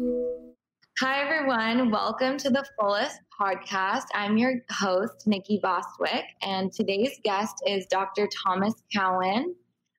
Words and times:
Hi, 0.00 1.20
everyone. 1.20 1.90
Welcome 1.90 2.38
to 2.38 2.48
the 2.48 2.64
Fullest 2.78 3.20
podcast. 3.38 4.04
I'm 4.14 4.38
your 4.38 4.54
host, 4.70 5.26
Nikki 5.26 5.60
Bostwick, 5.62 6.24
and 6.40 6.72
today's 6.72 7.20
guest 7.22 7.54
is 7.66 7.84
Dr. 7.86 8.26
Thomas 8.44 8.72
Cowan. 8.94 9.54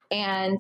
And 0.10 0.60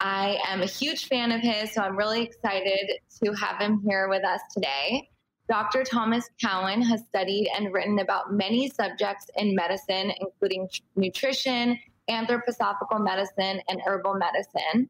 I 0.00 0.38
am 0.48 0.62
a 0.62 0.66
huge 0.66 1.08
fan 1.08 1.30
of 1.30 1.42
his, 1.42 1.74
so 1.74 1.82
I'm 1.82 1.96
really 1.96 2.22
excited 2.22 2.90
to 3.22 3.32
have 3.34 3.60
him 3.60 3.82
here 3.86 4.08
with 4.08 4.24
us 4.24 4.40
today. 4.54 5.10
Dr. 5.48 5.82
Thomas 5.84 6.30
Cowan 6.40 6.80
has 6.80 7.02
studied 7.06 7.50
and 7.54 7.74
written 7.74 7.98
about 7.98 8.32
many 8.32 8.70
subjects 8.70 9.26
in 9.36 9.54
medicine, 9.54 10.12
including 10.20 10.68
nutrition, 10.96 11.78
anthroposophical 12.08 13.02
medicine, 13.02 13.60
and 13.68 13.80
herbal 13.84 14.14
medicine. 14.14 14.88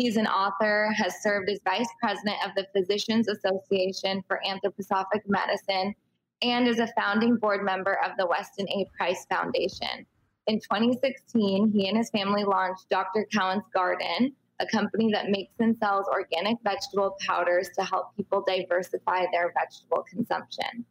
He's 0.00 0.16
an 0.16 0.26
author, 0.26 0.90
has 0.96 1.22
served 1.22 1.50
as 1.50 1.58
vice 1.62 1.88
president 2.00 2.38
of 2.42 2.52
the 2.56 2.66
Physicians 2.74 3.28
Association 3.28 4.24
for 4.26 4.40
Anthroposophic 4.48 5.20
Medicine, 5.26 5.94
and 6.40 6.66
is 6.66 6.78
a 6.78 6.88
founding 6.98 7.36
board 7.36 7.62
member 7.62 7.98
of 8.02 8.12
the 8.16 8.26
Weston 8.26 8.66
A. 8.70 8.86
Price 8.96 9.26
Foundation. 9.26 10.06
In 10.46 10.58
2016, 10.58 11.72
he 11.72 11.86
and 11.86 11.98
his 11.98 12.08
family 12.08 12.44
launched 12.44 12.88
Dr. 12.88 13.26
Cowan's 13.30 13.64
Garden, 13.74 14.32
a 14.58 14.66
company 14.68 15.12
that 15.12 15.28
makes 15.28 15.52
and 15.58 15.76
sells 15.76 16.06
organic 16.08 16.56
vegetable 16.64 17.18
powders 17.26 17.68
to 17.78 17.84
help 17.84 18.16
people 18.16 18.42
diversify 18.46 19.26
their 19.32 19.52
vegetable 19.52 20.02
consumption. 20.08 20.86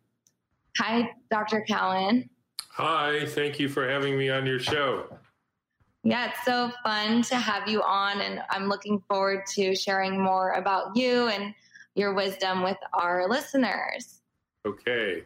Hi, 0.77 1.09
Dr. 1.31 1.65
Cowan. 1.67 2.29
Hi, 2.73 3.25
thank 3.25 3.59
you 3.59 3.69
for 3.69 3.89
having 3.89 4.19
me 4.19 4.29
on 4.29 4.45
your 4.45 4.59
show. 4.59 5.07
Yeah, 6.03 6.29
it's 6.29 6.45
so 6.45 6.71
fun 6.83 7.23
to 7.23 7.35
have 7.35 7.67
you 7.67 7.83
on, 7.83 8.21
and 8.21 8.41
I'm 8.49 8.67
looking 8.67 9.01
forward 9.09 9.41
to 9.55 9.75
sharing 9.75 10.21
more 10.21 10.51
about 10.53 10.95
you 10.95 11.27
and 11.27 11.53
your 11.95 12.13
wisdom 12.13 12.63
with 12.63 12.77
our 12.93 13.27
listeners. 13.27 14.21
Okay. 14.65 15.23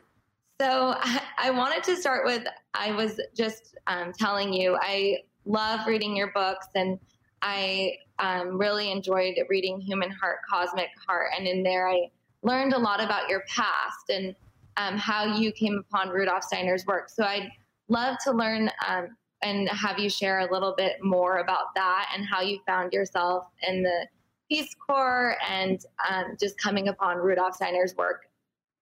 So, 0.59 0.95
I 1.37 1.51
wanted 1.51 1.83
to 1.83 1.95
start 1.95 2.25
with 2.25 2.47
I 2.73 2.91
was 2.91 3.19
just 3.35 3.75
um, 3.85 4.13
telling 4.13 4.51
you, 4.51 4.77
I 4.81 5.19
love 5.45 5.85
reading 5.85 6.15
your 6.15 6.31
books, 6.31 6.67
and 6.73 6.99
I 7.43 7.93
um, 8.17 8.57
really 8.57 8.91
enjoyed 8.91 9.35
reading 9.49 9.79
Human 9.79 10.09
Heart, 10.09 10.39
Cosmic 10.49 10.89
Heart. 11.07 11.31
And 11.37 11.47
in 11.47 11.61
there, 11.61 11.87
I 11.87 12.09
learned 12.41 12.73
a 12.73 12.79
lot 12.79 13.03
about 13.03 13.29
your 13.29 13.43
past 13.47 14.09
and 14.09 14.35
um, 14.77 14.97
how 14.97 15.35
you 15.35 15.51
came 15.51 15.83
upon 15.87 16.09
Rudolf 16.09 16.43
Steiner's 16.43 16.85
work. 16.87 17.09
So, 17.09 17.23
I'd 17.23 17.51
love 17.89 18.17
to 18.23 18.31
learn 18.31 18.71
um, 18.87 19.09
and 19.43 19.69
have 19.69 19.99
you 19.99 20.09
share 20.09 20.39
a 20.39 20.51
little 20.51 20.73
bit 20.75 21.03
more 21.03 21.37
about 21.37 21.75
that 21.75 22.09
and 22.15 22.25
how 22.25 22.41
you 22.41 22.59
found 22.65 22.93
yourself 22.93 23.45
in 23.67 23.83
the 23.83 24.07
Peace 24.49 24.73
Corps 24.75 25.35
and 25.47 25.83
um, 26.09 26.35
just 26.39 26.57
coming 26.57 26.87
upon 26.87 27.17
Rudolf 27.17 27.55
Steiner's 27.55 27.95
work 27.95 28.27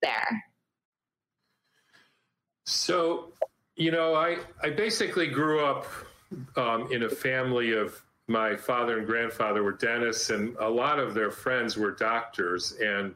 there. 0.02 0.44
So, 2.66 3.34
you 3.76 3.92
know, 3.92 4.16
I, 4.16 4.38
I 4.62 4.70
basically 4.70 5.28
grew 5.28 5.64
up 5.64 5.86
um, 6.56 6.92
in 6.92 7.04
a 7.04 7.10
family 7.10 7.74
of 7.74 8.02
my 8.28 8.56
father 8.56 8.98
and 8.98 9.08
grandfather 9.08 9.64
were 9.64 9.74
dentists, 9.74 10.30
and 10.30 10.56
a 10.58 10.70
lot 10.70 11.00
of 11.00 11.14
their 11.14 11.32
friends 11.32 11.76
were 11.76 11.92
doctors. 11.92 12.74
And 12.74 13.16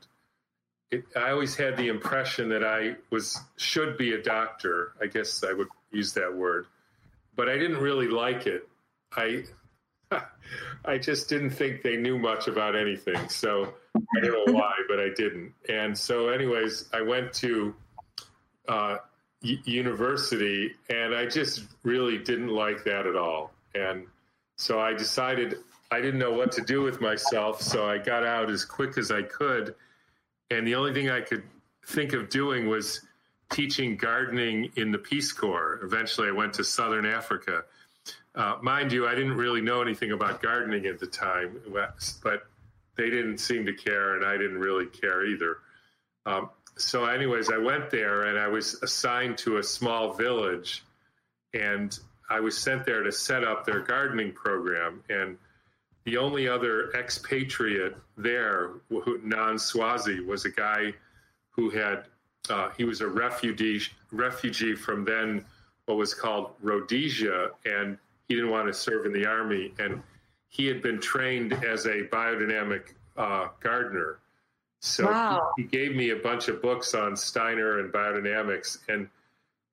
it, 0.92 1.06
I 1.16 1.32
always 1.32 1.56
had 1.56 1.78
the 1.78 1.88
impression 1.88 2.50
that 2.50 2.64
I 2.64 2.96
was 3.12 3.40
should 3.56 3.98
be 3.98 4.14
a 4.14 4.22
doctor. 4.22 4.94
I 5.02 5.08
guess 5.08 5.44
I 5.44 5.54
would 5.54 5.70
use 5.92 6.14
that 6.14 6.34
word 6.34 6.68
but 7.36 7.50
I 7.50 7.58
didn't 7.58 7.78
really 7.78 8.08
like 8.08 8.48
it. 8.48 8.68
I 9.16 9.44
I 10.86 10.98
just 10.98 11.30
didn't 11.30 11.52
think 11.52 11.82
they 11.82 11.98
knew 11.98 12.18
much 12.18 12.48
about 12.48 12.76
anything. 12.76 13.30
So 13.30 13.74
I 13.96 14.20
don't 14.20 14.48
know 14.48 14.54
why, 14.54 14.74
but 14.88 15.00
I 15.00 15.10
didn't. 15.16 15.54
And 15.70 15.98
so, 15.98 16.30
anyways, 16.30 16.90
I 16.94 17.02
went 17.02 17.34
to 17.34 17.76
uh, 18.68 18.98
university, 19.42 20.76
and 20.90 21.16
I 21.16 21.26
just 21.26 21.64
really 21.84 22.18
didn't 22.18 22.50
like 22.50 22.84
that 22.84 23.08
at 23.08 23.16
all. 23.16 23.52
And 23.74 24.08
so 24.58 24.80
I 24.80 24.94
decided 24.94 25.58
I 25.92 26.02
didn't 26.02 26.20
know 26.20 26.32
what 26.32 26.52
to 26.54 26.62
do 26.62 26.82
with 26.82 27.02
myself, 27.02 27.62
so 27.62 27.88
I 27.88 27.98
got 27.98 28.26
out 28.26 28.50
as 28.50 28.66
quick 28.66 28.98
as 28.98 29.12
I 29.12 29.24
could. 29.24 29.76
And 30.52 30.66
the 30.66 30.76
only 30.76 30.94
thing 30.94 31.10
I 31.10 31.22
could 31.22 31.44
think 31.88 32.14
of 32.14 32.30
doing 32.30 32.68
was 32.68 33.02
teaching 33.52 33.96
gardening 33.96 34.72
in 34.76 34.92
the 34.92 34.98
Peace 34.98 35.32
Corps. 35.32 35.80
Eventually, 35.84 36.28
I 36.28 36.32
went 36.32 36.54
to 36.56 36.64
Southern 36.64 37.06
Africa. 37.06 37.64
Uh, 38.34 38.58
mind 38.62 38.92
you, 38.92 39.08
I 39.08 39.16
didn't 39.16 39.36
really 39.36 39.62
know 39.62 39.82
anything 39.82 40.12
about 40.12 40.42
gardening 40.42 40.86
at 40.86 41.00
the 41.00 41.08
time, 41.08 41.60
but 42.24 42.44
they 42.96 43.10
didn't 43.10 43.38
seem 43.38 43.66
to 43.66 43.74
care, 43.74 44.16
and 44.16 44.26
I 44.26 44.38
didn't 44.38 44.58
really 44.58 44.88
care 44.88 45.26
either. 45.26 45.58
Um, 46.26 46.50
so, 46.78 47.06
anyways, 47.06 47.50
I 47.50 47.58
went 47.58 47.90
there 47.90 48.24
and 48.24 48.38
I 48.38 48.48
was 48.48 48.82
assigned 48.84 49.38
to 49.40 49.58
a 49.58 49.64
small 49.64 50.14
village, 50.14 50.84
and 51.54 51.98
I 52.30 52.40
was 52.40 52.58
sent 52.58 52.86
there 52.86 53.04
to 53.04 53.12
set 53.12 53.44
up 53.44 53.66
their 53.66 53.82
gardening 53.82 54.34
program. 54.34 55.02
And 55.10 55.38
the 56.04 56.18
only 56.18 56.48
other 56.48 56.92
expatriate 56.92 57.96
there, 58.18 58.72
non 59.24 59.58
Swazi, 59.58 60.20
was 60.20 60.46
a 60.46 60.52
guy 60.52 60.94
who 61.52 61.70
had 61.70 62.06
uh, 62.50 62.70
he 62.78 62.84
was 62.84 63.02
a 63.02 63.08
refugee 63.08 63.82
refugee 64.12 64.76
from 64.76 65.04
then 65.06 65.46
what 65.86 65.98
was 65.98 66.14
called 66.14 66.52
Rhodesia, 66.62 67.52
and 67.66 67.98
he 68.28 68.36
didn't 68.36 68.50
want 68.50 68.68
to 68.68 68.74
serve 68.74 69.06
in 69.06 69.14
the 69.14 69.26
army. 69.26 69.74
And 69.80 70.02
he 70.50 70.66
had 70.66 70.82
been 70.82 71.00
trained 71.00 71.54
as 71.54 71.86
a 71.86 72.08
biodynamic 72.12 72.94
uh, 73.18 73.50
gardener. 73.60 74.20
So 74.80 75.06
wow. 75.06 75.52
he, 75.58 75.64
he, 75.64 75.68
gave 75.70 75.96
me 75.96 76.12
a 76.12 76.16
bunch 76.16 76.48
of 76.48 76.62
books 76.62 76.94
on 76.94 77.16
Steiner 77.16 77.80
and 77.80 77.92
biodynamics. 77.92 78.80
And 78.88 79.10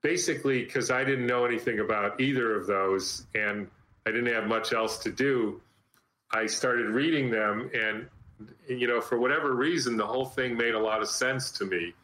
basically, 0.03 0.65
because 0.65 0.91
I 0.91 1.05
didn't 1.05 1.27
know 1.27 1.45
anything 1.45 1.81
about 1.81 2.21
either 2.21 2.55
of 2.55 2.67
those 2.67 3.27
and 3.35 3.69
I 4.07 4.11
didn't 4.11 4.33
have 4.33 4.47
much 4.47 4.73
else 4.73 4.99
to 4.99 5.13
do, 5.13 5.61
I 6.31 6.47
started 6.47 6.87
reading 6.87 7.31
them. 7.31 7.71
And, 7.75 8.07
you 8.69 8.87
know, 8.87 9.01
for 9.01 9.19
whatever 9.19 9.55
reason, 9.55 9.97
the 9.97 10.07
whole 10.07 10.25
thing 10.25 10.57
made 10.57 10.75
a 10.75 10.81
lot 10.81 11.03
of 11.03 11.09
sense 11.09 11.51
to 11.53 11.65
me. 11.65 11.95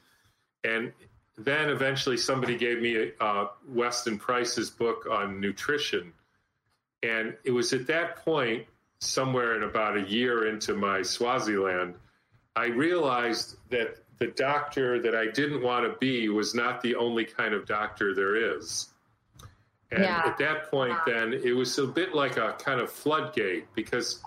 And 0.68 0.92
then 1.36 1.70
eventually 1.70 2.16
somebody 2.16 2.56
gave 2.56 2.80
me 2.80 3.12
uh, 3.20 3.46
Weston 3.68 4.18
Price's 4.18 4.70
book 4.70 5.06
on 5.10 5.40
nutrition. 5.40 6.12
And 7.02 7.36
it 7.44 7.52
was 7.52 7.72
at 7.72 7.86
that 7.86 8.16
point, 8.24 8.66
somewhere 9.00 9.56
in 9.56 9.62
about 9.62 9.96
a 9.96 10.02
year 10.02 10.48
into 10.48 10.74
my 10.74 11.02
Swaziland, 11.02 11.94
I 12.56 12.66
realized 12.66 13.56
that 13.70 13.98
the 14.18 14.26
doctor 14.26 15.00
that 15.00 15.14
I 15.14 15.26
didn't 15.26 15.62
want 15.62 15.84
to 15.84 15.96
be 15.98 16.28
was 16.28 16.54
not 16.54 16.82
the 16.82 16.96
only 16.96 17.24
kind 17.24 17.54
of 17.54 17.66
doctor 17.66 18.14
there 18.14 18.56
is. 18.56 18.88
And 19.92 20.02
yeah. 20.02 20.22
at 20.26 20.38
that 20.38 20.70
point, 20.70 20.96
then 21.06 21.32
it 21.32 21.52
was 21.52 21.78
a 21.78 21.86
bit 21.86 22.14
like 22.14 22.36
a 22.36 22.56
kind 22.58 22.80
of 22.80 22.90
floodgate 22.90 23.72
because 23.74 24.20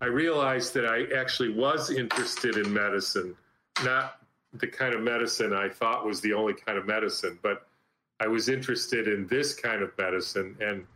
I 0.00 0.06
realized 0.06 0.74
that 0.74 0.84
I 0.86 1.06
actually 1.18 1.52
was 1.52 1.90
interested 1.90 2.56
in 2.56 2.72
medicine, 2.72 3.34
not 3.82 4.19
the 4.54 4.66
kind 4.66 4.94
of 4.94 5.00
medicine 5.00 5.52
I 5.52 5.68
thought 5.68 6.04
was 6.04 6.20
the 6.20 6.32
only 6.32 6.54
kind 6.54 6.78
of 6.78 6.86
medicine, 6.86 7.38
but 7.42 7.66
I 8.20 8.26
was 8.26 8.48
interested 8.48 9.08
in 9.08 9.26
this 9.26 9.54
kind 9.54 9.82
of 9.82 9.96
medicine. 9.96 10.56
And 10.60 10.86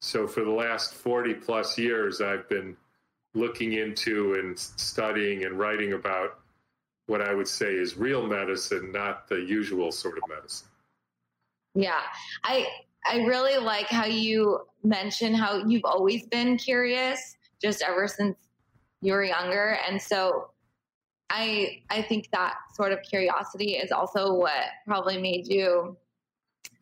so 0.00 0.26
for 0.26 0.44
the 0.44 0.50
last 0.50 0.94
40 0.94 1.34
plus 1.34 1.76
years, 1.76 2.20
I've 2.20 2.48
been 2.48 2.76
looking 3.34 3.74
into 3.74 4.34
and 4.34 4.58
studying 4.58 5.44
and 5.44 5.58
writing 5.58 5.92
about 5.92 6.38
what 7.06 7.20
I 7.20 7.34
would 7.34 7.48
say 7.48 7.72
is 7.74 7.96
real 7.96 8.26
medicine, 8.26 8.92
not 8.92 9.28
the 9.28 9.36
usual 9.36 9.92
sort 9.92 10.16
of 10.16 10.22
medicine. 10.28 10.68
Yeah. 11.74 12.00
I 12.44 12.66
I 13.04 13.18
really 13.24 13.56
like 13.58 13.86
how 13.86 14.04
you 14.04 14.60
mention 14.82 15.34
how 15.34 15.64
you've 15.66 15.84
always 15.84 16.26
been 16.26 16.56
curious 16.58 17.36
just 17.60 17.82
ever 17.82 18.06
since 18.06 18.36
you 19.00 19.12
were 19.12 19.24
younger. 19.24 19.78
And 19.88 20.00
so 20.00 20.50
I 21.30 21.82
I 21.88 22.02
think 22.02 22.28
that 22.32 22.54
sort 22.74 22.92
of 22.92 22.98
curiosity 23.02 23.76
is 23.76 23.92
also 23.92 24.34
what 24.34 24.52
probably 24.86 25.16
made 25.16 25.46
you 25.46 25.96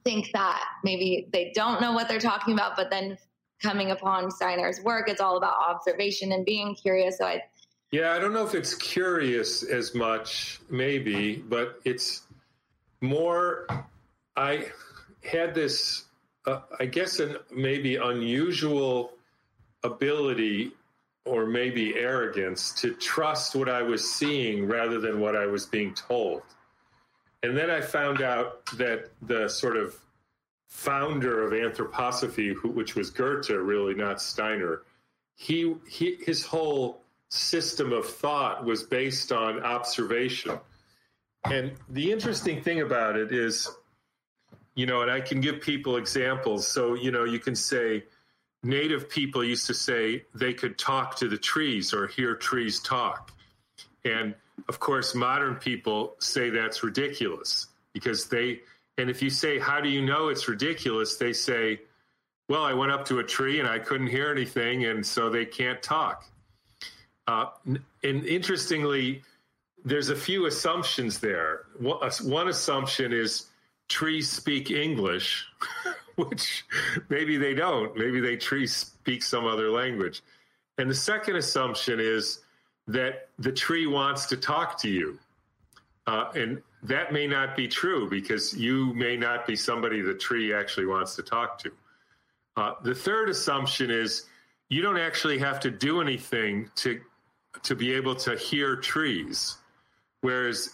think 0.05 0.31
that 0.33 0.65
maybe 0.83 1.29
they 1.33 1.53
don't 1.55 1.81
know 1.81 1.93
what 1.93 2.09
they're 2.09 2.19
talking 2.19 2.55
about, 2.55 2.75
but 2.75 2.91
then 2.91 3.19
coming 3.63 3.91
upon 3.91 4.31
Steiner's 4.31 4.81
work, 4.81 5.09
it's 5.09 5.21
all 5.21 5.37
about 5.37 5.55
observation 5.69 6.33
and 6.33 6.45
being 6.45 6.75
curious. 6.75 7.19
So 7.19 7.27
I 7.27 7.43
yeah, 7.91 8.13
I 8.13 8.19
don't 8.19 8.33
know 8.33 8.45
if 8.47 8.55
it's 8.55 8.75
curious 8.75 9.63
as 9.63 9.95
much, 9.95 10.61
maybe, 10.71 11.37
but 11.37 11.81
it's 11.85 12.23
more. 13.01 13.67
I 14.37 14.67
had 15.23 15.55
this, 15.55 16.05
uh, 16.47 16.61
I 16.79 16.85
guess, 16.85 17.19
an 17.19 17.37
maybe 17.51 17.97
unusual 17.97 19.13
ability 19.85 20.73
or 21.29 21.47
maybe 21.47 21.95
arrogance 21.97 22.73
to 22.73 22.95
trust 22.95 23.55
what 23.55 23.69
I 23.69 23.83
was 23.83 24.09
seeing 24.09 24.67
rather 24.67 24.99
than 25.01 25.21
what 25.21 25.37
I 25.37 25.47
was 25.47 25.67
being 25.67 25.95
told. 25.95 26.43
And 27.43 27.57
then 27.57 27.71
I 27.71 27.81
found 27.81 28.23
out 28.23 28.67
that 28.77 29.11
the 29.23 29.49
sort 29.49 29.77
of 29.77 29.97
founder 30.69 31.45
of 31.45 31.53
anthroposophy, 31.53 32.55
which 32.65 32.95
was 32.95 33.11
Goethe, 33.11 33.51
really 33.51 33.95
not 33.95 34.21
Steiner, 34.21 34.83
he, 35.35 35.75
he 35.89 36.19
his 36.27 36.45
whole 36.45 37.03
system 37.29 37.93
of 37.93 38.07
thought 38.07 38.65
was 38.65 38.83
based 38.83 39.33
on 39.33 39.63
observation. 39.63 40.59
And 41.45 41.73
the 41.89 42.11
interesting 42.11 42.63
thing 42.63 42.81
about 42.81 43.17
it 43.17 43.33
is, 43.33 43.71
you 44.75 44.87
know, 44.87 45.03
and 45.03 45.11
I 45.11 45.21
can 45.21 45.41
give 45.41 45.61
people 45.61 45.97
examples. 45.97 46.67
So, 46.67 46.95
you 46.95 47.11
know, 47.11 47.25
you 47.25 47.39
can 47.39 47.55
say, 47.55 48.05
native 48.63 49.09
people 49.09 49.45
used 49.45 49.67
to 49.67 49.75
say 49.75 50.25
they 50.35 50.53
could 50.53 50.79
talk 50.79 51.17
to 51.17 51.29
the 51.29 51.39
trees 51.39 51.95
or 51.95 52.07
hear 52.07 52.35
trees 52.35 52.81
talk. 52.81 53.33
And 54.05 54.35
of 54.69 54.81
course, 54.81 55.15
modern 55.15 55.57
people 55.57 56.17
say 56.19 56.51
that's 56.51 56.83
ridiculous 56.83 57.69
because 57.93 58.27
they, 58.29 58.61
and 58.97 59.09
if 59.09 59.23
you 59.23 59.31
say, 59.31 59.59
How 59.59 59.81
do 59.81 59.89
you 59.89 60.05
know 60.05 60.29
it's 60.29 60.49
ridiculous? 60.49 61.17
They 61.17 61.33
say, 61.33 61.81
Well, 62.49 62.65
I 62.65 62.73
went 62.73 62.93
up 62.93 63.05
to 63.07 63.21
a 63.21 63.25
tree 63.25 63.61
and 63.61 63.69
I 63.69 63.79
couldn't 63.79 64.09
hear 64.09 64.31
anything, 64.31 64.85
and 64.87 65.07
so 65.07 65.31
they 65.31 65.45
can't 65.45 65.83
talk. 65.83 66.25
Uh, 67.27 67.47
and 67.67 68.25
interestingly, 68.25 69.23
there's 69.85 70.09
a 70.09 70.17
few 70.17 70.47
assumptions 70.47 71.19
there. 71.19 71.67
One 71.79 72.49
assumption 72.49 73.13
is 73.13 73.47
trees 73.89 74.31
speak 74.31 74.71
English, 74.71 75.47
which 76.29 76.65
maybe 77.09 77.37
they 77.37 77.55
don't. 77.55 77.97
Maybe 77.97 78.21
they 78.21 78.37
trees 78.37 78.75
speak 78.75 79.23
some 79.23 79.47
other 79.47 79.71
language. 79.71 80.23
And 80.79 80.91
the 80.91 80.95
second 80.95 81.37
assumption 81.37 82.01
is 82.01 82.41
that 82.89 83.29
the 83.39 83.53
tree 83.53 83.87
wants 83.87 84.27
to 84.27 84.37
talk 84.37 84.79
to 84.81 84.89
you. 84.89 85.19
Uh, 86.07 86.31
and 86.35 86.63
that 86.83 87.13
may 87.13 87.27
not 87.27 87.57
be 87.57 87.69
true 87.69 88.09
because 88.09 88.57
you 88.57 88.95
may 88.95 89.17
not 89.17 89.47
be 89.47 89.55
somebody 89.55 90.01
the 90.01 90.15
tree 90.15 90.53
actually 90.55 90.87
wants 90.87 91.15
to 91.17 91.23
talk 91.23 91.59
to. 91.59 91.71
Uh, 92.57 92.75
the 92.83 92.95
third 92.95 93.29
assumption 93.29 93.91
is 93.91 94.25
you 94.69 94.83
don't 94.83 94.99
actually 94.99 95.39
have 95.39 95.61
to 95.61 95.71
do 95.71 96.01
anything 96.01 96.71
to 96.77 97.01
to 97.63 97.75
be 97.75 97.93
able 97.93 98.15
to 98.15 98.37
hear 98.37 98.77
trees. 98.77 99.57
Whereas 100.21 100.71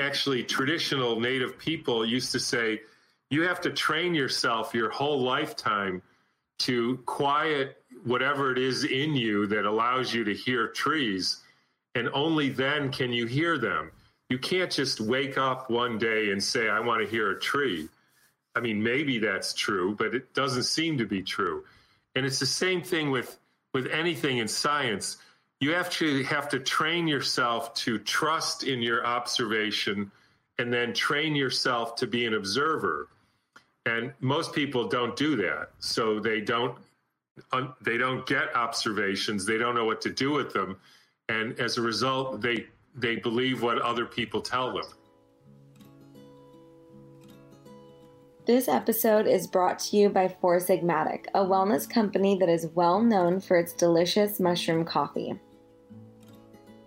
actually, 0.00 0.44
traditional 0.44 1.18
native 1.20 1.58
people 1.58 2.04
used 2.04 2.32
to 2.32 2.40
say, 2.40 2.80
you 3.30 3.42
have 3.42 3.60
to 3.62 3.70
train 3.70 4.14
yourself 4.14 4.74
your 4.74 4.90
whole 4.90 5.20
lifetime 5.20 6.02
to 6.60 6.96
quiet 7.06 7.82
whatever 8.04 8.50
it 8.52 8.58
is 8.58 8.84
in 8.84 9.14
you 9.14 9.46
that 9.46 9.64
allows 9.64 10.12
you 10.12 10.24
to 10.24 10.34
hear 10.34 10.68
trees. 10.68 11.40
And 11.94 12.08
only 12.12 12.48
then 12.48 12.90
can 12.90 13.12
you 13.12 13.26
hear 13.26 13.58
them. 13.58 13.90
You 14.28 14.38
can't 14.38 14.70
just 14.70 15.00
wake 15.00 15.38
up 15.38 15.70
one 15.70 15.98
day 15.98 16.30
and 16.30 16.42
say, 16.42 16.68
I 16.68 16.80
want 16.80 17.02
to 17.02 17.10
hear 17.10 17.30
a 17.30 17.40
tree. 17.40 17.88
I 18.54 18.60
mean, 18.60 18.82
maybe 18.82 19.18
that's 19.18 19.54
true, 19.54 19.94
but 19.94 20.14
it 20.14 20.34
doesn't 20.34 20.64
seem 20.64 20.98
to 20.98 21.06
be 21.06 21.22
true. 21.22 21.64
And 22.14 22.26
it's 22.26 22.38
the 22.38 22.46
same 22.46 22.82
thing 22.82 23.10
with, 23.10 23.38
with 23.72 23.86
anything 23.86 24.38
in 24.38 24.48
science 24.48 25.18
you 25.60 25.74
actually 25.74 26.22
have 26.22 26.48
to 26.50 26.60
train 26.60 27.08
yourself 27.08 27.74
to 27.74 27.98
trust 27.98 28.62
in 28.62 28.80
your 28.80 29.04
observation 29.04 30.10
and 30.58 30.72
then 30.72 30.92
train 30.92 31.34
yourself 31.34 31.96
to 31.96 32.06
be 32.06 32.26
an 32.26 32.34
observer 32.34 33.08
and 33.88 34.12
most 34.20 34.52
people 34.52 34.86
don't 34.86 35.16
do 35.16 35.34
that. 35.36 35.70
So 35.78 36.20
they 36.20 36.40
don't 36.40 36.76
they 37.80 37.96
don't 37.96 38.26
get 38.26 38.54
observations. 38.54 39.46
They 39.46 39.58
don't 39.58 39.74
know 39.74 39.84
what 39.84 40.00
to 40.02 40.10
do 40.10 40.32
with 40.32 40.52
them. 40.52 40.76
And 41.28 41.58
as 41.58 41.78
a 41.78 41.82
result 41.82 42.40
they 42.40 42.66
they 42.94 43.16
believe 43.16 43.62
what 43.62 43.80
other 43.80 44.04
people 44.04 44.40
tell 44.40 44.72
them. 44.74 44.84
This 48.46 48.66
episode 48.66 49.26
is 49.26 49.46
brought 49.46 49.78
to 49.80 49.96
you 49.96 50.08
by 50.08 50.26
Four 50.28 50.56
Sigmatic, 50.56 51.26
a 51.34 51.40
wellness 51.40 51.88
company 51.88 52.38
that 52.38 52.48
is 52.48 52.66
well 52.74 53.02
known 53.02 53.40
for 53.40 53.58
its 53.58 53.74
delicious 53.74 54.40
mushroom 54.40 54.86
coffee. 54.86 55.38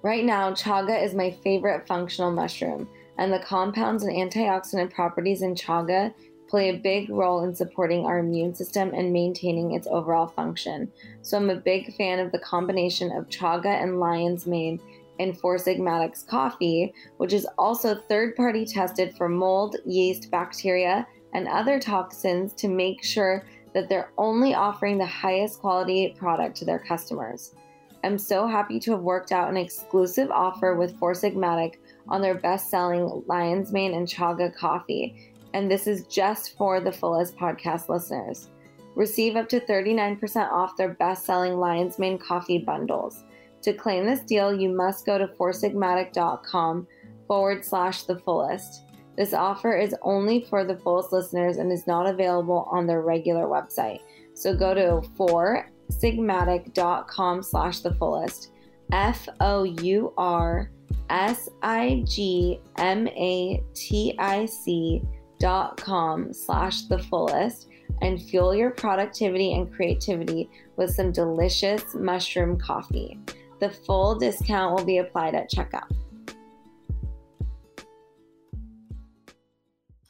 Right 0.02 0.26
now, 0.26 0.52
chaga 0.54 1.04
is 1.04 1.14
my 1.14 1.30
favorite 1.30 1.86
functional 1.88 2.32
mushroom, 2.32 2.90
and 3.20 3.32
the 3.32 3.38
compounds 3.38 4.04
and 4.04 4.12
antioxidant 4.12 4.92
properties 4.92 5.44
in 5.44 5.54
chaga 5.54 6.12
play 6.52 6.70
a 6.70 6.78
big 6.78 7.10
role 7.10 7.46
in 7.46 7.56
supporting 7.56 8.06
our 8.06 8.20
immune 8.20 8.54
system 8.54 8.94
and 8.94 9.14
maintaining 9.14 9.72
its 9.72 9.88
overall 9.88 10.28
function. 10.28 10.92
So 11.22 11.38
I'm 11.38 11.50
a 11.50 11.56
big 11.56 11.96
fan 11.96 12.20
of 12.20 12.34
the 12.34 12.40
combination 12.40 13.10
of 13.14 13.30
chaga 13.30 13.82
and 13.82 14.02
lion's 14.02 14.46
mane 14.46 14.82
in 15.18 15.32
Four 15.32 15.58
Sigmatics 15.58 16.24
coffee, 16.24 16.94
which 17.18 17.32
is 17.32 17.48
also 17.58 17.96
third 17.96 18.36
party 18.36 18.66
tested 18.66 19.16
for 19.16 19.30
mold, 19.30 19.78
yeast, 19.86 20.30
bacteria, 20.30 21.08
and 21.34 21.48
other 21.48 21.80
toxins 21.80 22.52
to 22.54 22.68
make 22.68 23.02
sure 23.02 23.46
that 23.74 23.88
they're 23.88 24.12
only 24.18 24.54
offering 24.54 24.98
the 24.98 25.06
highest 25.06 25.62
quality 25.62 26.14
product 26.18 26.58
to 26.58 26.66
their 26.66 26.80
customers. 26.80 27.56
I'm 28.04 28.18
so 28.18 28.46
happy 28.46 28.78
to 28.82 28.92
have 28.92 29.02
worked 29.02 29.32
out 29.32 29.50
an 29.50 29.56
exclusive 29.56 30.30
offer 30.32 30.76
with 30.76 30.98
Four 30.98 31.14
Sigmatic 31.14 31.76
on 32.10 32.22
their 32.22 32.36
best 32.36 32.70
selling 32.70 33.24
Lion's 33.28 33.72
Mane 33.72 33.94
and 33.94 34.08
Chaga 34.08 34.54
coffee, 34.54 35.31
and 35.54 35.70
this 35.70 35.88
is 35.88 36.08
just 36.08 36.58
for 36.58 36.80
the 36.80 36.92
Fullest 36.92 37.38
podcast 37.38 37.90
listeners. 37.90 38.50
Receive 38.96 39.36
up 39.36 39.48
to 39.50 39.60
39% 39.62 40.52
off 40.52 40.76
their 40.76 40.94
best 40.96 41.26
selling 41.26 41.58
Lion's 41.58 41.98
Mane 41.98 42.18
coffee 42.18 42.60
bundles. 42.60 43.24
To 43.64 43.74
claim 43.74 44.06
this 44.06 44.22
deal, 44.22 44.54
you 44.54 44.70
must 44.70 45.06
go 45.06 45.18
to 45.18 45.28
foursigmatic.com 45.28 46.88
forward 47.28 47.64
slash 47.64 48.04
the 48.04 48.20
fullest. 48.20 48.84
This 49.18 49.34
offer 49.34 49.78
is 49.78 49.96
only 50.02 50.46
for 50.50 50.64
the 50.66 50.78
fullest 50.78 51.12
listeners 51.12 51.58
and 51.58 51.72
is 51.72 51.88
not 51.88 52.08
available 52.08 52.68
on 52.72 52.88
their 52.88 53.02
regular 53.02 53.46
website. 53.46 54.00
So 54.34 54.56
go 54.56 54.74
to 54.74 55.08
4 55.16 55.70
sigmatic.com 55.92 57.44
slash 57.44 57.80
the 57.80 57.94
fullest. 57.96 58.52
F 58.92 59.28
O 59.40 59.64
U 59.64 60.14
R 60.18 60.72
S 61.10 61.50
I 61.62 62.04
G 62.06 62.60
M 62.78 63.08
A 63.08 63.64
T 63.74 64.16
I 64.20 64.46
C 64.46 65.02
dot 65.42 65.76
com 65.76 66.32
slash 66.32 66.84
the 66.84 67.00
fullest 67.00 67.68
and 68.02 68.22
fuel 68.22 68.54
your 68.54 68.70
productivity 68.70 69.54
and 69.54 69.74
creativity 69.74 70.48
with 70.78 70.94
some 70.94 71.12
delicious 71.12 71.96
mushroom 71.96 72.60
coffee. 72.60 73.20
The 73.60 73.72
full 73.72 74.16
discount 74.16 74.76
will 74.76 74.86
be 74.86 75.00
applied 75.00 75.34
at 75.34 75.50
checkout. 75.50 75.92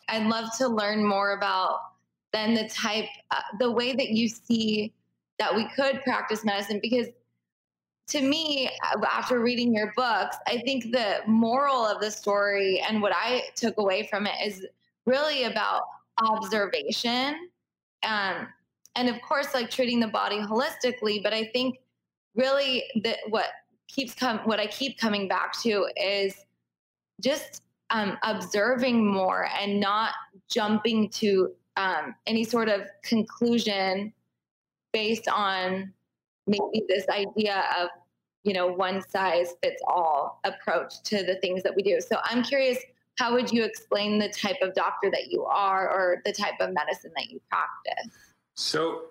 I'd 0.10 0.28
love 0.28 0.50
to 0.58 0.68
learn 0.68 1.06
more 1.06 1.38
about 1.38 1.80
then 2.34 2.54
the 2.54 2.68
type, 2.68 3.08
uh, 3.32 3.42
the 3.60 3.72
way 3.72 3.94
that 3.94 4.10
you 4.10 4.28
see 4.28 4.94
that 5.40 5.56
we 5.56 5.68
could 5.76 6.02
practice 6.04 6.44
medicine 6.44 6.80
because 6.82 7.08
to 8.08 8.22
me 8.22 8.70
after 9.10 9.40
reading 9.40 9.74
your 9.74 9.94
books 9.96 10.36
i 10.46 10.58
think 10.60 10.92
the 10.92 11.18
moral 11.28 11.86
of 11.86 12.02
the 12.02 12.12
story 12.12 12.84
and 12.88 13.02
what 13.02 13.14
i 13.16 13.42
took 13.56 13.78
away 13.78 14.06
from 14.08 14.28
it 14.28 14.34
is 14.46 14.66
really 15.06 15.44
about 15.44 15.82
observation 16.18 17.36
um, 18.04 18.48
and 18.96 19.10
of 19.10 19.22
course 19.22 19.54
like 19.54 19.70
treating 19.70 20.00
the 20.00 20.08
body 20.08 20.38
holistically 20.40 21.22
but 21.24 21.34
i 21.34 21.44
think 21.46 21.78
really 22.36 22.84
that 23.04 23.18
what 23.30 23.48
keeps 23.88 24.14
come 24.14 24.40
what 24.40 24.60
i 24.60 24.68
keep 24.68 24.98
coming 24.98 25.28
back 25.28 25.60
to 25.62 25.88
is 25.98 26.46
just 27.22 27.64
um, 27.90 28.18
observing 28.24 29.06
more 29.06 29.48
and 29.60 29.80
not 29.80 30.14
jumping 30.50 31.10
to 31.10 31.52
um, 31.78 32.16
any 32.26 32.44
sort 32.44 32.70
of 32.70 32.82
conclusion 33.04 34.14
based 34.94 35.28
on 35.28 35.92
maybe 36.48 36.84
this 36.88 37.08
idea 37.10 37.64
of 37.80 37.90
you 38.44 38.54
know 38.54 38.68
one 38.68 39.02
size 39.10 39.54
fits 39.62 39.82
all 39.88 40.40
approach 40.44 41.02
to 41.04 41.24
the 41.24 41.36
things 41.36 41.64
that 41.64 41.76
we 41.76 41.84
do. 41.84 42.00
So 42.02 42.18
i'm 42.24 42.44
curious 42.44 42.78
how 43.18 43.34
would 43.34 43.52
you 43.52 43.64
explain 43.64 44.20
the 44.20 44.30
type 44.30 44.58
of 44.62 44.74
doctor 44.74 45.12
that 45.12 45.28
you 45.30 45.44
are 45.46 45.90
or 45.90 46.22
the 46.26 46.32
type 46.32 46.56
of 46.60 46.74
medicine 46.74 47.12
that 47.16 47.30
you 47.30 47.40
practice? 47.50 48.14
So 48.56 49.04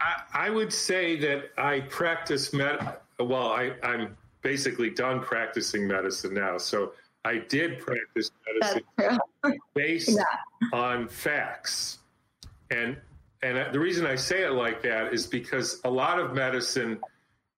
i, 0.00 0.22
I 0.32 0.50
would 0.50 0.72
say 0.72 1.16
that 1.18 1.50
i 1.58 1.80
practice 1.80 2.52
med 2.52 2.96
well 3.18 3.52
I, 3.52 3.72
i'm 3.82 4.16
basically 4.42 4.90
done 4.90 5.20
practicing 5.20 5.86
medicine 5.86 6.34
now. 6.34 6.58
So 6.58 6.92
i 7.24 7.38
did 7.38 7.78
practice 7.78 8.30
medicine 8.46 9.20
based 9.74 10.10
yeah. 10.10 10.72
on 10.72 11.08
facts. 11.08 11.98
And 12.70 12.96
and 13.42 13.72
the 13.72 13.80
reason 13.80 14.06
I 14.06 14.16
say 14.16 14.44
it 14.44 14.52
like 14.52 14.82
that 14.82 15.14
is 15.14 15.26
because 15.26 15.80
a 15.84 15.90
lot 15.90 16.18
of 16.18 16.34
medicine 16.34 17.00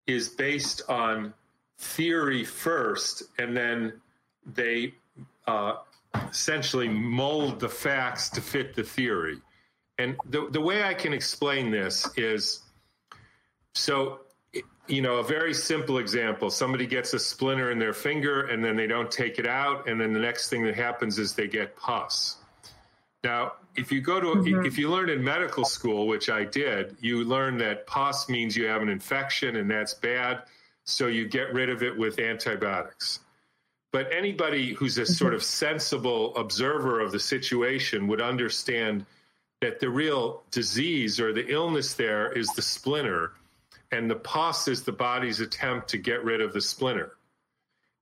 is 0.06 0.28
based 0.28 0.82
on 0.88 1.34
theory 1.78 2.44
first, 2.44 3.24
and 3.38 3.56
then 3.56 4.00
they 4.46 4.94
uh, 5.46 5.74
essentially 6.30 6.88
mold 6.88 7.60
the 7.60 7.68
facts 7.68 8.28
to 8.30 8.40
fit 8.40 8.74
the 8.74 8.82
theory. 8.82 9.38
And 9.98 10.16
the, 10.28 10.48
the 10.50 10.60
way 10.60 10.82
I 10.82 10.94
can 10.94 11.12
explain 11.12 11.70
this 11.70 12.08
is 12.16 12.60
so, 13.74 14.20
you 14.88 15.00
know, 15.00 15.16
a 15.16 15.24
very 15.24 15.54
simple 15.54 15.98
example 15.98 16.50
somebody 16.50 16.86
gets 16.86 17.14
a 17.14 17.18
splinter 17.18 17.70
in 17.70 17.78
their 17.78 17.92
finger 17.92 18.46
and 18.46 18.64
then 18.64 18.76
they 18.76 18.86
don't 18.86 19.10
take 19.10 19.38
it 19.38 19.46
out, 19.46 19.88
and 19.88 20.00
then 20.00 20.12
the 20.12 20.20
next 20.20 20.48
thing 20.48 20.64
that 20.64 20.74
happens 20.74 21.18
is 21.18 21.34
they 21.34 21.48
get 21.48 21.76
pus. 21.76 22.36
Now, 23.24 23.52
if 23.76 23.92
you 23.92 24.00
go 24.00 24.20
to 24.20 24.26
mm-hmm. 24.26 24.66
if 24.66 24.76
you 24.76 24.90
learn 24.90 25.08
in 25.08 25.22
medical 25.22 25.64
school, 25.64 26.06
which 26.06 26.28
I 26.28 26.44
did, 26.44 26.96
you 27.00 27.24
learn 27.24 27.56
that 27.58 27.86
pus 27.86 28.28
means 28.28 28.56
you 28.56 28.66
have 28.66 28.82
an 28.82 28.88
infection 28.88 29.56
and 29.56 29.70
that's 29.70 29.94
bad. 29.94 30.42
So 30.84 31.06
you 31.06 31.28
get 31.28 31.52
rid 31.54 31.70
of 31.70 31.82
it 31.82 31.96
with 31.96 32.18
antibiotics. 32.18 33.20
But 33.92 34.10
anybody 34.10 34.72
who's 34.72 34.96
a 34.96 35.04
sort 35.04 35.34
of 35.34 35.42
sensible 35.42 36.34
observer 36.36 37.00
of 37.00 37.12
the 37.12 37.20
situation 37.20 38.08
would 38.08 38.22
understand 38.22 39.04
that 39.60 39.80
the 39.80 39.90
real 39.90 40.42
disease 40.50 41.20
or 41.20 41.32
the 41.32 41.46
illness 41.46 41.94
there 41.94 42.32
is 42.32 42.48
the 42.48 42.62
splinter, 42.62 43.32
and 43.92 44.10
the 44.10 44.16
pus 44.16 44.66
is 44.66 44.82
the 44.82 44.92
body's 44.92 45.40
attempt 45.40 45.88
to 45.88 45.98
get 45.98 46.24
rid 46.24 46.40
of 46.40 46.54
the 46.54 46.60
splinter. 46.60 47.12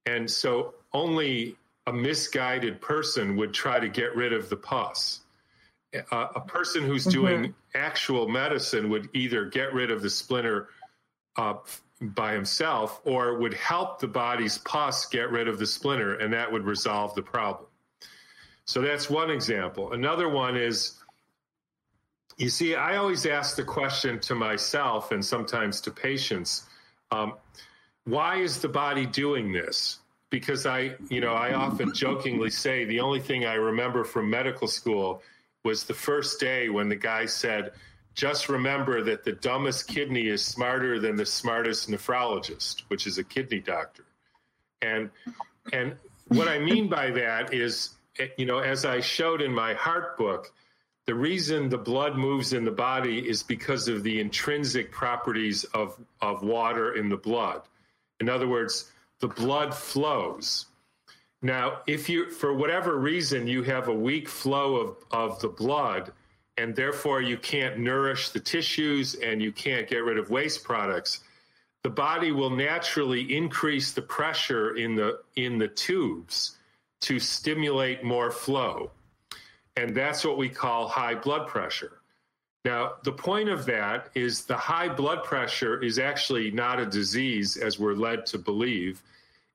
And 0.06 0.30
so 0.30 0.74
only 0.92 1.56
a 1.86 1.92
misguided 1.92 2.80
person 2.80 3.36
would 3.36 3.52
try 3.52 3.80
to 3.80 3.88
get 3.88 4.14
rid 4.14 4.32
of 4.32 4.48
the 4.48 4.56
pus. 4.56 5.20
Uh, 6.12 6.28
a 6.36 6.40
person 6.40 6.84
who's 6.84 7.02
mm-hmm. 7.02 7.20
doing 7.20 7.54
actual 7.74 8.28
medicine 8.28 8.88
would 8.90 9.08
either 9.12 9.44
get 9.46 9.74
rid 9.74 9.90
of 9.90 10.02
the 10.02 10.10
splinter 10.10 10.68
uh, 11.36 11.54
by 12.00 12.32
himself 12.32 13.00
or 13.04 13.38
would 13.38 13.54
help 13.54 14.00
the 14.00 14.08
body's 14.08 14.58
pus 14.58 15.06
get 15.06 15.30
rid 15.30 15.48
of 15.48 15.58
the 15.58 15.66
splinter, 15.66 16.14
and 16.14 16.32
that 16.32 16.50
would 16.50 16.64
resolve 16.64 17.14
the 17.14 17.22
problem. 17.22 17.66
So 18.64 18.80
that's 18.80 19.10
one 19.10 19.30
example. 19.30 19.92
Another 19.92 20.28
one 20.28 20.56
is 20.56 20.94
you 22.36 22.48
see, 22.48 22.74
I 22.74 22.96
always 22.96 23.26
ask 23.26 23.56
the 23.56 23.64
question 23.64 24.18
to 24.20 24.34
myself 24.34 25.12
and 25.12 25.22
sometimes 25.22 25.82
to 25.82 25.90
patients 25.90 26.64
um, 27.10 27.34
why 28.04 28.36
is 28.36 28.60
the 28.60 28.68
body 28.68 29.04
doing 29.06 29.52
this? 29.52 29.98
Because 30.30 30.64
I, 30.64 30.94
you 31.08 31.20
know, 31.20 31.34
I 31.34 31.52
often 31.54 31.92
jokingly 31.92 32.50
say 32.50 32.84
the 32.84 33.00
only 33.00 33.20
thing 33.20 33.44
I 33.44 33.54
remember 33.54 34.04
from 34.04 34.30
medical 34.30 34.68
school 34.68 35.22
was 35.64 35.84
the 35.84 35.94
first 35.94 36.40
day 36.40 36.68
when 36.68 36.88
the 36.88 36.96
guy 36.96 37.26
said, 37.26 37.72
just 38.20 38.50
remember 38.50 39.02
that 39.02 39.24
the 39.24 39.32
dumbest 39.32 39.88
kidney 39.88 40.28
is 40.28 40.44
smarter 40.44 41.00
than 41.00 41.16
the 41.16 41.24
smartest 41.24 41.88
nephrologist, 41.88 42.82
which 42.88 43.06
is 43.06 43.16
a 43.16 43.24
kidney 43.24 43.60
doctor. 43.60 44.04
And 44.82 45.08
and 45.72 45.96
what 46.28 46.46
I 46.46 46.58
mean 46.58 46.86
by 46.90 47.12
that 47.12 47.54
is, 47.54 47.94
you 48.36 48.44
know, 48.44 48.58
as 48.58 48.84
I 48.84 49.00
showed 49.00 49.40
in 49.40 49.54
my 49.54 49.72
heart 49.72 50.18
book, 50.18 50.52
the 51.06 51.14
reason 51.14 51.70
the 51.70 51.78
blood 51.78 52.14
moves 52.14 52.52
in 52.52 52.62
the 52.62 52.70
body 52.70 53.26
is 53.26 53.42
because 53.42 53.88
of 53.88 54.02
the 54.02 54.20
intrinsic 54.20 54.92
properties 54.92 55.64
of, 55.72 55.98
of 56.20 56.42
water 56.42 56.96
in 56.96 57.08
the 57.08 57.16
blood. 57.16 57.62
In 58.20 58.28
other 58.28 58.46
words, 58.46 58.92
the 59.20 59.28
blood 59.28 59.74
flows. 59.74 60.66
Now, 61.40 61.80
if 61.86 62.10
you, 62.10 62.30
for 62.30 62.52
whatever 62.52 62.98
reason, 62.98 63.46
you 63.46 63.62
have 63.62 63.88
a 63.88 63.94
weak 63.94 64.28
flow 64.28 64.76
of, 64.76 64.96
of 65.10 65.40
the 65.40 65.48
blood, 65.48 66.12
and 66.60 66.76
therefore 66.76 67.22
you 67.22 67.38
can't 67.38 67.78
nourish 67.78 68.28
the 68.28 68.38
tissues 68.38 69.14
and 69.14 69.40
you 69.40 69.50
can't 69.50 69.88
get 69.88 70.04
rid 70.04 70.18
of 70.18 70.28
waste 70.28 70.62
products, 70.62 71.20
the 71.82 71.88
body 71.88 72.32
will 72.32 72.50
naturally 72.50 73.34
increase 73.34 73.92
the 73.92 74.02
pressure 74.02 74.76
in 74.76 74.94
the 74.94 75.20
in 75.36 75.56
the 75.56 75.68
tubes 75.68 76.58
to 77.00 77.18
stimulate 77.18 78.04
more 78.04 78.30
flow. 78.30 78.90
And 79.76 79.96
that's 79.96 80.22
what 80.22 80.36
we 80.36 80.50
call 80.50 80.86
high 80.86 81.14
blood 81.14 81.48
pressure. 81.48 82.02
Now, 82.66 82.96
the 83.04 83.12
point 83.12 83.48
of 83.48 83.64
that 83.64 84.10
is 84.14 84.44
the 84.44 84.56
high 84.58 84.90
blood 84.90 85.24
pressure 85.24 85.82
is 85.82 85.98
actually 85.98 86.50
not 86.50 86.78
a 86.78 86.84
disease 86.84 87.56
as 87.56 87.78
we're 87.78 87.94
led 87.94 88.26
to 88.26 88.38
believe. 88.38 89.00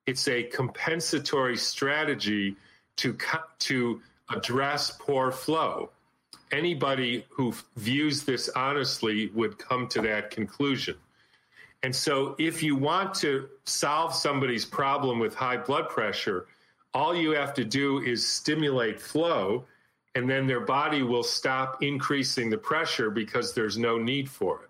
It's 0.08 0.28
a 0.28 0.42
compensatory 0.42 1.58
strategy 1.58 2.56
to 2.98 3.16
to 3.60 4.02
address 4.32 4.98
poor 5.00 5.32
flow 5.32 5.92
anybody 6.52 7.26
who 7.30 7.54
views 7.76 8.24
this 8.24 8.50
honestly 8.56 9.28
would 9.34 9.58
come 9.58 9.88
to 9.90 10.02
that 10.02 10.32
conclusion. 10.32 10.96
And 11.84 11.96
so, 11.96 12.36
if 12.40 12.64
you 12.64 12.76
want 12.76 13.14
to 13.16 13.48
solve 13.66 14.14
somebody's 14.14 14.66
problem 14.66 15.20
with 15.20 15.36
high 15.36 15.58
blood 15.58 15.90
pressure, 15.90 16.48
all 16.94 17.16
you 17.16 17.32
have 17.32 17.54
to 17.56 17.66
do 17.66 18.00
is 18.00 18.26
stimulate 18.26 19.00
flow, 19.00 19.66
and 20.16 20.30
then 20.30 20.48
their 20.48 20.62
body 20.62 21.04
will 21.04 21.24
stop 21.24 21.84
increasing 21.84 22.50
the 22.50 22.58
pressure 22.58 23.10
because 23.10 23.54
there's 23.54 23.78
no 23.78 23.98
need 23.98 24.30
for 24.30 24.64
it. 24.64 24.70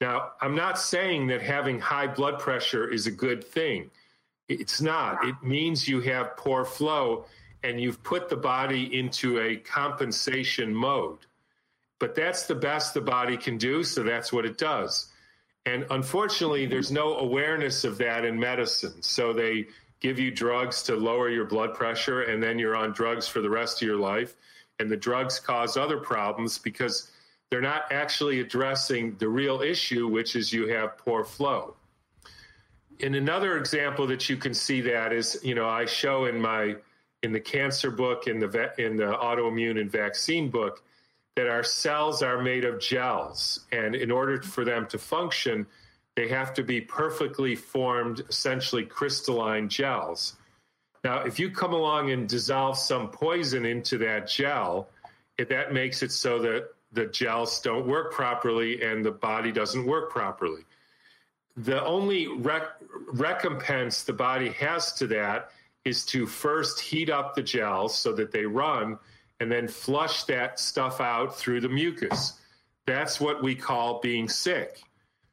Now, 0.00 0.32
I'm 0.40 0.54
not 0.54 0.78
saying 0.78 1.26
that 1.28 1.42
having 1.42 1.80
high 1.80 2.06
blood 2.06 2.38
pressure 2.38 2.88
is 2.88 3.06
a 3.06 3.10
good 3.10 3.42
thing. 3.42 3.90
It's 4.48 4.80
not. 4.80 5.24
It 5.24 5.34
means 5.42 5.88
you 5.88 6.00
have 6.00 6.36
poor 6.36 6.64
flow 6.64 7.26
and 7.66 7.80
you've 7.80 8.00
put 8.04 8.28
the 8.28 8.36
body 8.36 8.96
into 8.96 9.40
a 9.40 9.56
compensation 9.56 10.72
mode. 10.72 11.18
But 11.98 12.14
that's 12.14 12.46
the 12.46 12.54
best 12.54 12.94
the 12.94 13.00
body 13.00 13.36
can 13.36 13.58
do, 13.58 13.82
so 13.82 14.04
that's 14.04 14.32
what 14.32 14.46
it 14.46 14.56
does. 14.56 15.10
And 15.64 15.84
unfortunately, 15.90 16.66
there's 16.66 16.92
no 16.92 17.16
awareness 17.16 17.82
of 17.82 17.98
that 17.98 18.24
in 18.24 18.38
medicine. 18.38 19.02
So 19.02 19.32
they 19.32 19.66
give 19.98 20.16
you 20.16 20.30
drugs 20.30 20.84
to 20.84 20.94
lower 20.94 21.28
your 21.28 21.44
blood 21.44 21.74
pressure, 21.74 22.22
and 22.22 22.40
then 22.40 22.56
you're 22.56 22.76
on 22.76 22.92
drugs 22.92 23.26
for 23.26 23.40
the 23.40 23.50
rest 23.50 23.82
of 23.82 23.88
your 23.88 23.96
life. 23.96 24.36
And 24.78 24.88
the 24.88 24.96
drugs 24.96 25.40
cause 25.40 25.76
other 25.76 25.98
problems 25.98 26.58
because 26.58 27.10
they're 27.50 27.60
not 27.60 27.90
actually 27.90 28.38
addressing 28.38 29.16
the 29.16 29.28
real 29.28 29.60
issue, 29.60 30.06
which 30.06 30.36
is 30.36 30.52
you 30.52 30.68
have 30.68 30.98
poor 30.98 31.24
flow. 31.24 31.74
In 33.00 33.16
another 33.16 33.56
example 33.56 34.06
that 34.06 34.28
you 34.28 34.36
can 34.36 34.54
see 34.54 34.80
that 34.82 35.12
is, 35.12 35.40
you 35.42 35.56
know, 35.56 35.68
I 35.68 35.86
show 35.86 36.26
in 36.26 36.40
my 36.40 36.76
in 37.26 37.32
the 37.32 37.40
cancer 37.40 37.90
book, 37.90 38.28
in 38.28 38.38
the 38.38 38.72
in 38.78 38.96
the 38.96 39.12
autoimmune 39.28 39.80
and 39.80 39.90
vaccine 39.90 40.48
book, 40.48 40.82
that 41.34 41.48
our 41.48 41.64
cells 41.64 42.22
are 42.22 42.40
made 42.40 42.64
of 42.64 42.78
gels, 42.80 43.66
and 43.72 43.96
in 43.96 44.12
order 44.12 44.40
for 44.40 44.64
them 44.64 44.86
to 44.86 44.96
function, 44.96 45.66
they 46.14 46.28
have 46.28 46.54
to 46.54 46.62
be 46.62 46.80
perfectly 46.80 47.56
formed, 47.56 48.24
essentially 48.28 48.84
crystalline 48.84 49.68
gels. 49.68 50.36
Now, 51.02 51.24
if 51.24 51.38
you 51.40 51.50
come 51.50 51.74
along 51.74 52.12
and 52.12 52.28
dissolve 52.28 52.78
some 52.78 53.10
poison 53.10 53.66
into 53.66 53.98
that 53.98 54.28
gel, 54.28 54.88
it, 55.36 55.48
that 55.48 55.72
makes 55.72 56.02
it 56.04 56.12
so 56.12 56.38
that 56.38 56.68
the 56.92 57.06
gels 57.06 57.60
don't 57.60 57.86
work 57.86 58.12
properly 58.12 58.82
and 58.82 59.04
the 59.04 59.10
body 59.10 59.50
doesn't 59.50 59.84
work 59.84 60.10
properly. 60.10 60.62
The 61.56 61.84
only 61.84 62.28
rec- 62.28 62.80
recompense 63.12 64.04
the 64.04 64.12
body 64.12 64.50
has 64.50 64.92
to 64.94 65.06
that 65.08 65.50
is 65.86 66.04
to 66.04 66.26
first 66.26 66.80
heat 66.80 67.08
up 67.08 67.34
the 67.34 67.42
gels 67.42 67.96
so 67.96 68.12
that 68.12 68.32
they 68.32 68.44
run 68.44 68.98
and 69.38 69.50
then 69.50 69.68
flush 69.68 70.24
that 70.24 70.58
stuff 70.58 71.00
out 71.00 71.36
through 71.36 71.60
the 71.60 71.68
mucus. 71.68 72.40
That's 72.86 73.20
what 73.20 73.42
we 73.42 73.54
call 73.54 74.00
being 74.00 74.28
sick. 74.28 74.82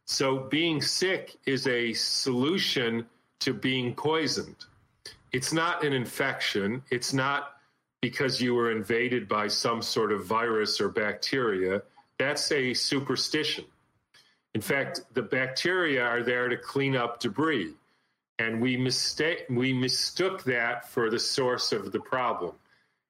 So, 0.05 0.37
being 0.37 0.81
sick 0.81 1.37
is 1.45 1.65
a 1.65 1.93
solution 1.93 3.07
to 3.39 3.53
being 3.53 3.95
poisoned. 3.95 4.65
It's 5.31 5.53
not 5.53 5.83
an 5.83 5.93
infection. 5.93 6.83
It's 6.91 7.13
not 7.13 7.55
because 8.01 8.41
you 8.41 8.53
were 8.53 8.71
invaded 8.71 9.27
by 9.27 9.47
some 9.47 9.81
sort 9.81 10.11
of 10.11 10.25
virus 10.25 10.79
or 10.79 10.89
bacteria. 10.89 11.81
That's 12.19 12.51
a 12.51 12.73
superstition. 12.73 13.65
In 14.53 14.61
fact, 14.61 15.01
the 15.13 15.21
bacteria 15.23 16.03
are 16.03 16.21
there 16.21 16.49
to 16.49 16.57
clean 16.57 16.95
up 16.95 17.19
debris 17.19 17.73
and 18.39 18.59
we 18.61 18.77
mistake 18.77 19.45
we 19.49 19.73
mistook 19.73 20.43
that 20.43 20.89
for 20.89 21.09
the 21.09 21.19
source 21.19 21.71
of 21.71 21.91
the 21.91 21.99
problem. 21.99 22.53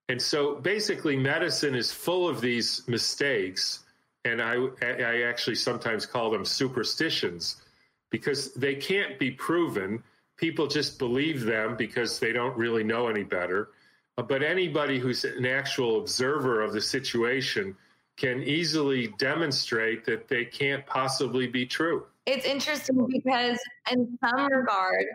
And 0.10 0.22
so 0.22 0.56
basically 0.56 1.16
medicine 1.16 1.76
is 1.76 1.92
full 1.92 2.28
of 2.28 2.42
these 2.42 2.84
mistakes 2.88 3.86
and 4.26 4.42
i 4.42 4.56
i 4.82 5.22
actually 5.22 5.56
sometimes 5.56 6.06
call 6.06 6.30
them 6.30 6.46
superstitions 6.46 7.62
because 8.10 8.54
they 8.54 8.76
can't 8.76 9.18
be 9.18 9.32
proven. 9.32 10.04
People 10.38 10.68
just 10.68 11.00
believe 11.00 11.44
them 11.44 11.76
because 11.76 12.20
they 12.20 12.32
don't 12.32 12.56
really 12.58 12.84
know 12.84 13.08
any 13.08 13.24
better. 13.24 13.70
But 14.16 14.44
anybody 14.44 15.00
who's 15.00 15.24
an 15.24 15.46
actual 15.46 16.00
observer 16.00 16.62
of 16.62 16.74
the 16.74 16.82
situation 16.82 17.76
can 18.18 18.44
easily 18.44 19.08
demonstrate 19.18 20.06
that 20.06 20.28
they 20.28 20.46
can't 20.46 20.86
possibly 20.86 21.48
be 21.48 21.66
true 21.66 22.06
it's 22.26 22.46
interesting 22.46 23.08
because, 23.12 23.60
in 23.92 24.18
some 24.20 24.48
regard, 24.48 25.06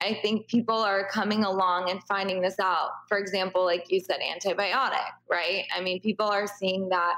I 0.00 0.18
think 0.22 0.48
people 0.48 0.76
are 0.76 1.08
coming 1.08 1.44
along 1.44 1.90
and 1.90 2.02
finding 2.04 2.40
this 2.40 2.58
out. 2.60 2.90
For 3.08 3.18
example, 3.18 3.64
like 3.64 3.90
you 3.90 4.00
said, 4.00 4.18
antibiotic, 4.20 5.08
right? 5.30 5.64
I 5.74 5.80
mean, 5.80 6.00
people 6.00 6.26
are 6.26 6.46
seeing 6.46 6.88
that 6.90 7.14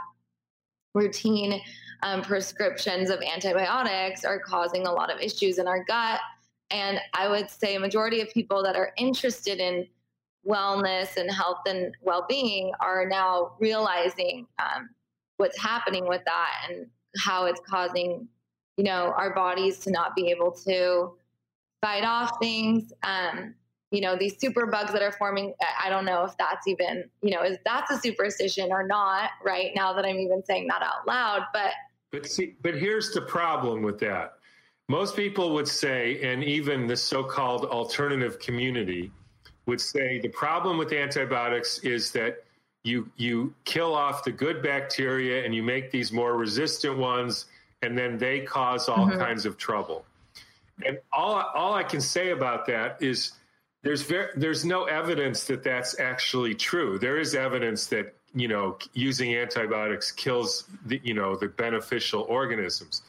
routine 0.95 1.61
um, 2.03 2.23
prescriptions 2.23 3.11
of 3.11 3.21
antibiotics 3.21 4.25
are 4.25 4.39
causing 4.39 4.87
a 4.87 4.93
lot 4.93 5.13
of 5.13 5.21
issues 5.21 5.59
in 5.59 5.69
our 5.69 5.85
gut. 5.85 6.21
And 6.71 6.99
I 7.15 7.29
would 7.29 7.51
say 7.51 7.75
a 7.75 7.81
majority 7.81 8.21
of 8.21 8.31
people 8.31 8.63
that 8.63 8.77
are 8.77 8.93
interested 8.97 9.59
in 9.59 9.87
wellness 10.47 11.17
and 11.17 11.31
health 11.31 11.61
and 11.67 11.95
well-being 12.01 12.73
are 12.81 13.07
now 13.07 13.53
realizing 13.61 14.47
um, 14.59 14.89
what's 15.37 15.59
happening 15.61 16.09
with 16.09 16.23
that 16.25 16.53
and 16.69 16.87
how 17.19 17.45
it's 17.45 17.61
causing 17.69 18.27
you 18.81 18.85
know, 18.85 19.13
our 19.15 19.35
bodies 19.35 19.79
to 19.81 19.91
not 19.91 20.17
be 20.17 20.31
able 20.31 20.51
to 20.51 21.13
fight 21.83 22.03
off 22.03 22.31
things. 22.41 22.95
Um, 23.03 23.55
you 23.91 24.01
know, 24.01 24.17
these 24.17 24.41
super 24.41 24.65
bugs 24.65 24.91
that 24.95 25.03
are 25.03 25.13
forming, 25.13 25.53
I 25.85 25.91
don't 25.91 26.07
know 26.07 26.25
if 26.25 26.35
that's 26.39 26.67
even, 26.67 27.05
you 27.21 27.31
know, 27.31 27.43
is 27.43 27.59
that's 27.63 27.91
a 27.91 27.99
superstition 27.99 28.73
or 28.73 28.87
not, 28.87 29.33
right? 29.45 29.73
Now 29.77 29.93
that 29.93 30.07
I'm 30.07 30.17
even 30.17 30.43
saying 30.47 30.69
that 30.69 30.81
out 30.81 31.07
loud. 31.07 31.43
But 31.53 31.73
but 32.11 32.27
see, 32.27 32.55
but 32.63 32.75
here's 32.75 33.13
the 33.13 33.21
problem 33.21 33.83
with 33.83 33.99
that. 33.99 34.37
most 34.91 35.15
people 35.15 35.55
would 35.55 35.69
say, 35.69 36.21
and 36.21 36.43
even 36.43 36.89
the 36.89 36.97
so 36.97 37.23
called 37.23 37.65
alternative 37.67 38.41
community 38.41 39.13
would 39.67 39.81
say, 39.81 40.19
the 40.19 40.29
problem 40.29 40.79
with 40.79 40.93
antibiotics 40.93 41.79
is 41.81 42.11
that 42.11 42.43
you, 42.83 43.09
you 43.17 43.55
kill 43.65 43.95
off 43.95 44.25
the 44.25 44.33
good 44.33 44.65
bacteria 44.65 45.45
and 45.45 45.55
you 45.55 45.63
make 45.63 45.93
these 45.93 46.11
more 46.11 46.37
resistant 46.37 46.99
ones, 46.99 47.47
and 47.83 47.97
then 47.97 48.19
they 48.19 48.41
cause 48.41 48.89
all 48.89 49.07
mm-hmm. 49.07 49.19
kinds 49.19 49.47
of 49.47 49.57
trouble. 49.57 50.05
And 50.85 50.99
all, 51.13 51.43
all 51.55 51.75
I 51.75 51.83
can 51.83 52.01
say 52.01 52.31
about 52.31 52.67
that 52.67 53.03
is 53.03 53.33
there's 53.83 54.03
very, 54.03 54.29
there's 54.37 54.65
no 54.65 54.85
evidence 54.85 55.45
that 55.45 55.63
that's 55.63 55.99
actually 55.99 56.55
true. 56.55 56.99
There 56.99 57.19
is 57.19 57.35
evidence 57.35 57.87
that 57.87 58.15
you 58.35 58.49
know 58.49 58.79
using 58.93 59.35
antibiotics 59.35 60.13
kills 60.13 60.65
the 60.87 61.01
you 61.03 61.15
know 61.15 61.37
the 61.37 61.49
beneficial 61.49 62.23
organisms, 62.29 63.03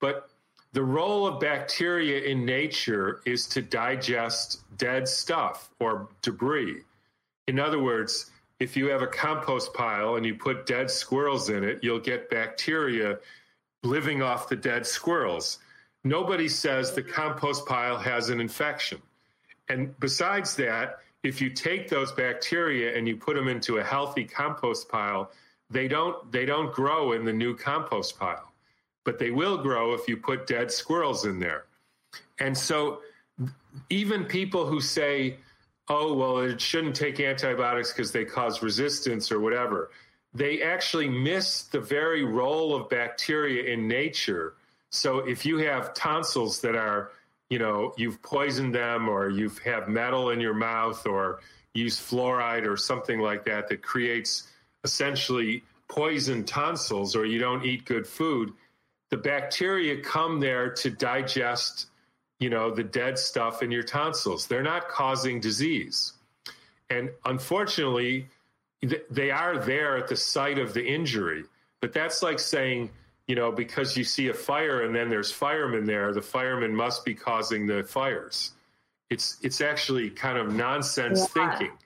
but 0.00 0.28
the 0.72 0.82
role 0.82 1.26
of 1.26 1.40
bacteria 1.40 2.22
in 2.22 2.44
nature 2.44 3.22
is 3.24 3.46
to 3.48 3.62
digest 3.62 4.60
dead 4.76 5.08
stuff 5.08 5.70
or 5.80 6.08
debris. 6.22 6.82
In 7.48 7.58
other 7.58 7.82
words, 7.82 8.30
if 8.60 8.76
you 8.76 8.86
have 8.86 9.02
a 9.02 9.06
compost 9.06 9.74
pile 9.74 10.14
and 10.16 10.24
you 10.24 10.34
put 10.34 10.66
dead 10.66 10.90
squirrels 10.90 11.48
in 11.48 11.64
it, 11.64 11.82
you'll 11.82 11.98
get 11.98 12.30
bacteria 12.30 13.18
living 13.82 14.22
off 14.22 14.48
the 14.48 14.56
dead 14.56 14.86
squirrels. 14.86 15.58
Nobody 16.04 16.48
says 16.48 16.92
the 16.92 17.02
compost 17.02 17.66
pile 17.66 17.98
has 17.98 18.30
an 18.30 18.40
infection. 18.40 19.00
And 19.68 19.98
besides 20.00 20.56
that, 20.56 20.98
if 21.22 21.40
you 21.40 21.50
take 21.50 21.88
those 21.88 22.12
bacteria 22.12 22.96
and 22.96 23.06
you 23.06 23.16
put 23.16 23.36
them 23.36 23.48
into 23.48 23.78
a 23.78 23.84
healthy 23.84 24.24
compost 24.24 24.88
pile, 24.88 25.30
they 25.68 25.86
don't 25.86 26.30
they 26.32 26.44
don't 26.44 26.72
grow 26.72 27.12
in 27.12 27.24
the 27.24 27.32
new 27.32 27.54
compost 27.54 28.18
pile. 28.18 28.52
But 29.04 29.18
they 29.18 29.30
will 29.30 29.58
grow 29.58 29.94
if 29.94 30.08
you 30.08 30.16
put 30.16 30.46
dead 30.46 30.70
squirrels 30.70 31.26
in 31.26 31.38
there. 31.38 31.64
And 32.38 32.56
so 32.56 33.00
even 33.88 34.24
people 34.24 34.66
who 34.66 34.80
say, 34.80 35.36
"Oh, 35.88 36.14
well, 36.14 36.38
it 36.38 36.60
shouldn't 36.60 36.96
take 36.96 37.20
antibiotics 37.20 37.92
because 37.92 38.12
they 38.12 38.24
cause 38.24 38.62
resistance 38.62 39.30
or 39.30 39.40
whatever." 39.40 39.90
They 40.32 40.62
actually 40.62 41.08
miss 41.08 41.62
the 41.62 41.80
very 41.80 42.24
role 42.24 42.74
of 42.74 42.88
bacteria 42.88 43.72
in 43.72 43.88
nature. 43.88 44.54
So 44.90 45.18
if 45.18 45.44
you 45.44 45.58
have 45.58 45.94
tonsils 45.94 46.60
that 46.60 46.76
are 46.76 47.10
you 47.50 47.58
know 47.58 47.92
you've 47.96 48.22
poisoned 48.22 48.74
them 48.74 49.08
or 49.08 49.28
you've 49.28 49.58
have 49.58 49.88
metal 49.88 50.30
in 50.30 50.40
your 50.40 50.54
mouth 50.54 51.06
or 51.06 51.40
use 51.74 51.98
fluoride 51.98 52.66
or 52.66 52.76
something 52.76 53.20
like 53.20 53.44
that 53.44 53.68
that 53.68 53.82
creates 53.82 54.48
essentially 54.84 55.62
poison 55.88 56.44
tonsils 56.44 57.14
or 57.14 57.26
you 57.26 57.38
don't 57.38 57.64
eat 57.64 57.84
good 57.84 58.06
food 58.06 58.52
the 59.10 59.16
bacteria 59.16 60.00
come 60.00 60.40
there 60.40 60.70
to 60.70 60.90
digest 60.90 61.88
you 62.38 62.48
know 62.48 62.70
the 62.70 62.84
dead 62.84 63.18
stuff 63.18 63.62
in 63.62 63.70
your 63.70 63.82
tonsils 63.82 64.46
they're 64.46 64.62
not 64.62 64.88
causing 64.88 65.40
disease 65.40 66.14
and 66.88 67.10
unfortunately 67.24 68.26
they 69.10 69.30
are 69.30 69.58
there 69.58 69.96
at 69.96 70.08
the 70.08 70.16
site 70.16 70.58
of 70.58 70.72
the 70.72 70.84
injury 70.84 71.44
but 71.80 71.92
that's 71.92 72.22
like 72.22 72.38
saying 72.38 72.90
you 73.30 73.36
know, 73.36 73.52
because 73.52 73.96
you 73.96 74.02
see 74.02 74.26
a 74.26 74.34
fire 74.34 74.82
and 74.82 74.92
then 74.92 75.08
there's 75.08 75.30
firemen 75.30 75.84
there, 75.84 76.12
the 76.12 76.20
firemen 76.20 76.74
must 76.74 77.04
be 77.04 77.14
causing 77.14 77.64
the 77.64 77.84
fires. 77.84 78.54
It's 79.08 79.38
it's 79.40 79.60
actually 79.60 80.10
kind 80.10 80.36
of 80.36 80.52
nonsense 80.52 81.20
yeah. 81.20 81.26
thinking. 81.26 81.76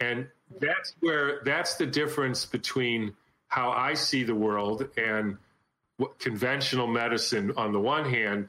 And 0.00 0.26
that's 0.60 0.96
where 0.98 1.42
that's 1.44 1.76
the 1.76 1.86
difference 1.86 2.44
between 2.44 3.14
how 3.46 3.70
I 3.70 3.94
see 3.94 4.24
the 4.24 4.34
world 4.34 4.88
and 4.96 5.36
what 5.98 6.18
conventional 6.18 6.88
medicine 6.88 7.52
on 7.56 7.70
the 7.72 7.78
one 7.78 8.10
hand 8.10 8.48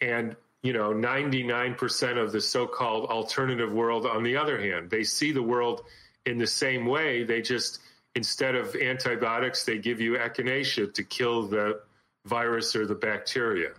and 0.00 0.34
you 0.62 0.72
know 0.72 0.94
99% 0.94 2.16
of 2.16 2.32
the 2.32 2.40
so-called 2.40 3.10
alternative 3.10 3.70
world 3.70 4.06
on 4.06 4.22
the 4.22 4.36
other 4.36 4.58
hand 4.58 4.88
they 4.88 5.04
see 5.04 5.30
the 5.32 5.42
world 5.42 5.82
in 6.26 6.38
the 6.38 6.46
same 6.46 6.86
way 6.86 7.24
they 7.24 7.42
just 7.42 7.80
instead 8.14 8.54
of 8.54 8.74
antibiotics, 8.76 9.64
they 9.64 9.78
give 9.78 10.00
you 10.00 10.14
echinacea 10.14 10.92
to 10.92 11.02
kill 11.02 11.46
the 11.46 11.80
virus 12.26 12.76
or 12.76 12.86
the 12.86 12.94
bacteria. 12.94 13.70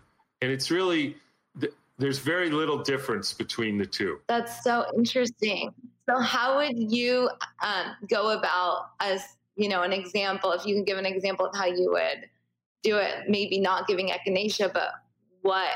And 0.42 0.52
it's 0.52 0.72
really, 0.72 1.16
there's 1.98 2.20
very 2.20 2.50
little 2.50 2.80
difference 2.80 3.34
between 3.34 3.78
the 3.78 3.86
two. 3.86 4.20
That's 4.28 4.64
so 4.64 4.86
interesting. 4.98 5.74
So, 6.10 6.20
how 6.20 6.58
would 6.58 6.92
you 6.92 7.30
um, 7.62 7.96
go 8.10 8.38
about, 8.38 8.90
as 9.00 9.24
you 9.56 9.70
know, 9.70 9.84
an 9.84 9.94
example, 9.94 10.52
if 10.52 10.66
you 10.66 10.76
can 10.76 10.84
give 10.84 10.98
an 10.98 11.06
example 11.06 11.46
of 11.46 11.56
how 11.56 11.66
you 11.66 11.92
would 11.92 12.28
do 12.82 12.98
it, 12.98 13.30
maybe 13.30 13.60
not 13.60 13.88
giving 13.88 14.10
echinacea, 14.10 14.74
but 14.74 14.90
what, 15.44 15.70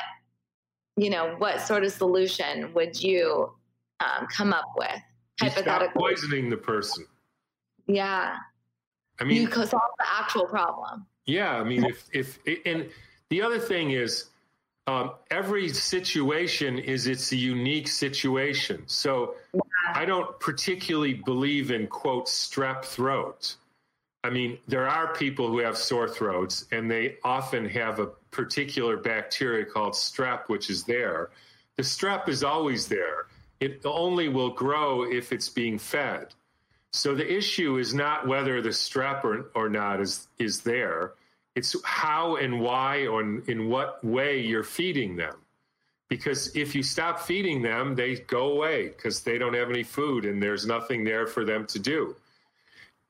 you 0.97 1.10
know, 1.10 1.36
what 1.38 1.62
sort 1.62 1.86
of 1.86 1.91
solution 1.91 2.73
would 2.73 3.01
you 3.01 3.53
um, 4.01 4.27
come 4.27 4.51
up 4.51 4.65
with? 4.75 5.01
Hypothetically, 5.39 6.02
poisoning 6.02 6.50
the 6.50 6.58
person. 6.58 7.06
Yeah. 7.88 8.38
I 9.19 9.23
mean, 9.23 9.43
you 9.43 9.52
solve 9.52 9.69
the 9.71 10.06
actual 10.19 10.45
problem. 10.45 11.06
Yeah, 11.26 11.58
I 11.58 11.63
mean, 11.63 11.84
if 11.84 12.08
if 12.13 12.39
and 12.65 12.89
the 13.30 13.41
other 13.41 13.60
thing 13.60 13.91
is, 13.91 14.26
um, 14.88 15.12
every 15.30 15.69
situation 15.69 16.80
is 16.80 17.08
its 17.08 17.32
a 17.32 17.36
unique 17.36 17.88
situation. 17.88 18.84
So 18.88 19.36
I 19.93 20.06
don't 20.06 20.39
particularly 20.39 21.13
believe 21.13 21.71
in 21.71 21.88
quote 21.88 22.28
strep 22.28 22.86
throat. 22.86 23.56
I 24.23 24.30
mean, 24.30 24.58
there 24.67 24.88
are 24.88 25.13
people 25.13 25.47
who 25.47 25.60
have 25.60 25.78
sore 25.78 26.10
throats, 26.10 26.65
and 26.71 26.89
they 26.89 27.17
often 27.23 27.67
have 27.69 28.00
a 28.00 28.08
particular 28.32 28.97
bacteria 28.97 29.65
called 29.65 29.93
strep, 29.93 30.47
which 30.47 30.69
is 30.69 30.84
there. 30.84 31.30
The 31.76 31.84
strep 31.84 32.28
is 32.28 32.43
always 32.43 32.88
there. 32.88 33.26
It 33.60 33.82
only 33.86 34.30
will 34.30 34.52
grow 34.52 35.04
if 35.04 35.32
it's 35.32 35.50
being 35.50 35.80
fed. 35.80 36.34
So 36.93 37.15
the 37.15 37.32
issue 37.32 37.78
is 37.78 37.93
not 37.93 38.28
whether 38.28 38.62
the 38.62 38.70
strep 38.70 39.24
or, 39.24 39.52
or 39.56 39.70
not 39.70 40.00
is 40.00 40.28
is 40.38 40.62
there. 40.62 41.13
It's 41.56 41.76
how 41.84 42.36
and 42.36 42.62
why 42.62 43.08
or 43.08 43.22
in 43.22 43.67
what 43.67 44.04
way 44.04 44.39
you're 44.41 44.63
feeding 44.63 45.15
them. 45.15 45.36
Because 46.08 46.56
if 46.56 46.74
you 46.74 46.84
stop 46.84 47.20
feeding 47.20 47.62
them, 47.62 47.96
they 47.96 48.15
go 48.15 48.52
away 48.52 48.89
because 48.89 49.24
they 49.24 49.38
don't 49.38 49.56
have 49.56 49.70
any 49.70 49.84
food 49.84 50.24
and 50.26 50.41
there's 50.41 50.65
nothing 50.65 51.04
there 51.04 51.28
for 51.28 51.43
them 51.43 51.65
to 51.67 51.80
do. 51.80 52.15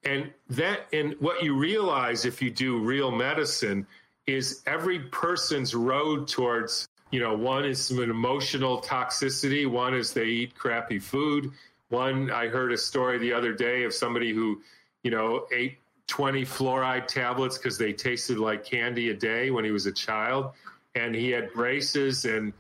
And 0.04 0.32
that 0.50 0.88
and 0.94 1.16
what 1.20 1.44
you 1.44 1.56
realize 1.56 2.26
if 2.26 2.42
you 2.42 2.50
do 2.50 2.80
real 2.80 3.12
medicine 3.12 3.86
is 4.26 4.64
every 4.66 5.00
person's 5.00 5.76
road 5.76 6.28
towards 6.28 6.88
you 7.12 7.20
know 7.20 7.36
one 7.36 7.65
is 7.65 7.89
an 7.91 8.10
emotional 8.10 8.82
toxicity 8.82 9.65
one 9.65 9.93
is 9.93 10.13
they 10.13 10.26
eat 10.26 10.56
crappy 10.56 11.00
food 11.00 11.52
one, 11.89 12.32
I 12.32 12.48
heard 12.48 12.74
a 12.74 12.78
story 12.78 13.17
the 13.17 13.34
other 13.34 13.54
day 13.54 13.84
of 13.84 13.93
somebody 13.93 14.34
who, 14.34 14.62
you 15.04 15.12
know, 15.12 15.48
ate 15.54 15.78
20 16.08 16.43
fluoride 16.43 17.08
tablets 17.08 17.58
because 17.58 17.78
they 17.78 17.93
tasted 17.93 18.38
like 18.38 18.65
candy 18.65 19.10
a 19.10 19.13
day 19.13 19.52
when 19.52 19.63
he 19.63 19.72
was 19.72 19.86
a 19.86 19.91
child. 19.91 20.52
And 20.96 21.15
he 21.15 21.30
had 21.30 21.52
braces 21.54 22.26
and, 22.26 22.52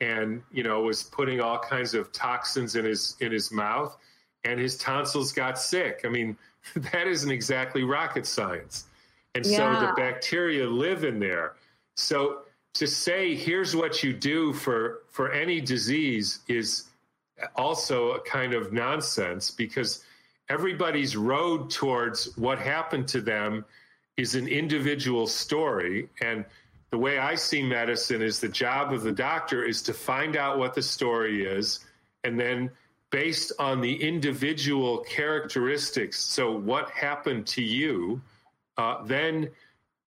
and, 0.00 0.42
you 0.52 0.62
know, 0.62 0.82
was 0.82 1.02
putting 1.02 1.40
all 1.40 1.58
kinds 1.58 1.94
of 1.94 2.12
toxins 2.12 2.76
in 2.76 2.84
his, 2.84 3.16
in 3.20 3.32
his 3.32 3.50
mouth 3.50 3.96
and 4.44 4.60
his 4.60 4.76
tonsils 4.76 5.32
got 5.32 5.58
sick. 5.58 6.02
I 6.04 6.08
mean, 6.08 6.36
that 6.76 7.08
isn't 7.08 7.30
exactly 7.30 7.82
rocket 7.82 8.26
science. 8.26 8.84
And 9.34 9.44
yeah. 9.44 9.56
so 9.56 9.86
the 9.86 9.92
bacteria 9.96 10.66
live 10.66 11.04
in 11.04 11.18
there. 11.18 11.54
So 11.96 12.42
to 12.78 12.86
say, 12.86 13.34
here's 13.34 13.74
what 13.74 14.02
you 14.02 14.12
do 14.12 14.52
for, 14.52 15.02
for 15.10 15.32
any 15.32 15.60
disease 15.60 16.40
is 16.48 16.84
also 17.54 18.12
a 18.12 18.20
kind 18.20 18.54
of 18.54 18.72
nonsense 18.72 19.50
because 19.50 20.04
everybody's 20.48 21.16
road 21.16 21.70
towards 21.70 22.36
what 22.36 22.58
happened 22.58 23.08
to 23.08 23.20
them 23.20 23.64
is 24.16 24.34
an 24.34 24.48
individual 24.48 25.26
story. 25.26 26.08
And 26.20 26.44
the 26.90 26.98
way 26.98 27.18
I 27.18 27.34
see 27.34 27.62
medicine 27.62 28.22
is 28.22 28.40
the 28.40 28.48
job 28.48 28.92
of 28.92 29.02
the 29.02 29.12
doctor 29.12 29.64
is 29.64 29.82
to 29.82 29.92
find 29.92 30.36
out 30.36 30.58
what 30.58 30.74
the 30.74 30.82
story 30.82 31.44
is 31.44 31.80
and 32.24 32.38
then 32.38 32.70
based 33.10 33.52
on 33.58 33.80
the 33.80 33.94
individual 34.02 34.98
characteristics 34.98 36.18
so 36.18 36.56
what 36.56 36.90
happened 36.90 37.46
to 37.46 37.62
you 37.62 38.20
uh, 38.78 39.02
then 39.04 39.48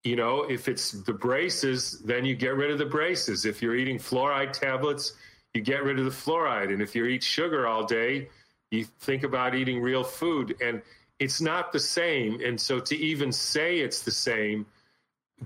you 0.04 0.16
know 0.16 0.42
if 0.42 0.68
it's 0.68 0.92
the 0.92 1.12
braces 1.12 2.00
then 2.00 2.24
you 2.24 2.34
get 2.34 2.56
rid 2.56 2.70
of 2.70 2.78
the 2.78 2.86
braces 2.86 3.44
if 3.44 3.60
you're 3.60 3.76
eating 3.76 3.98
fluoride 3.98 4.52
tablets 4.52 5.14
you 5.54 5.60
get 5.60 5.82
rid 5.84 5.98
of 5.98 6.04
the 6.04 6.10
fluoride. 6.10 6.72
And 6.72 6.80
if 6.80 6.94
you 6.94 7.04
eat 7.06 7.22
sugar 7.22 7.66
all 7.66 7.84
day, 7.84 8.28
you 8.70 8.84
think 9.00 9.24
about 9.24 9.54
eating 9.54 9.80
real 9.80 10.04
food. 10.04 10.56
And 10.60 10.80
it's 11.18 11.40
not 11.40 11.72
the 11.72 11.80
same. 11.80 12.40
And 12.40 12.60
so 12.60 12.80
to 12.80 12.96
even 12.96 13.32
say 13.32 13.80
it's 13.80 14.02
the 14.02 14.10
same 14.10 14.66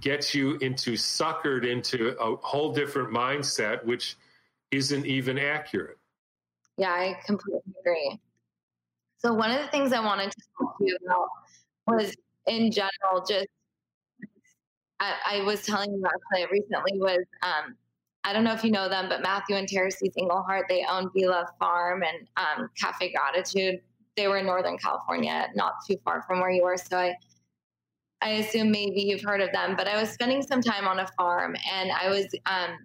gets 0.01 0.35
you 0.35 0.57
into 0.57 0.93
suckered 0.93 1.67
into 1.67 2.17
a 2.21 2.37
whole 2.37 2.73
different 2.73 3.11
mindset, 3.11 3.85
which 3.85 4.17
isn't 4.71 5.07
even 5.07 5.39
accurate. 5.39 5.99
Yeah, 6.77 6.91
I 6.91 7.19
completely 7.25 7.63
agree. 7.81 8.19
So 9.19 9.33
one 9.33 9.53
of 9.53 9.63
the 9.63 9.69
things 9.69 9.93
I 9.93 10.01
wanted 10.01 10.33
to 10.33 10.43
talk 10.59 10.77
to 10.79 10.85
you 10.85 10.99
about 11.07 11.29
was 11.87 12.15
in 12.47 12.73
general, 12.73 13.25
just 13.27 13.47
I, 15.01 15.15
I 15.27 15.41
was 15.43 15.63
telling 15.63 15.93
you 15.93 16.03
actually 16.07 16.61
recently 16.61 16.99
was 16.99 17.25
um, 17.43 17.77
I 18.25 18.33
don't 18.33 18.43
know 18.43 18.55
if 18.55 18.65
you 18.65 18.71
know 18.71 18.89
them, 18.89 19.09
but 19.09 19.23
Matthew 19.23 19.57
and 19.57 19.71
Terces 19.71 20.11
Engelhart, 20.19 20.63
they 20.69 20.85
own 20.89 21.11
Be 21.15 21.27
Love 21.27 21.47
Farm 21.59 22.03
and 22.03 22.27
um, 22.39 22.71
Cafe 22.81 23.13
Gratitude. 23.13 23.81
They 24.17 24.29
were 24.29 24.39
in 24.39 24.47
Northern 24.47 24.79
California, 24.79 25.49
not 25.55 25.75
too 25.87 25.97
far 26.05 26.23
from 26.23 26.41
where 26.41 26.51
you 26.51 26.65
are. 26.65 26.79
So 26.79 26.97
I, 26.97 27.15
I 28.23 28.31
assume 28.31 28.71
maybe 28.71 29.03
you've 29.03 29.23
heard 29.23 29.43
of 29.43 29.53
them. 29.53 29.77
But 29.77 29.89
I 29.89 30.01
was 30.01 30.09
spending 30.09 30.41
some 30.41 30.63
time 30.63 30.89
on 30.89 31.01
a 31.01 31.07
farm, 31.19 31.55
and 31.71 31.93
I 31.93 32.09
was 32.09 32.27
um, 32.47 32.79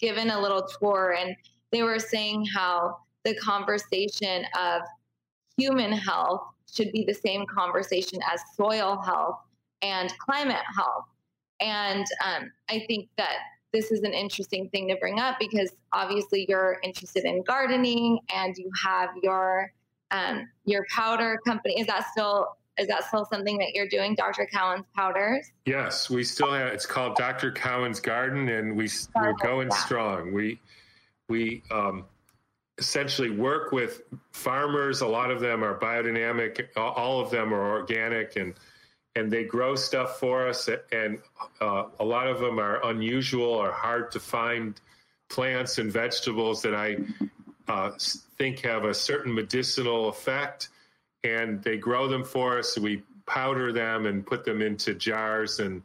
given 0.00 0.30
a 0.30 0.40
little 0.40 0.66
tour, 0.80 1.14
and 1.16 1.36
they 1.70 1.84
were 1.84 2.00
saying 2.00 2.46
how 2.46 2.98
the 3.24 3.36
conversation 3.36 4.44
of 4.58 4.82
human 5.56 5.92
health 5.92 6.42
should 6.72 6.90
be 6.90 7.04
the 7.06 7.14
same 7.14 7.44
conversation 7.46 8.18
as 8.32 8.40
soil 8.56 9.00
health 9.00 9.38
and 9.82 10.12
climate 10.18 10.64
health. 10.76 11.04
And 11.62 12.06
um, 12.24 12.52
I 12.68 12.84
think 12.88 13.08
that 13.16 13.36
this 13.72 13.90
is 13.90 14.02
an 14.02 14.12
interesting 14.12 14.68
thing 14.68 14.88
to 14.88 14.96
bring 14.96 15.18
up 15.18 15.38
because 15.38 15.72
obviously 15.92 16.44
you're 16.48 16.78
interested 16.82 17.24
in 17.24 17.42
gardening 17.42 18.18
and 18.34 18.56
you 18.56 18.70
have 18.84 19.10
your 19.22 19.72
um, 20.10 20.48
your 20.64 20.84
powder 20.90 21.40
company. 21.46 21.80
Is 21.80 21.86
that 21.86 22.06
still 22.10 22.56
is 22.78 22.88
that 22.88 23.04
still 23.04 23.26
something 23.26 23.58
that 23.58 23.74
you're 23.74 23.88
doing, 23.88 24.14
Dr. 24.14 24.46
Cowan's 24.46 24.86
powders? 24.96 25.50
Yes, 25.66 26.08
we 26.10 26.24
still 26.24 26.52
have. 26.52 26.68
It's 26.68 26.86
called 26.86 27.16
Dr. 27.16 27.52
Cowan's 27.52 28.00
Garden, 28.00 28.48
and 28.48 28.76
we 28.76 28.88
we're 29.14 29.34
going 29.34 29.68
yeah. 29.70 29.76
strong. 29.76 30.32
We 30.32 30.60
we 31.28 31.62
um, 31.70 32.04
essentially 32.78 33.30
work 33.30 33.72
with 33.72 34.02
farmers. 34.32 35.00
A 35.00 35.06
lot 35.06 35.30
of 35.30 35.40
them 35.40 35.62
are 35.62 35.78
biodynamic. 35.78 36.66
All 36.76 37.20
of 37.20 37.30
them 37.30 37.54
are 37.54 37.70
organic, 37.78 38.36
and 38.36 38.54
and 39.14 39.30
they 39.30 39.44
grow 39.44 39.74
stuff 39.76 40.18
for 40.18 40.48
us. 40.48 40.68
And 40.90 41.18
uh, 41.60 41.84
a 42.00 42.04
lot 42.04 42.26
of 42.28 42.40
them 42.40 42.58
are 42.58 42.84
unusual 42.86 43.44
or 43.44 43.70
hard 43.70 44.10
to 44.12 44.20
find 44.20 44.80
plants 45.28 45.78
and 45.78 45.92
vegetables 45.92 46.62
that 46.62 46.74
I 46.74 46.98
uh, 47.68 47.92
think 48.38 48.60
have 48.60 48.84
a 48.84 48.94
certain 48.94 49.34
medicinal 49.34 50.08
effect. 50.08 50.70
And 51.24 51.62
they 51.62 51.76
grow 51.76 52.08
them 52.08 52.24
for 52.24 52.58
us. 52.58 52.78
We 52.78 53.02
powder 53.26 53.72
them 53.72 54.06
and 54.06 54.26
put 54.26 54.44
them 54.44 54.60
into 54.62 54.94
jars 54.94 55.60
and 55.60 55.82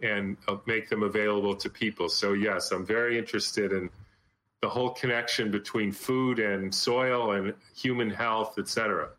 and 0.00 0.36
uh, 0.46 0.56
make 0.66 0.88
them 0.88 1.02
available 1.02 1.56
to 1.56 1.68
people. 1.68 2.08
So 2.08 2.32
yes, 2.32 2.70
I'm 2.70 2.86
very 2.86 3.18
interested 3.18 3.72
in 3.72 3.90
the 4.62 4.68
whole 4.68 4.90
connection 4.90 5.50
between 5.50 5.90
food 5.90 6.38
and 6.38 6.72
soil 6.72 7.32
and 7.32 7.52
human 7.74 8.08
health, 8.08 8.58
et 8.58 8.68
cetera. 8.68 9.10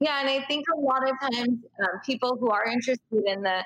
Yeah, 0.00 0.20
and 0.20 0.28
I 0.28 0.44
think 0.46 0.66
a 0.74 0.78
lot 0.80 1.02
of 1.08 1.16
times 1.20 1.58
um, 1.82 2.00
people 2.04 2.36
who 2.38 2.50
are 2.50 2.64
interested 2.66 3.24
in 3.26 3.42
the 3.42 3.64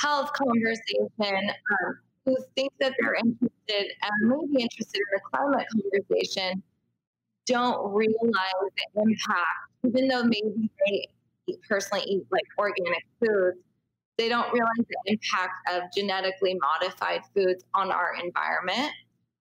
health 0.00 0.32
conversation, 0.32 1.50
um, 1.50 1.98
who 2.24 2.36
think 2.54 2.72
that 2.80 2.94
they're 3.00 3.14
interested 3.14 3.92
and 4.02 4.28
maybe 4.28 4.62
interested 4.62 4.98
in 4.98 5.06
the 5.12 5.20
climate 5.32 5.66
conversation, 5.72 6.62
don't 7.46 7.92
realize 7.92 8.12
the 8.76 9.02
impact, 9.02 9.48
even 9.86 10.08
though 10.08 10.22
maybe 10.22 10.70
they 10.86 11.08
personally 11.68 12.04
eat 12.06 12.24
like 12.30 12.44
organic 12.58 13.04
foods, 13.18 13.58
they 14.18 14.28
don't 14.28 14.52
realize 14.52 14.84
the 14.88 14.96
impact 15.06 15.52
of 15.72 15.82
genetically 15.96 16.58
modified 16.60 17.22
foods 17.34 17.64
on 17.74 17.90
our 17.90 18.14
environment 18.22 18.90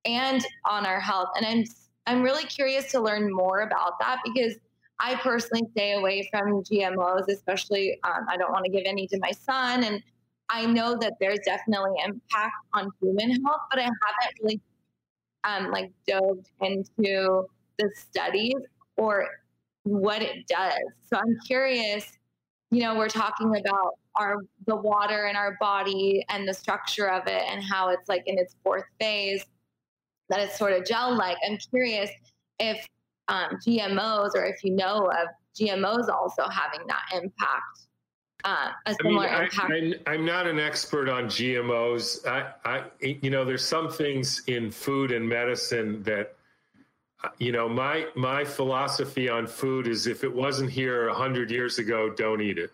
and 0.06 0.46
on 0.66 0.86
our 0.86 1.00
health. 1.00 1.30
And 1.36 1.46
I'm 1.46 1.64
I'm 2.06 2.22
really 2.22 2.46
curious 2.46 2.90
to 2.92 3.02
learn 3.02 3.30
more 3.32 3.62
about 3.62 4.00
that 4.00 4.20
because 4.24 4.56
I 5.00 5.16
personally 5.16 5.68
stay 5.72 5.94
away 5.94 6.28
from 6.32 6.64
GMOs, 6.64 7.28
especially 7.28 8.00
um, 8.04 8.26
I 8.30 8.38
don't 8.38 8.52
want 8.52 8.66
to 8.66 8.72
give 8.72 8.84
any 8.86 9.08
to 9.08 9.20
my 9.20 9.32
son. 9.32 9.84
And 9.84 10.02
I 10.50 10.66
know 10.66 10.98
that 11.00 11.14
there's 11.20 11.40
definitely 11.46 11.94
impact 12.04 12.54
on 12.74 12.90
human 13.02 13.32
health, 13.44 13.62
but 13.70 13.80
I 13.80 13.84
haven't 13.84 14.42
really 14.42 14.62
um, 15.44 15.72
like 15.72 15.92
dove 16.08 16.46
into 16.62 17.46
the 17.78 17.92
studies 17.96 18.56
or 18.96 19.28
what 19.84 20.22
it 20.22 20.48
does. 20.48 20.74
So 21.10 21.18
I'm 21.18 21.38
curious. 21.46 22.18
You 22.72 22.82
know, 22.82 22.96
we're 22.96 23.08
talking 23.08 23.56
about 23.56 23.94
our 24.16 24.38
the 24.66 24.76
water 24.76 25.28
in 25.28 25.36
our 25.36 25.58
body 25.60 26.26
and 26.30 26.48
the 26.48 26.54
structure 26.54 27.10
of 27.10 27.28
it 27.28 27.44
and 27.48 27.64
how 27.64 27.90
it's 27.90 28.10
like 28.10 28.24
in 28.26 28.38
its 28.38 28.56
fourth 28.64 28.84
phase 29.00 29.46
that 30.30 30.40
it's 30.40 30.58
sort 30.58 30.74
of 30.74 30.86
gel 30.86 31.16
like. 31.16 31.38
I'm 31.48 31.58
curious 31.72 32.10
if 32.60 32.86
um, 33.28 33.58
GMOs 33.66 34.32
or 34.36 34.46
if 34.46 34.64
you 34.64 34.72
know 34.72 35.10
of 35.12 35.28
GMOs 35.60 36.10
also 36.10 36.44
having 36.50 36.86
that 36.88 37.04
impact. 37.14 37.80
Uh, 38.44 38.70
a 38.86 38.94
similar 39.02 39.28
I 39.28 39.34
mean, 39.34 39.84
impact. 39.94 40.08
I, 40.08 40.14
am 40.14 40.26
not 40.26 40.48
an 40.48 40.60
expert 40.60 41.10
on 41.10 41.26
GMOs. 41.26 42.26
I, 42.28 42.54
I, 42.66 42.84
you 43.02 43.30
know, 43.30 43.44
there's 43.44 43.66
some 43.66 43.90
things 43.90 44.44
in 44.48 44.70
food 44.70 45.12
and 45.12 45.28
medicine 45.28 46.04
that, 46.04 46.36
you 47.40 47.52
know, 47.52 47.68
my 47.68 48.06
my 48.16 48.46
philosophy 48.46 49.28
on 49.28 49.48
food 49.48 49.88
is 49.88 50.06
if 50.06 50.24
it 50.24 50.34
wasn't 50.34 50.70
here 50.70 51.10
hundred 51.10 51.50
years 51.50 51.80
ago, 51.80 52.12
don't 52.12 52.42
eat 52.42 52.60
it. 52.60 52.72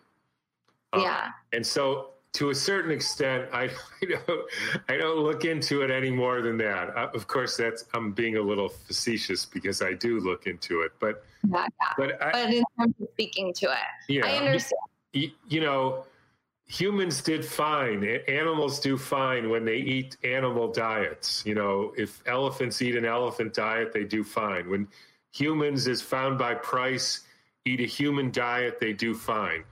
Um, 0.91 1.01
yeah. 1.01 1.29
And 1.53 1.65
so 1.65 2.12
to 2.34 2.50
a 2.50 2.56
certain 2.56 2.91
extent, 2.91 3.48
I, 3.54 3.63
I 4.02 4.06
don't 4.06 4.52
I 4.89 4.98
don't 4.98 5.19
look 5.19 5.46
into 5.46 5.82
it 5.82 5.91
any 5.91 6.12
more 6.12 6.41
than 6.41 6.58
that. 6.58 6.96
Uh, 6.96 7.10
of 7.13 7.28
course, 7.28 7.56
that's 7.56 7.86
I'm 7.93 8.12
being 8.12 8.38
a 8.38 8.41
little 8.41 8.69
facetious 8.69 9.46
because 9.46 9.82
I 9.82 9.93
do 9.93 10.19
look 10.19 10.48
into 10.48 10.82
it, 10.82 10.91
but 11.00 11.24
yeah, 11.48 11.67
yeah. 11.82 11.93
But, 11.98 12.22
I, 12.22 12.32
but 12.32 12.54
in 12.54 12.63
terms 12.80 12.96
of 13.02 13.08
speaking 13.13 13.54
to 13.54 13.65
it, 13.67 14.12
yeah, 14.13 14.26
I 14.26 14.38
understand. 14.38 14.80
You, 15.13 15.30
you 15.48 15.62
know, 15.62 16.06
humans 16.65 17.22
did 17.22 17.46
fine. 17.46 18.04
Animals 18.28 18.80
do 18.80 18.98
fine 18.98 19.50
when 19.50 19.63
they 19.63 19.78
eat 19.78 20.17
animal 20.24 20.72
diets. 20.72 21.43
You 21.46 21.54
know, 21.54 21.93
if 21.96 22.24
elephants 22.26 22.82
eat 22.82 22.96
an 22.96 23.06
elephant 23.06 23.54
diet, 23.54 23.93
they 23.93 24.06
do 24.06 24.24
fine. 24.24 24.69
When 24.69 24.88
humans, 25.32 25.88
as 25.88 26.02
found 26.02 26.39
by 26.39 26.56
Price, 26.56 27.22
eat 27.65 27.80
a 27.80 27.86
human 27.86 28.32
diet, 28.32 28.80
they 28.80 28.91
do 28.91 29.13
fine. 29.13 29.63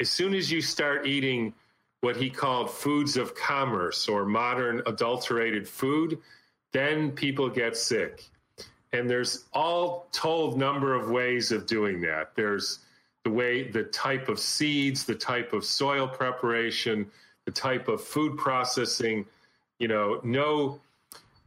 As 0.00 0.10
soon 0.10 0.34
as 0.34 0.50
you 0.50 0.60
start 0.60 1.06
eating 1.06 1.54
what 2.00 2.16
he 2.16 2.30
called 2.30 2.70
foods 2.70 3.16
of 3.16 3.34
commerce 3.34 4.08
or 4.08 4.24
modern 4.24 4.82
adulterated 4.86 5.68
food, 5.68 6.18
then 6.72 7.10
people 7.10 7.48
get 7.48 7.76
sick. 7.76 8.24
And 8.92 9.08
there's 9.08 9.44
all 9.52 10.08
told 10.12 10.58
number 10.58 10.94
of 10.94 11.10
ways 11.10 11.52
of 11.52 11.66
doing 11.66 12.00
that. 12.02 12.34
There's 12.34 12.80
the 13.24 13.30
way, 13.30 13.68
the 13.70 13.84
type 13.84 14.28
of 14.28 14.38
seeds, 14.38 15.04
the 15.04 15.14
type 15.14 15.52
of 15.52 15.64
soil 15.64 16.06
preparation, 16.08 17.10
the 17.44 17.50
type 17.50 17.88
of 17.88 18.02
food 18.02 18.38
processing. 18.38 19.26
You 19.78 19.88
know, 19.88 20.20
no, 20.24 20.80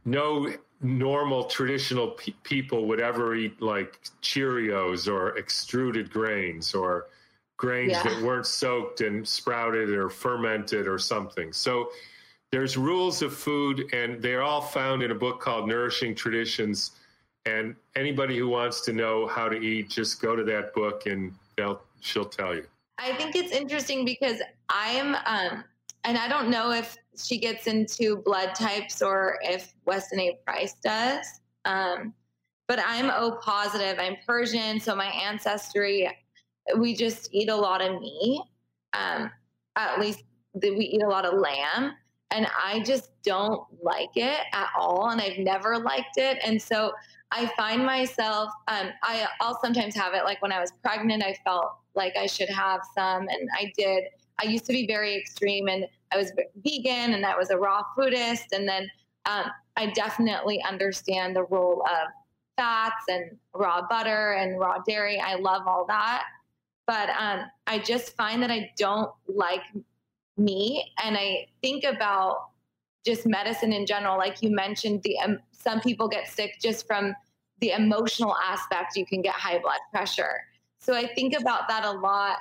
no 0.04 0.52
normal 0.82 1.44
traditional 1.44 2.08
pe- 2.08 2.34
people 2.42 2.86
would 2.86 3.00
ever 3.00 3.34
eat 3.34 3.60
like 3.62 4.00
Cheerios 4.22 5.10
or 5.10 5.36
extruded 5.38 6.10
grains 6.10 6.74
or 6.74 7.06
grains 7.62 7.92
yeah. 7.92 8.02
that 8.02 8.20
weren't 8.20 8.44
soaked 8.44 9.02
and 9.02 9.26
sprouted 9.26 9.90
or 9.90 10.10
fermented 10.10 10.88
or 10.88 10.98
something. 10.98 11.52
So 11.52 11.90
there's 12.50 12.76
rules 12.76 13.22
of 13.22 13.32
food, 13.32 13.84
and 13.94 14.20
they're 14.20 14.42
all 14.42 14.60
found 14.60 15.00
in 15.04 15.12
a 15.12 15.14
book 15.14 15.40
called 15.40 15.68
Nourishing 15.68 16.16
Traditions. 16.16 16.90
And 17.46 17.76
anybody 17.94 18.36
who 18.36 18.48
wants 18.48 18.80
to 18.82 18.92
know 18.92 19.28
how 19.28 19.48
to 19.48 19.56
eat, 19.56 19.88
just 19.88 20.20
go 20.20 20.34
to 20.34 20.42
that 20.42 20.74
book, 20.74 21.06
and 21.06 21.32
they'll 21.56 21.80
she'll 22.00 22.24
tell 22.24 22.52
you. 22.52 22.66
I 22.98 23.14
think 23.14 23.36
it's 23.36 23.52
interesting 23.52 24.04
because 24.04 24.42
I'm, 24.68 25.14
um, 25.24 25.64
and 26.02 26.18
I 26.18 26.28
don't 26.28 26.50
know 26.50 26.72
if 26.72 26.96
she 27.16 27.38
gets 27.38 27.68
into 27.68 28.16
blood 28.16 28.56
types 28.56 29.02
or 29.02 29.38
if 29.42 29.72
Weston 29.86 30.18
A. 30.18 30.38
Price 30.44 30.74
does. 30.82 31.24
Um, 31.64 32.12
but 32.66 32.80
I'm 32.84 33.10
O 33.10 33.38
positive. 33.40 33.98
I'm 34.00 34.16
Persian, 34.26 34.80
so 34.80 34.96
my 34.96 35.06
ancestry 35.06 36.08
we 36.76 36.94
just 36.94 37.28
eat 37.32 37.48
a 37.48 37.56
lot 37.56 37.82
of 37.82 38.00
meat. 38.00 38.42
Um, 38.92 39.30
at 39.76 40.00
least 40.00 40.24
we 40.54 40.84
eat 40.84 41.02
a 41.02 41.08
lot 41.08 41.24
of 41.24 41.38
lamb. 41.38 41.94
And 42.30 42.46
I 42.62 42.80
just 42.80 43.10
don't 43.22 43.62
like 43.82 44.16
it 44.16 44.40
at 44.52 44.68
all. 44.78 45.10
And 45.10 45.20
I've 45.20 45.38
never 45.38 45.78
liked 45.78 46.16
it. 46.16 46.38
And 46.44 46.60
so 46.60 46.92
I 47.30 47.46
find 47.56 47.84
myself, 47.84 48.50
um, 48.68 48.88
I, 49.02 49.26
I'll 49.40 49.58
sometimes 49.60 49.94
have 49.96 50.14
it 50.14 50.24
like 50.24 50.40
when 50.40 50.52
I 50.52 50.60
was 50.60 50.72
pregnant, 50.82 51.22
I 51.22 51.36
felt 51.44 51.72
like 51.94 52.16
I 52.16 52.26
should 52.26 52.48
have 52.48 52.80
some. 52.94 53.28
And 53.28 53.48
I 53.54 53.72
did. 53.76 54.04
I 54.42 54.46
used 54.46 54.64
to 54.66 54.72
be 54.72 54.86
very 54.86 55.14
extreme 55.16 55.68
and 55.68 55.86
I 56.10 56.16
was 56.16 56.32
vegan 56.64 57.14
and 57.14 57.24
I 57.24 57.36
was 57.36 57.50
a 57.50 57.58
raw 57.58 57.82
foodist. 57.96 58.52
And 58.52 58.66
then 58.66 58.90
um, 59.26 59.44
I 59.76 59.86
definitely 59.86 60.62
understand 60.62 61.36
the 61.36 61.44
role 61.44 61.82
of 61.82 62.08
fats 62.56 63.04
and 63.08 63.36
raw 63.54 63.86
butter 63.88 64.32
and 64.32 64.58
raw 64.58 64.78
dairy. 64.86 65.20
I 65.20 65.34
love 65.34 65.62
all 65.66 65.84
that. 65.86 66.24
But 66.86 67.10
um, 67.10 67.44
I 67.66 67.78
just 67.78 68.16
find 68.16 68.42
that 68.42 68.50
I 68.50 68.70
don't 68.76 69.10
like 69.26 69.62
me. 70.36 70.92
And 71.02 71.16
I 71.16 71.46
think 71.62 71.84
about 71.84 72.48
just 73.04 73.26
medicine 73.26 73.72
in 73.72 73.86
general. 73.86 74.18
Like 74.18 74.42
you 74.42 74.50
mentioned, 74.50 75.02
the 75.02 75.18
um, 75.18 75.38
some 75.52 75.80
people 75.80 76.08
get 76.08 76.28
sick 76.28 76.54
just 76.60 76.86
from 76.86 77.14
the 77.60 77.70
emotional 77.70 78.36
aspect. 78.36 78.96
You 78.96 79.06
can 79.06 79.22
get 79.22 79.34
high 79.34 79.58
blood 79.58 79.78
pressure. 79.92 80.40
So 80.78 80.94
I 80.94 81.06
think 81.14 81.34
about 81.38 81.68
that 81.68 81.84
a 81.84 81.92
lot 81.92 82.38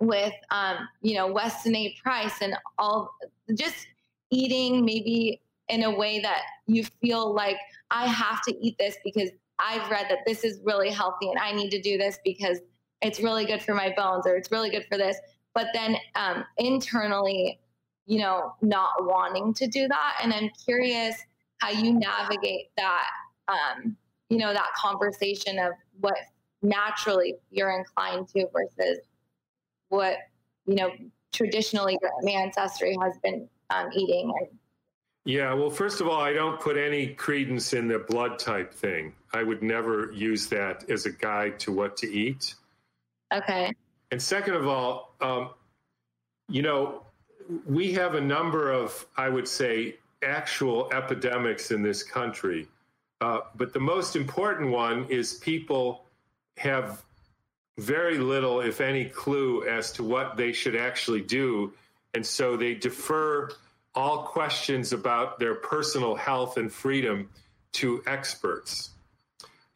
with, 0.00 0.32
um, 0.50 0.88
you 1.02 1.14
know, 1.14 1.30
Weston 1.30 1.76
A. 1.76 1.94
Price 2.02 2.40
and 2.40 2.56
all 2.78 3.14
just 3.54 3.86
eating 4.30 4.84
maybe 4.84 5.40
in 5.68 5.82
a 5.82 5.90
way 5.94 6.20
that 6.20 6.42
you 6.66 6.84
feel 6.84 7.34
like 7.34 7.56
I 7.90 8.06
have 8.06 8.42
to 8.42 8.56
eat 8.64 8.76
this 8.78 8.96
because 9.04 9.30
I've 9.58 9.90
read 9.90 10.06
that 10.10 10.18
this 10.26 10.44
is 10.44 10.60
really 10.64 10.90
healthy 10.90 11.28
and 11.30 11.38
I 11.38 11.52
need 11.52 11.70
to 11.70 11.80
do 11.80 11.98
this 11.98 12.18
because 12.24 12.60
it's 13.02 13.20
really 13.20 13.44
good 13.44 13.62
for 13.62 13.74
my 13.74 13.92
bones 13.96 14.26
or 14.26 14.36
it's 14.36 14.50
really 14.50 14.70
good 14.70 14.86
for 14.88 14.96
this. 14.96 15.16
But 15.54 15.68
then 15.72 15.96
um, 16.14 16.44
internally, 16.58 17.58
you 18.06 18.18
know, 18.18 18.54
not 18.62 18.90
wanting 19.00 19.54
to 19.54 19.66
do 19.66 19.88
that. 19.88 20.18
And 20.22 20.32
I'm 20.32 20.50
curious 20.64 21.16
how 21.58 21.70
you 21.70 21.92
navigate 21.92 22.70
that, 22.76 23.06
um, 23.48 23.96
you 24.28 24.38
know, 24.38 24.52
that 24.52 24.68
conversation 24.76 25.58
of 25.58 25.72
what 26.00 26.16
naturally 26.62 27.34
you're 27.50 27.76
inclined 27.76 28.28
to 28.28 28.46
versus 28.52 28.98
what, 29.88 30.18
you 30.66 30.74
know, 30.74 30.90
traditionally 31.32 31.98
your 32.00 32.12
ancestry 32.28 32.96
has 33.00 33.14
been 33.22 33.48
um, 33.70 33.88
eating 33.94 34.32
and 34.40 34.48
yeah, 35.26 35.52
well, 35.54 35.70
first 35.70 36.00
of 36.00 36.06
all, 36.06 36.20
I 36.20 36.32
don't 36.32 36.60
put 36.60 36.76
any 36.76 37.08
credence 37.08 37.72
in 37.72 37.88
the 37.88 37.98
blood 37.98 38.38
type 38.38 38.72
thing. 38.72 39.12
I 39.34 39.42
would 39.42 39.60
never 39.60 40.12
use 40.12 40.46
that 40.50 40.88
as 40.88 41.04
a 41.04 41.10
guide 41.10 41.58
to 41.60 41.72
what 41.72 41.96
to 41.96 42.06
eat. 42.06 42.54
Okay. 43.34 43.72
And 44.10 44.22
second 44.22 44.54
of 44.54 44.66
all, 44.66 45.14
um, 45.20 45.50
you 46.48 46.62
know, 46.62 47.02
we 47.66 47.92
have 47.92 48.14
a 48.14 48.20
number 48.20 48.70
of, 48.70 49.06
I 49.16 49.28
would 49.28 49.48
say, 49.48 49.96
actual 50.22 50.90
epidemics 50.92 51.70
in 51.70 51.82
this 51.82 52.02
country. 52.02 52.68
Uh, 53.20 53.40
but 53.56 53.72
the 53.72 53.80
most 53.80 54.16
important 54.16 54.70
one 54.70 55.06
is 55.08 55.34
people 55.34 56.04
have 56.58 57.04
very 57.78 58.18
little, 58.18 58.60
if 58.60 58.80
any, 58.80 59.06
clue 59.06 59.66
as 59.68 59.92
to 59.92 60.02
what 60.02 60.36
they 60.36 60.52
should 60.52 60.76
actually 60.76 61.20
do. 61.20 61.72
And 62.14 62.24
so 62.24 62.56
they 62.56 62.74
defer 62.74 63.50
all 63.94 64.24
questions 64.24 64.92
about 64.92 65.38
their 65.38 65.54
personal 65.54 66.14
health 66.14 66.56
and 66.56 66.72
freedom 66.72 67.28
to 67.72 68.02
experts. 68.06 68.90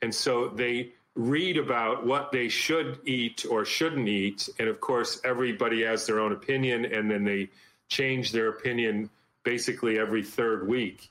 And 0.02 0.14
so 0.14 0.48
they 0.48 0.92
read 1.20 1.58
about 1.58 2.06
what 2.06 2.32
they 2.32 2.48
should 2.48 2.98
eat 3.04 3.44
or 3.48 3.64
shouldn't 3.64 4.08
eat. 4.08 4.48
And 4.58 4.68
of 4.68 4.80
course, 4.80 5.20
everybody 5.22 5.82
has 5.82 6.06
their 6.06 6.18
own 6.18 6.32
opinion, 6.32 6.86
and 6.86 7.10
then 7.10 7.24
they 7.24 7.50
change 7.88 8.32
their 8.32 8.48
opinion 8.48 9.10
basically 9.44 9.98
every 9.98 10.22
third 10.22 10.66
week. 10.66 11.10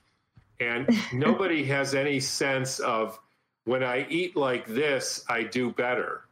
And 0.60 0.90
nobody 1.14 1.64
has 1.66 1.94
any 1.94 2.20
sense 2.20 2.80
of 2.80 3.20
when 3.66 3.84
I 3.84 4.08
eat 4.10 4.36
like 4.36 4.66
this, 4.66 5.24
I 5.30 5.44
do 5.44 5.72
better. 5.72 6.26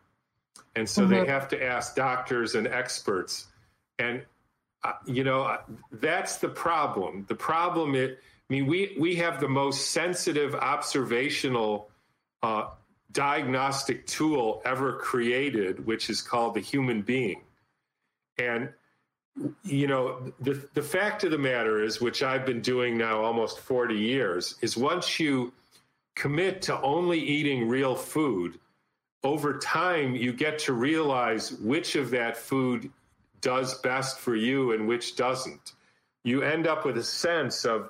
And 0.75 0.89
so 0.89 1.03
mm-hmm. 1.03 1.11
they 1.11 1.25
have 1.27 1.47
to 1.49 1.63
ask 1.63 1.95
doctors 1.95 2.55
and 2.55 2.67
experts. 2.67 3.45
And 3.99 4.23
you 5.05 5.23
know, 5.23 5.57
that's 5.91 6.37
the 6.37 6.49
problem. 6.49 7.25
The 7.27 7.35
problem 7.35 7.93
is, 7.93 8.11
I 8.11 8.53
mean, 8.53 8.65
we, 8.65 8.95
we 8.97 9.15
have 9.17 9.39
the 9.39 9.49
most 9.49 9.91
sensitive 9.91 10.55
observational 10.55 11.89
uh, 12.41 12.67
diagnostic 13.11 14.05
tool 14.05 14.61
ever 14.65 14.93
created, 14.93 15.85
which 15.85 16.09
is 16.09 16.21
called 16.21 16.53
the 16.53 16.59
human 16.59 17.01
being. 17.01 17.41
And, 18.37 18.69
you 19.63 19.87
know, 19.87 20.33
the, 20.39 20.67
the 20.73 20.81
fact 20.81 21.23
of 21.23 21.31
the 21.31 21.37
matter 21.37 21.83
is, 21.83 22.01
which 22.01 22.21
I've 22.23 22.45
been 22.45 22.61
doing 22.61 22.97
now 22.97 23.21
almost 23.23 23.59
40 23.59 23.95
years, 23.95 24.55
is 24.61 24.77
once 24.77 25.19
you 25.19 25.53
commit 26.15 26.63
to 26.63 26.79
only 26.81 27.19
eating 27.19 27.67
real 27.67 27.95
food, 27.95 28.59
over 29.23 29.57
time 29.57 30.15
you 30.15 30.33
get 30.33 30.59
to 30.59 30.73
realize 30.73 31.51
which 31.53 31.95
of 31.95 32.11
that 32.11 32.37
food 32.37 32.91
does 33.41 33.79
best 33.81 34.19
for 34.19 34.35
you 34.35 34.71
and 34.71 34.87
which 34.87 35.15
doesn't. 35.15 35.73
You 36.23 36.41
end 36.41 36.67
up 36.67 36.85
with 36.85 36.97
a 36.97 37.03
sense 37.03 37.65
of 37.65 37.89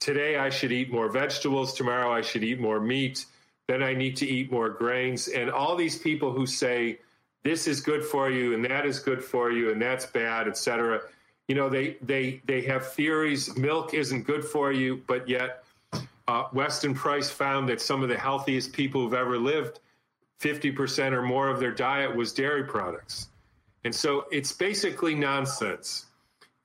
today 0.00 0.36
I 0.36 0.50
should 0.50 0.72
eat 0.72 0.92
more 0.92 1.08
vegetables, 1.08 1.74
tomorrow 1.74 2.12
I 2.12 2.20
should 2.20 2.44
eat 2.44 2.60
more 2.60 2.80
meat, 2.80 3.24
then 3.68 3.82
I 3.82 3.94
need 3.94 4.16
to 4.16 4.26
eat 4.26 4.50
more 4.50 4.70
grains. 4.70 5.28
And 5.28 5.50
all 5.50 5.76
these 5.76 5.98
people 5.98 6.32
who 6.32 6.46
say 6.46 6.98
this 7.44 7.68
is 7.68 7.80
good 7.80 8.04
for 8.04 8.30
you 8.30 8.54
and 8.54 8.64
that 8.64 8.84
is 8.84 8.98
good 8.98 9.22
for 9.22 9.52
you 9.52 9.70
and 9.70 9.80
that's 9.80 10.06
bad, 10.06 10.48
etc. 10.48 11.02
You 11.46 11.54
know, 11.54 11.68
they 11.68 11.96
they 12.02 12.40
they 12.46 12.62
have 12.62 12.92
theories. 12.92 13.56
Milk 13.56 13.94
isn't 13.94 14.22
good 14.22 14.44
for 14.44 14.72
you, 14.72 15.02
but 15.06 15.28
yet 15.28 15.64
uh, 16.26 16.44
Weston 16.52 16.94
Price 16.94 17.30
found 17.30 17.68
that 17.68 17.80
some 17.80 18.02
of 18.02 18.08
the 18.08 18.18
healthiest 18.18 18.72
people 18.72 19.02
who've 19.02 19.14
ever 19.14 19.38
lived, 19.38 19.80
50% 20.40 21.12
or 21.12 21.22
more 21.22 21.48
of 21.48 21.60
their 21.60 21.72
diet 21.72 22.14
was 22.14 22.32
dairy 22.32 22.64
products. 22.64 23.28
And 23.84 23.94
so 23.94 24.26
it's 24.30 24.52
basically 24.52 25.14
nonsense. 25.14 26.06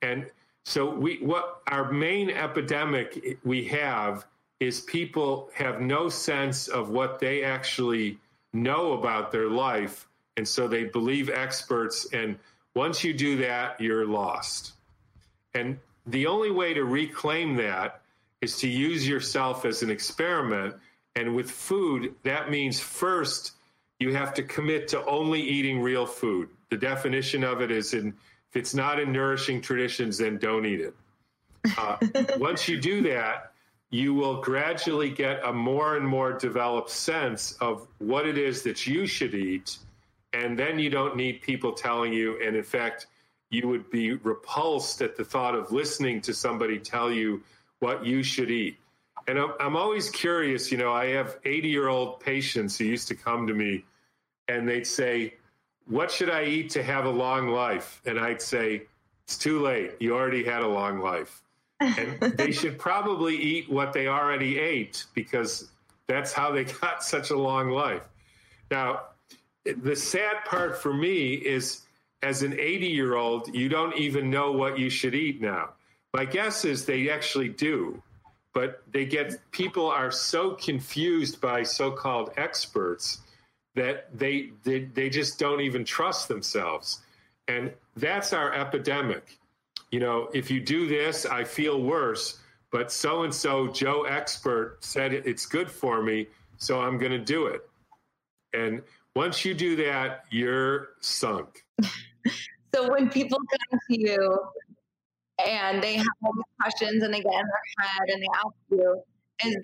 And 0.02 0.30
so 0.64 0.88
we 0.88 1.18
what 1.18 1.62
our 1.66 1.92
main 1.92 2.30
epidemic 2.30 3.38
we 3.44 3.64
have 3.66 4.26
is 4.60 4.80
people 4.80 5.50
have 5.54 5.80
no 5.80 6.08
sense 6.08 6.68
of 6.68 6.90
what 6.90 7.18
they 7.18 7.42
actually 7.42 8.18
know 8.52 8.92
about 8.92 9.32
their 9.32 9.48
life 9.48 10.08
and 10.36 10.46
so 10.46 10.66
they 10.66 10.84
believe 10.84 11.28
experts 11.28 12.06
and 12.12 12.38
once 12.74 13.04
you 13.04 13.12
do 13.12 13.36
that 13.36 13.80
you're 13.80 14.06
lost. 14.06 14.72
And 15.54 15.78
the 16.06 16.26
only 16.26 16.50
way 16.50 16.74
to 16.74 16.84
reclaim 16.84 17.56
that 17.56 18.00
is 18.40 18.58
to 18.58 18.68
use 18.68 19.06
yourself 19.08 19.64
as 19.64 19.82
an 19.82 19.90
experiment 19.90 20.74
and 21.16 21.34
with 21.34 21.50
food 21.50 22.14
that 22.22 22.50
means 22.50 22.80
first 22.80 23.52
you 24.00 24.12
have 24.12 24.34
to 24.34 24.42
commit 24.42 24.88
to 24.88 25.04
only 25.06 25.40
eating 25.40 25.80
real 25.80 26.06
food 26.06 26.48
the 26.70 26.76
definition 26.76 27.44
of 27.44 27.60
it 27.60 27.70
is 27.70 27.94
in 27.94 28.14
if 28.54 28.60
it's 28.60 28.74
not 28.74 29.00
in 29.00 29.10
nourishing 29.10 29.60
traditions, 29.60 30.18
then 30.18 30.38
don't 30.38 30.64
eat 30.64 30.80
it. 30.80 30.94
Uh, 31.76 31.96
once 32.38 32.68
you 32.68 32.80
do 32.80 33.02
that, 33.02 33.52
you 33.94 34.12
will 34.12 34.40
gradually 34.40 35.08
get 35.08 35.40
a 35.44 35.52
more 35.52 35.96
and 35.96 36.04
more 36.04 36.32
developed 36.32 36.90
sense 36.90 37.52
of 37.60 37.86
what 37.98 38.26
it 38.26 38.36
is 38.36 38.62
that 38.62 38.88
you 38.88 39.06
should 39.06 39.36
eat. 39.36 39.78
And 40.32 40.58
then 40.58 40.80
you 40.80 40.90
don't 40.90 41.14
need 41.14 41.42
people 41.42 41.72
telling 41.72 42.12
you. 42.12 42.42
And 42.44 42.56
in 42.56 42.64
fact, 42.64 43.06
you 43.50 43.68
would 43.68 43.88
be 43.92 44.14
repulsed 44.14 45.00
at 45.00 45.16
the 45.16 45.24
thought 45.24 45.54
of 45.54 45.70
listening 45.70 46.20
to 46.22 46.34
somebody 46.34 46.76
tell 46.76 47.12
you 47.12 47.44
what 47.78 48.04
you 48.04 48.24
should 48.24 48.50
eat. 48.50 48.78
And 49.28 49.38
I'm, 49.38 49.76
always 49.76 50.10
curious, 50.10 50.72
you 50.72 50.76
know, 50.76 50.92
I 50.92 51.10
have 51.10 51.38
80 51.44 51.68
year 51.68 51.86
old 51.86 52.18
patients 52.18 52.76
who 52.76 52.86
used 52.86 53.06
to 53.08 53.14
come 53.14 53.46
to 53.46 53.54
me 53.54 53.84
and 54.48 54.68
they'd 54.68 54.88
say, 54.88 55.34
what 55.86 56.10
should 56.10 56.30
I 56.30 56.46
eat 56.46 56.70
to 56.70 56.82
have 56.82 57.04
a 57.04 57.10
long 57.10 57.46
life? 57.46 58.02
And 58.04 58.18
I'd 58.18 58.42
say, 58.42 58.88
it's 59.22 59.38
too 59.38 59.62
late. 59.62 59.92
You 60.00 60.16
already 60.16 60.42
had 60.42 60.62
a 60.62 60.68
long 60.68 60.98
life. 60.98 61.43
And 61.84 62.36
they 62.36 62.52
should 62.52 62.78
probably 62.78 63.36
eat 63.36 63.70
what 63.70 63.92
they 63.92 64.08
already 64.08 64.58
ate 64.58 65.04
because 65.14 65.70
that's 66.06 66.32
how 66.32 66.52
they 66.52 66.64
got 66.80 67.02
such 67.02 67.30
a 67.30 67.36
long 67.36 67.70
life. 67.70 68.02
Now, 68.70 69.02
the 69.64 69.96
sad 69.96 70.44
part 70.44 70.76
for 70.76 70.92
me 70.92 71.34
is 71.34 71.82
as 72.22 72.42
an 72.42 72.58
80 72.58 72.86
year 72.86 73.16
old, 73.16 73.54
you 73.54 73.68
don't 73.68 73.96
even 73.96 74.30
know 74.30 74.52
what 74.52 74.78
you 74.78 74.90
should 74.90 75.14
eat 75.14 75.40
now. 75.40 75.70
My 76.12 76.24
guess 76.24 76.64
is 76.64 76.84
they 76.84 77.10
actually 77.10 77.48
do, 77.48 78.02
but 78.52 78.82
they 78.90 79.04
get 79.04 79.38
people 79.50 79.90
are 79.90 80.10
so 80.10 80.52
confused 80.52 81.40
by 81.40 81.62
so 81.62 81.90
called 81.90 82.30
experts 82.36 83.20
that 83.74 84.16
they, 84.16 84.52
they 84.62 84.84
they 84.84 85.10
just 85.10 85.38
don't 85.38 85.60
even 85.60 85.84
trust 85.84 86.28
themselves 86.28 87.00
and 87.48 87.72
that's 87.96 88.32
our 88.32 88.52
epidemic 88.54 89.38
you 89.94 90.00
know 90.00 90.28
if 90.34 90.50
you 90.50 90.58
do 90.60 90.88
this 90.88 91.24
i 91.24 91.44
feel 91.44 91.80
worse. 91.80 92.40
But 92.72 92.90
so 92.90 93.22
and 93.22 93.32
so 93.32 93.68
joe 93.68 94.02
expert 94.02 94.78
said 94.80 95.12
it's 95.12 95.46
good 95.46 95.70
for 95.70 96.02
me 96.02 96.26
so 96.58 96.80
i'm 96.80 96.98
going 96.98 97.12
to 97.12 97.24
do 97.36 97.46
it. 97.46 97.62
And 98.52 98.82
once 99.14 99.44
you 99.44 99.54
do 99.54 99.76
that 99.76 100.24
you're 100.30 100.88
sunk. 101.00 101.64
So 102.74 102.90
when 102.90 103.08
people 103.08 103.38
come 103.38 103.78
to 103.88 104.00
you 104.00 104.40
and 105.46 105.80
they 105.80 105.94
have 105.94 106.06
all 106.24 106.32
these 106.34 106.54
questions 106.60 107.04
and 107.04 107.14
they 107.14 107.20
get 107.20 107.32
in 107.32 107.46
their 107.46 107.86
head 107.86 108.08
and 108.08 108.20
they 108.20 108.26
ask 108.44 108.56
you 108.68 109.02
is 109.46 109.56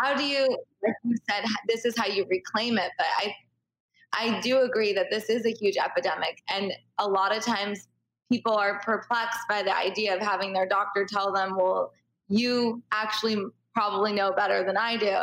how 0.00 0.16
do 0.16 0.24
you 0.24 0.48
like 0.82 0.94
you 1.04 1.16
said 1.30 1.44
this 1.68 1.84
is 1.84 1.94
how 1.98 2.06
you 2.06 2.24
reclaim 2.30 2.78
it 2.78 2.90
but 2.96 3.08
i 3.18 3.34
I 4.18 4.40
do 4.40 4.60
agree 4.60 4.94
that 4.94 5.08
this 5.10 5.28
is 5.28 5.44
a 5.44 5.50
huge 5.50 5.76
epidemic. 5.76 6.42
And 6.48 6.72
a 6.98 7.06
lot 7.06 7.36
of 7.36 7.44
times 7.44 7.86
people 8.30 8.54
are 8.54 8.80
perplexed 8.80 9.40
by 9.48 9.62
the 9.62 9.76
idea 9.76 10.14
of 10.14 10.20
having 10.20 10.52
their 10.52 10.66
doctor 10.66 11.06
tell 11.08 11.32
them, 11.32 11.56
well, 11.56 11.92
you 12.28 12.82
actually 12.92 13.44
probably 13.74 14.12
know 14.12 14.32
better 14.32 14.64
than 14.64 14.76
I 14.76 14.96
do. 14.96 15.16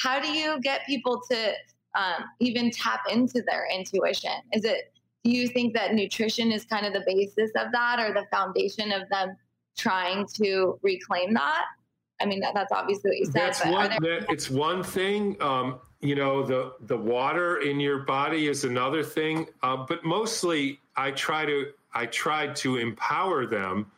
How 0.00 0.20
do 0.20 0.28
you 0.28 0.60
get 0.60 0.86
people 0.86 1.20
to 1.30 1.52
um, 1.94 2.24
even 2.40 2.70
tap 2.70 3.00
into 3.10 3.42
their 3.42 3.66
intuition? 3.72 4.30
Is 4.52 4.64
it, 4.64 4.92
do 5.24 5.30
you 5.30 5.48
think 5.48 5.74
that 5.74 5.94
nutrition 5.94 6.52
is 6.52 6.64
kind 6.64 6.86
of 6.86 6.92
the 6.92 7.02
basis 7.06 7.50
of 7.56 7.72
that 7.72 7.98
or 7.98 8.14
the 8.14 8.24
foundation 8.30 8.92
of 8.92 9.08
them 9.10 9.36
trying 9.76 10.26
to 10.34 10.78
reclaim 10.82 11.34
that? 11.34 11.64
I 12.20 12.26
mean, 12.26 12.40
that, 12.40 12.54
that's 12.54 12.72
obviously 12.72 13.10
what 13.10 13.18
you 13.18 13.24
said. 13.26 13.34
That's 13.34 13.64
one, 13.66 13.90
there- 14.00 14.20
that, 14.20 14.30
it's 14.30 14.50
one 14.50 14.82
thing. 14.82 15.40
Um, 15.42 15.80
you 16.00 16.14
know 16.14 16.44
the 16.44 16.74
the 16.82 16.96
water 16.96 17.58
in 17.58 17.80
your 17.80 18.00
body 18.00 18.46
is 18.46 18.64
another 18.64 19.02
thing 19.02 19.48
uh, 19.62 19.76
but 19.76 20.04
mostly 20.04 20.78
i 20.96 21.10
try 21.10 21.44
to 21.44 21.72
i 21.94 22.06
tried 22.06 22.54
to 22.56 22.76
empower 22.76 23.46
them 23.46 23.90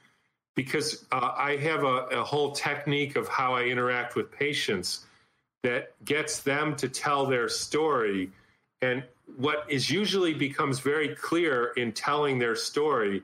because 0.60 1.06
uh, 1.12 1.32
I 1.38 1.56
have 1.56 1.84
a, 1.84 2.06
a 2.12 2.22
whole 2.22 2.52
technique 2.52 3.16
of 3.16 3.28
how 3.28 3.54
I 3.54 3.62
interact 3.64 4.14
with 4.14 4.30
patients 4.30 5.06
that 5.62 5.94
gets 6.04 6.40
them 6.40 6.76
to 6.76 6.88
tell 6.88 7.24
their 7.24 7.48
story. 7.48 8.30
And 8.82 9.02
what 9.36 9.64
is 9.68 9.88
usually 9.90 10.34
becomes 10.34 10.80
very 10.80 11.14
clear 11.14 11.72
in 11.78 11.92
telling 11.92 12.38
their 12.38 12.56
story 12.56 13.22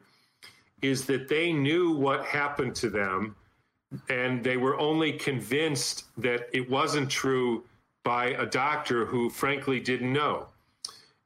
is 0.83 1.07
that 1.07 1.29
they 1.29 1.53
knew 1.53 1.93
what 1.93 2.25
happened 2.25 2.75
to 2.77 2.89
them 2.89 3.37
and 4.09 4.43
they 4.43 4.57
were 4.57 4.79
only 4.79 5.13
convinced 5.13 6.05
that 6.17 6.49
it 6.53 6.71
wasn't 6.71 7.11
true 7.11 7.65
by 8.05 8.27
a 8.29 8.47
doctor 8.47 9.05
who 9.05 9.29
frankly 9.31 9.81
didn't 9.81 10.13
know. 10.13 10.47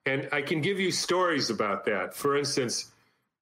And 0.07 0.29
I 0.33 0.43
can 0.43 0.61
give 0.61 0.81
you 0.81 0.91
stories 0.91 1.51
about 1.51 1.85
that. 1.85 2.15
For 2.15 2.37
instance, 2.37 2.90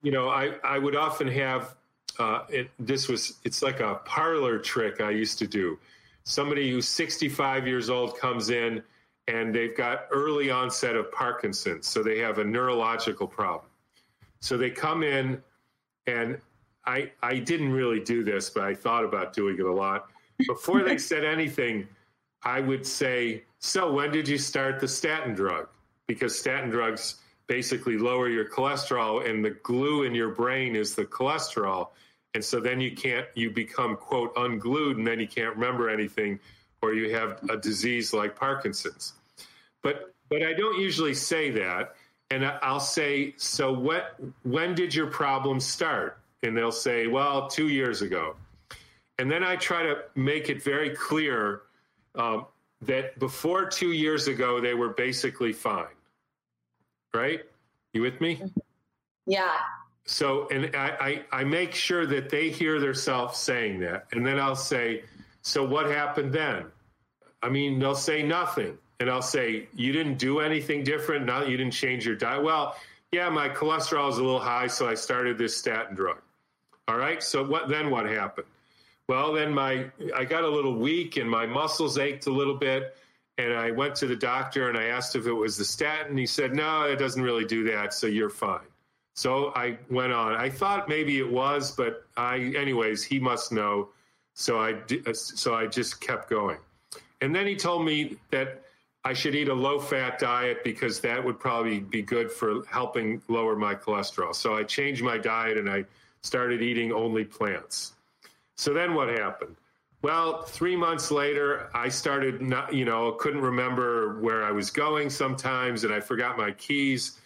you 0.02 0.12
know, 0.12 0.28
I, 0.28 0.54
I 0.64 0.78
would 0.78 0.96
often 0.96 1.28
have 1.28 1.74
uh, 2.18 2.44
it, 2.48 2.70
this 2.78 3.08
was 3.08 3.38
it's 3.44 3.62
like 3.62 3.80
a 3.80 3.96
parlor 4.04 4.58
trick 4.58 5.00
I 5.00 5.10
used 5.10 5.38
to 5.38 5.46
do. 5.46 5.78
Somebody 6.24 6.70
who's 6.70 6.88
65 6.88 7.66
years 7.66 7.88
old 7.88 8.18
comes 8.18 8.50
in 8.50 8.82
and 9.28 9.54
they've 9.54 9.76
got 9.76 10.06
early 10.10 10.50
onset 10.50 10.96
of 10.96 11.12
Parkinson's, 11.12 11.86
so 11.86 12.02
they 12.02 12.18
have 12.18 12.38
a 12.38 12.44
neurological 12.44 13.26
problem. 13.26 13.70
So 14.40 14.56
they 14.56 14.70
come 14.70 15.02
in, 15.02 15.42
and 16.06 16.40
I 16.86 17.12
I 17.22 17.38
didn't 17.38 17.72
really 17.72 18.00
do 18.00 18.24
this, 18.24 18.50
but 18.50 18.64
I 18.64 18.74
thought 18.74 19.04
about 19.04 19.32
doing 19.32 19.56
it 19.58 19.64
a 19.64 19.72
lot. 19.72 20.06
Before 20.46 20.82
they 20.82 20.98
said 20.98 21.24
anything, 21.24 21.86
I 22.42 22.60
would 22.60 22.86
say, 22.86 23.44
"So 23.58 23.92
when 23.92 24.10
did 24.10 24.26
you 24.26 24.38
start 24.38 24.80
the 24.80 24.88
statin 24.88 25.34
drug?" 25.34 25.68
Because 26.06 26.38
statin 26.38 26.70
drugs 26.70 27.16
basically 27.48 27.98
lower 27.98 28.28
your 28.28 28.48
cholesterol, 28.48 29.28
and 29.28 29.44
the 29.44 29.50
glue 29.62 30.04
in 30.04 30.14
your 30.14 30.28
brain 30.28 30.76
is 30.76 30.94
the 30.94 31.04
cholesterol. 31.04 31.88
And 32.34 32.44
so 32.44 32.60
then 32.60 32.80
you 32.80 32.94
can't, 32.94 33.26
you 33.34 33.50
become, 33.50 33.96
quote, 33.96 34.32
unglued, 34.36 34.98
and 34.98 35.06
then 35.06 35.18
you 35.18 35.26
can't 35.26 35.54
remember 35.56 35.88
anything, 35.90 36.38
or 36.82 36.94
you 36.94 37.12
have 37.14 37.40
a 37.50 37.56
disease 37.56 38.12
like 38.12 38.36
Parkinson's. 38.36 39.14
But, 39.82 40.14
but 40.28 40.42
I 40.42 40.52
don't 40.52 40.78
usually 40.78 41.14
say 41.14 41.50
that. 41.50 41.94
And 42.30 42.44
I'll 42.44 42.78
say, 42.78 43.34
so 43.38 43.72
what, 43.72 44.16
when 44.42 44.74
did 44.74 44.94
your 44.94 45.06
problem 45.06 45.58
start? 45.58 46.18
And 46.42 46.54
they'll 46.54 46.70
say, 46.70 47.06
well, 47.06 47.48
two 47.48 47.68
years 47.68 48.02
ago. 48.02 48.36
And 49.18 49.30
then 49.30 49.42
I 49.42 49.56
try 49.56 49.82
to 49.82 50.02
make 50.14 50.50
it 50.50 50.62
very 50.62 50.90
clear 50.90 51.62
um, 52.14 52.46
that 52.82 53.18
before 53.18 53.64
two 53.64 53.92
years 53.92 54.28
ago, 54.28 54.60
they 54.60 54.74
were 54.74 54.90
basically 54.90 55.52
fine. 55.52 55.86
Right? 57.14 57.40
You 57.92 58.02
with 58.02 58.20
me? 58.20 58.36
Mm-hmm. 58.36 58.60
Yeah. 59.26 59.54
So, 60.06 60.48
and 60.48 60.74
I, 60.74 61.22
I, 61.32 61.40
I 61.40 61.44
make 61.44 61.74
sure 61.74 62.06
that 62.06 62.30
they 62.30 62.48
hear 62.48 62.80
themselves 62.80 63.38
saying 63.38 63.80
that. 63.80 64.06
And 64.12 64.26
then 64.26 64.40
I'll 64.40 64.56
say, 64.56 65.04
So 65.42 65.64
what 65.64 65.86
happened 65.86 66.32
then? 66.32 66.64
I 67.42 67.48
mean, 67.50 67.78
they'll 67.78 67.94
say 67.94 68.22
nothing. 68.22 68.78
And 69.00 69.10
I'll 69.10 69.22
say, 69.22 69.68
You 69.74 69.92
didn't 69.92 70.18
do 70.18 70.40
anything 70.40 70.82
different. 70.82 71.26
Now 71.26 71.42
you 71.42 71.56
didn't 71.56 71.74
change 71.74 72.06
your 72.06 72.16
diet. 72.16 72.42
Well, 72.42 72.76
yeah, 73.12 73.28
my 73.28 73.48
cholesterol 73.48 74.10
is 74.10 74.18
a 74.18 74.22
little 74.22 74.40
high, 74.40 74.66
so 74.66 74.88
I 74.88 74.94
started 74.94 75.38
this 75.38 75.56
statin 75.56 75.94
drug. 75.94 76.18
All 76.88 76.96
right. 76.96 77.22
So 77.22 77.44
what 77.44 77.68
then 77.68 77.90
what 77.90 78.06
happened? 78.06 78.46
Well, 79.08 79.32
then 79.32 79.52
my 79.52 79.90
I 80.14 80.24
got 80.24 80.44
a 80.44 80.48
little 80.48 80.74
weak 80.74 81.16
and 81.16 81.28
my 81.28 81.46
muscles 81.46 81.98
ached 81.98 82.26
a 82.26 82.32
little 82.32 82.56
bit. 82.56 82.96
And 83.38 83.54
I 83.54 83.70
went 83.70 83.94
to 83.96 84.06
the 84.06 84.16
doctor 84.16 84.68
and 84.68 84.76
I 84.76 84.86
asked 84.86 85.14
if 85.16 85.26
it 85.26 85.32
was 85.32 85.56
the 85.56 85.64
statin. 85.64 86.16
He 86.16 86.26
said, 86.26 86.54
No, 86.54 86.82
it 86.82 86.96
doesn't 86.96 87.22
really 87.22 87.44
do 87.44 87.64
that. 87.70 87.94
So 87.94 88.06
you're 88.08 88.30
fine. 88.30 88.66
So 89.14 89.52
I 89.54 89.78
went 89.90 90.12
on. 90.12 90.34
I 90.34 90.50
thought 90.50 90.88
maybe 90.88 91.18
it 91.18 91.28
was, 91.28 91.72
but 91.72 92.04
I, 92.16 92.52
anyways, 92.56 93.02
he 93.02 93.18
must 93.18 93.52
know. 93.52 93.88
So 94.34 94.60
I, 94.60 94.74
uh, 95.06 95.12
so 95.12 95.54
I 95.54 95.66
just 95.66 96.00
kept 96.00 96.28
going. 96.28 96.58
And 97.20 97.34
then 97.34 97.46
he 97.46 97.56
told 97.56 97.84
me 97.84 98.16
that 98.30 98.62
I 99.04 99.12
should 99.12 99.34
eat 99.34 99.48
a 99.48 99.54
low 99.54 99.78
fat 99.78 100.18
diet 100.18 100.62
because 100.62 101.00
that 101.00 101.24
would 101.24 101.40
probably 101.40 101.80
be 101.80 102.02
good 102.02 102.30
for 102.30 102.62
helping 102.70 103.22
lower 103.28 103.56
my 103.56 103.74
cholesterol. 103.74 104.34
So 104.34 104.56
I 104.56 104.64
changed 104.64 105.02
my 105.02 105.18
diet 105.18 105.56
and 105.56 105.68
I 105.68 105.84
started 106.22 106.62
eating 106.62 106.92
only 106.92 107.24
plants. 107.24 107.94
So 108.56 108.74
then 108.74 108.94
what 108.94 109.08
happened? 109.08 109.56
Well, 110.00 110.42
three 110.42 110.76
months 110.76 111.10
later, 111.10 111.70
I 111.74 111.88
started 111.88 112.40
not, 112.40 112.72
you 112.72 112.84
know, 112.84 113.12
couldn't 113.12 113.40
remember 113.40 114.20
where 114.20 114.44
I 114.44 114.52
was 114.52 114.70
going 114.70 115.10
sometimes, 115.10 115.82
and 115.84 115.92
I 115.92 116.00
forgot 116.00 116.38
my 116.38 116.52
keys 116.52 117.18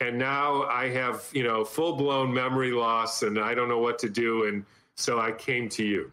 and 0.00 0.18
now 0.18 0.64
I 0.64 0.88
have 0.90 1.28
you 1.32 1.44
know 1.44 1.64
full 1.64 1.94
blown 1.96 2.32
memory 2.32 2.72
loss, 2.72 3.22
and 3.22 3.38
I 3.38 3.54
don't 3.54 3.68
know 3.68 3.78
what 3.78 3.98
to 4.00 4.08
do, 4.08 4.44
and 4.46 4.64
so 4.94 5.20
I 5.20 5.32
came 5.32 5.68
to 5.70 5.84
you. 5.84 6.10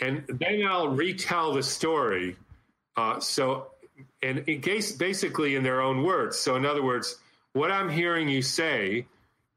And 0.00 0.24
then 0.26 0.64
I'll 0.66 0.88
retell 0.88 1.52
the 1.52 1.62
story. 1.62 2.36
Uh, 2.96 3.20
so, 3.20 3.68
and 4.22 4.40
in 4.48 4.60
case, 4.60 4.92
basically 4.92 5.54
in 5.54 5.62
their 5.62 5.80
own 5.80 6.02
words. 6.02 6.38
So, 6.38 6.56
in 6.56 6.66
other 6.66 6.82
words, 6.82 7.16
what 7.52 7.70
I'm 7.70 7.88
hearing 7.88 8.28
you 8.28 8.42
say 8.42 9.06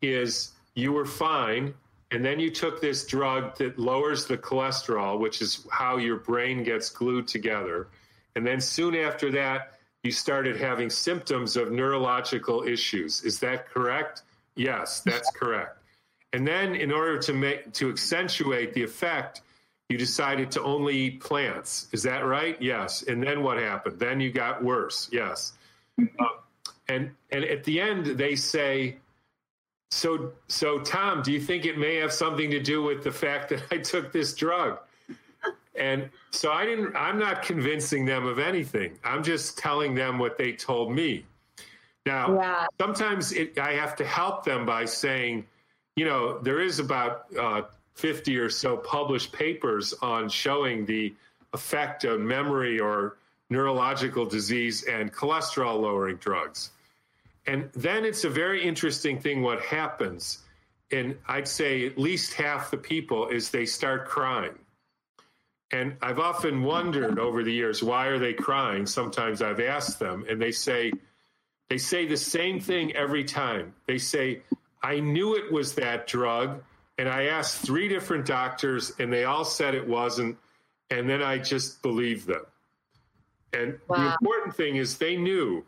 is 0.02 0.52
you 0.76 0.92
were 0.92 1.06
fine, 1.06 1.74
and 2.12 2.24
then 2.24 2.40
you 2.40 2.52
took 2.52 2.82
this 2.82 3.06
drug 3.06 3.58
that 3.58 3.80
lowers 3.80 4.26
the 4.26 4.38
cholesterol, 4.38 5.20
which 5.20 5.42
is 5.42 5.66
how 5.72 5.98
your 5.98 6.18
brain 6.18 6.64
gets 6.64 6.90
glued 6.90 7.28
together. 7.28 7.88
And 8.36 8.46
then 8.46 8.62
soon 8.62 8.96
after 8.96 9.32
that, 9.32 9.74
you 10.04 10.12
started 10.12 10.58
having 10.58 10.90
symptoms 10.90 11.58
of 11.58 11.72
neurological 11.72 12.64
issues. 12.64 13.24
Is 13.24 13.40
that 13.40 13.68
correct? 13.70 14.22
Yes, 14.56 15.02
that's 15.02 15.32
correct. 15.32 15.80
And 16.32 16.46
then, 16.46 16.76
in 16.76 16.92
order 16.92 17.18
to 17.20 17.34
make 17.34 17.74
to 17.74 17.90
accentuate 17.90 18.74
the 18.74 18.84
effect, 18.84 19.42
you 19.90 19.98
decided 19.98 20.52
to 20.52 20.62
only 20.64 20.96
eat 20.96 21.22
plants. 21.22 21.88
Is 21.92 22.04
that 22.04 22.26
right? 22.26 22.62
Yes. 22.62 23.04
And 23.04 23.24
then 23.24 23.42
what 23.42 23.58
happened? 23.58 24.00
Then 24.00 24.20
you 24.20 24.32
got 24.32 24.64
worse. 24.64 25.10
Yes. 25.12 25.54
Uh, 26.00 26.26
and 26.88 27.12
and 27.32 27.44
at 27.46 27.64
the 27.64 27.80
end, 27.80 28.06
they 28.06 28.36
say, 28.36 28.98
so 29.92 30.34
so 30.48 30.80
Tom, 30.80 31.22
do 31.22 31.32
you 31.32 31.40
think 31.40 31.66
it 31.66 31.78
may 31.78 31.96
have 31.96 32.12
something 32.12 32.52
to 32.52 32.60
do 32.60 32.84
with 32.84 33.04
the 33.04 33.12
fact 33.12 33.50
that 33.50 33.64
I 33.72 33.78
took 33.78 34.12
this 34.12 34.34
drug? 34.34 34.80
And 35.78 36.10
so 36.32 36.52
I 36.52 36.66
didn't, 36.66 36.96
I'm 36.96 37.20
not 37.20 37.42
convincing 37.42 38.06
them 38.06 38.26
of 38.26 38.40
anything. 38.40 38.98
I'm 39.04 39.24
just 39.24 39.58
telling 39.58 39.94
them 39.94 40.18
what 40.18 40.38
they 40.38 40.54
told 40.54 40.92
me. 40.92 41.26
Now, 42.06 42.36
yeah. 42.36 42.68
sometimes 42.80 43.32
it, 43.34 43.58
I 43.58 43.74
have 43.74 43.96
to 43.98 44.06
help 44.06 44.46
them 44.46 44.66
by 44.66 44.86
saying, 44.86 45.46
you 45.96 46.06
know, 46.06 46.40
there 46.40 46.62
is 46.62 46.80
about 46.80 47.26
uh, 47.38 47.64
50 47.96 48.38
or 48.38 48.50
so 48.50 48.78
published 48.78 49.32
papers 49.32 49.94
on 50.02 50.30
showing 50.30 50.86
the 50.86 51.14
effect 51.54 52.04
of 52.04 52.20
memory 52.20 52.80
or 52.80 53.18
neurological 53.50 54.26
disease 54.26 54.84
and 54.84 55.14
cholesterol 55.14 55.80
lowering 55.80 56.18
drugs. 56.18 56.72
And 57.48 57.70
then 57.74 58.06
it's 58.06 58.24
a 58.24 58.30
very 58.30 58.64
interesting 58.64 59.20
thing 59.20 59.42
what 59.42 59.62
happens. 59.62 60.40
And 60.92 61.18
I'd 61.28 61.48
say 61.48 61.86
at 61.86 61.98
least 61.98 62.34
half 62.34 62.72
the 62.72 62.78
people 62.78 63.28
is 63.28 63.50
they 63.50 63.66
start 63.66 64.08
crying 64.08 64.58
and 65.72 65.98
I've 66.02 66.20
often 66.20 66.64
wondered 66.64 67.20
over 67.20 67.44
the 67.44 67.52
years, 67.52 67.82
why 67.82 68.08
are 68.08 68.20
they 68.20 68.34
crying? 68.34 68.86
Sometimes 68.86 69.42
I've 69.42 69.60
asked 69.60 70.00
them, 70.00 70.26
and 70.30 70.42
they 70.42 70.52
say, 70.52 70.92
they 71.70 71.78
say 71.78 72.06
the 72.06 72.18
same 72.18 72.60
thing 72.60 72.96
every 72.96 73.24
time. 73.24 73.74
They 73.88 73.98
say, 73.98 74.42
I 74.84 75.00
knew 75.00 75.36
it 75.36 75.52
was 75.52 75.76
that 75.76 76.08
drug, 76.08 76.64
and 76.98 77.10
I 77.10 77.26
asked 77.26 77.66
three 77.66 77.88
different 77.88 78.26
doctors, 78.26 78.94
and 79.00 79.12
they 79.12 79.26
all 79.26 79.44
said 79.44 79.74
it 79.74 79.88
wasn't, 79.88 80.38
and 80.92 81.10
then 81.10 81.24
I 81.24 81.40
just 81.40 81.82
believed 81.82 82.28
them. 82.28 82.46
And 83.52 83.80
wow. 83.88 83.98
the 83.98 84.12
important 84.14 84.56
thing 84.56 84.76
is 84.76 84.98
they 84.98 85.18
knew. 85.18 85.66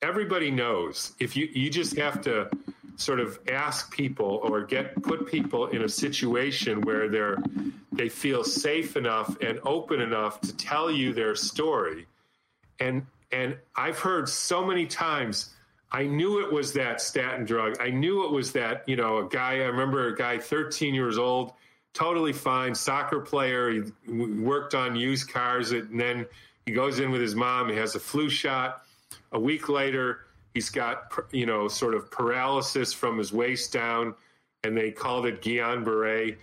Everybody 0.00 0.50
knows. 0.50 1.12
If 1.18 1.36
you 1.36 1.48
you 1.52 1.70
just 1.70 1.96
have 1.96 2.20
to 2.22 2.48
sort 2.96 3.20
of 3.20 3.38
ask 3.50 3.92
people 3.92 4.40
or 4.42 4.64
get 4.64 5.00
put 5.02 5.26
people 5.26 5.66
in 5.68 5.82
a 5.82 5.88
situation 5.88 6.80
where 6.82 7.08
they're 7.08 7.38
they 7.92 8.08
feel 8.08 8.44
safe 8.44 8.96
enough 8.96 9.36
and 9.40 9.58
open 9.64 10.00
enough 10.00 10.40
to 10.42 10.56
tell 10.56 10.90
you 10.90 11.12
their 11.12 11.34
story. 11.34 12.06
And 12.78 13.06
and 13.32 13.56
I've 13.76 13.98
heard 13.98 14.28
so 14.28 14.64
many 14.64 14.86
times 14.86 15.54
I 15.90 16.04
knew 16.04 16.44
it 16.44 16.52
was 16.52 16.74
that 16.74 17.00
statin 17.00 17.44
drug. 17.44 17.76
I 17.80 17.90
knew 17.90 18.24
it 18.24 18.30
was 18.30 18.52
that 18.52 18.84
you 18.86 18.96
know 18.96 19.18
a 19.18 19.28
guy 19.28 19.54
I 19.54 19.66
remember 19.66 20.08
a 20.08 20.16
guy 20.16 20.38
13 20.38 20.94
years 20.94 21.18
old 21.18 21.52
totally 21.92 22.32
fine 22.32 22.74
soccer 22.74 23.18
player. 23.18 23.70
He 23.70 23.82
worked 24.12 24.74
on 24.74 24.94
used 24.94 25.28
cars 25.32 25.72
and 25.72 25.98
then 25.98 26.26
he 26.66 26.72
goes 26.72 27.00
in 27.00 27.10
with 27.10 27.20
his 27.20 27.34
mom. 27.34 27.68
He 27.68 27.76
has 27.76 27.96
a 27.96 28.00
flu 28.00 28.28
shot 28.30 28.84
a 29.32 29.40
week 29.40 29.68
later 29.68 30.28
He's 30.58 30.70
got, 30.70 31.12
you 31.30 31.46
know, 31.46 31.68
sort 31.68 31.94
of 31.94 32.10
paralysis 32.10 32.92
from 32.92 33.16
his 33.16 33.32
waist 33.32 33.72
down, 33.72 34.14
and 34.64 34.76
they 34.76 34.90
called 34.90 35.26
it 35.26 35.40
Guillain 35.40 35.84
Barre. 35.84 36.36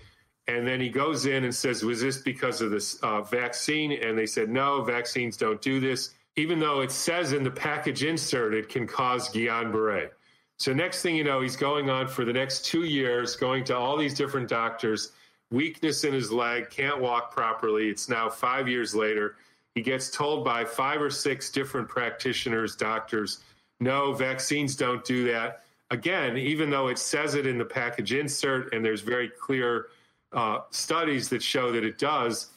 And 0.48 0.66
then 0.66 0.80
he 0.80 0.88
goes 0.88 1.26
in 1.26 1.44
and 1.44 1.54
says, 1.54 1.84
Was 1.84 2.00
this 2.00 2.20
because 2.20 2.62
of 2.62 2.72
this 2.72 2.96
uh, 3.02 3.24
vaccine? 3.24 3.92
And 3.92 4.18
they 4.18 4.26
said, 4.26 4.50
No, 4.50 4.82
vaccines 4.84 5.36
don't 5.36 5.62
do 5.62 5.82
this. 5.82 6.14
Even 6.38 6.60
though 6.60 6.80
it 6.80 6.92
says 6.92 7.34
in 7.34 7.44
the 7.44 7.52
package 7.52 8.06
insert 8.06 8.54
it 8.54 8.70
can 8.70 8.88
cause 8.88 9.30
Guillain 9.30 9.70
Barre. 9.70 10.12
So, 10.58 10.72
next 10.72 11.02
thing 11.02 11.18
you 11.18 11.26
know, 11.26 11.42
he's 11.42 11.58
going 11.58 11.90
on 11.90 12.08
for 12.08 12.24
the 12.24 12.32
next 12.32 12.64
two 12.64 12.86
years, 12.86 13.36
going 13.36 13.66
to 13.66 13.76
all 13.76 13.98
these 13.98 14.14
different 14.14 14.48
doctors. 14.48 15.12
weakness 15.52 16.06
in 16.06 16.14
his 16.14 16.32
leg, 16.32 16.70
can't 16.70 17.02
walk 17.02 17.34
properly. 17.34 17.90
It's 17.90 18.08
now 18.08 18.30
five 18.30 18.70
years 18.70 18.96
later. 18.96 19.36
He 19.76 19.82
gets 19.82 20.10
told 20.10 20.46
by 20.46 20.64
five 20.64 21.02
or 21.02 21.10
six 21.10 21.50
different 21.52 21.90
practitioners, 21.90 22.76
doctors, 22.76 23.42
no, 23.82 24.14
vaccines 24.14 24.76
don't 24.76 25.04
do 25.04 25.26
that. 25.32 25.64
Again, 25.92 26.38
even 26.38 26.70
though 26.70 26.88
it 26.88 26.98
says 26.98 27.36
it 27.36 27.46
in 27.46 27.58
the 27.58 27.66
package 27.66 28.14
insert 28.14 28.74
and 28.74 28.84
there's 28.84 29.02
very 29.02 29.30
clear 29.30 29.88
uh, 30.32 30.60
studies 30.72 31.30
that 31.30 31.44
show 31.44 31.72
that 31.72 31.84
it 31.84 31.98
does. 31.98 32.48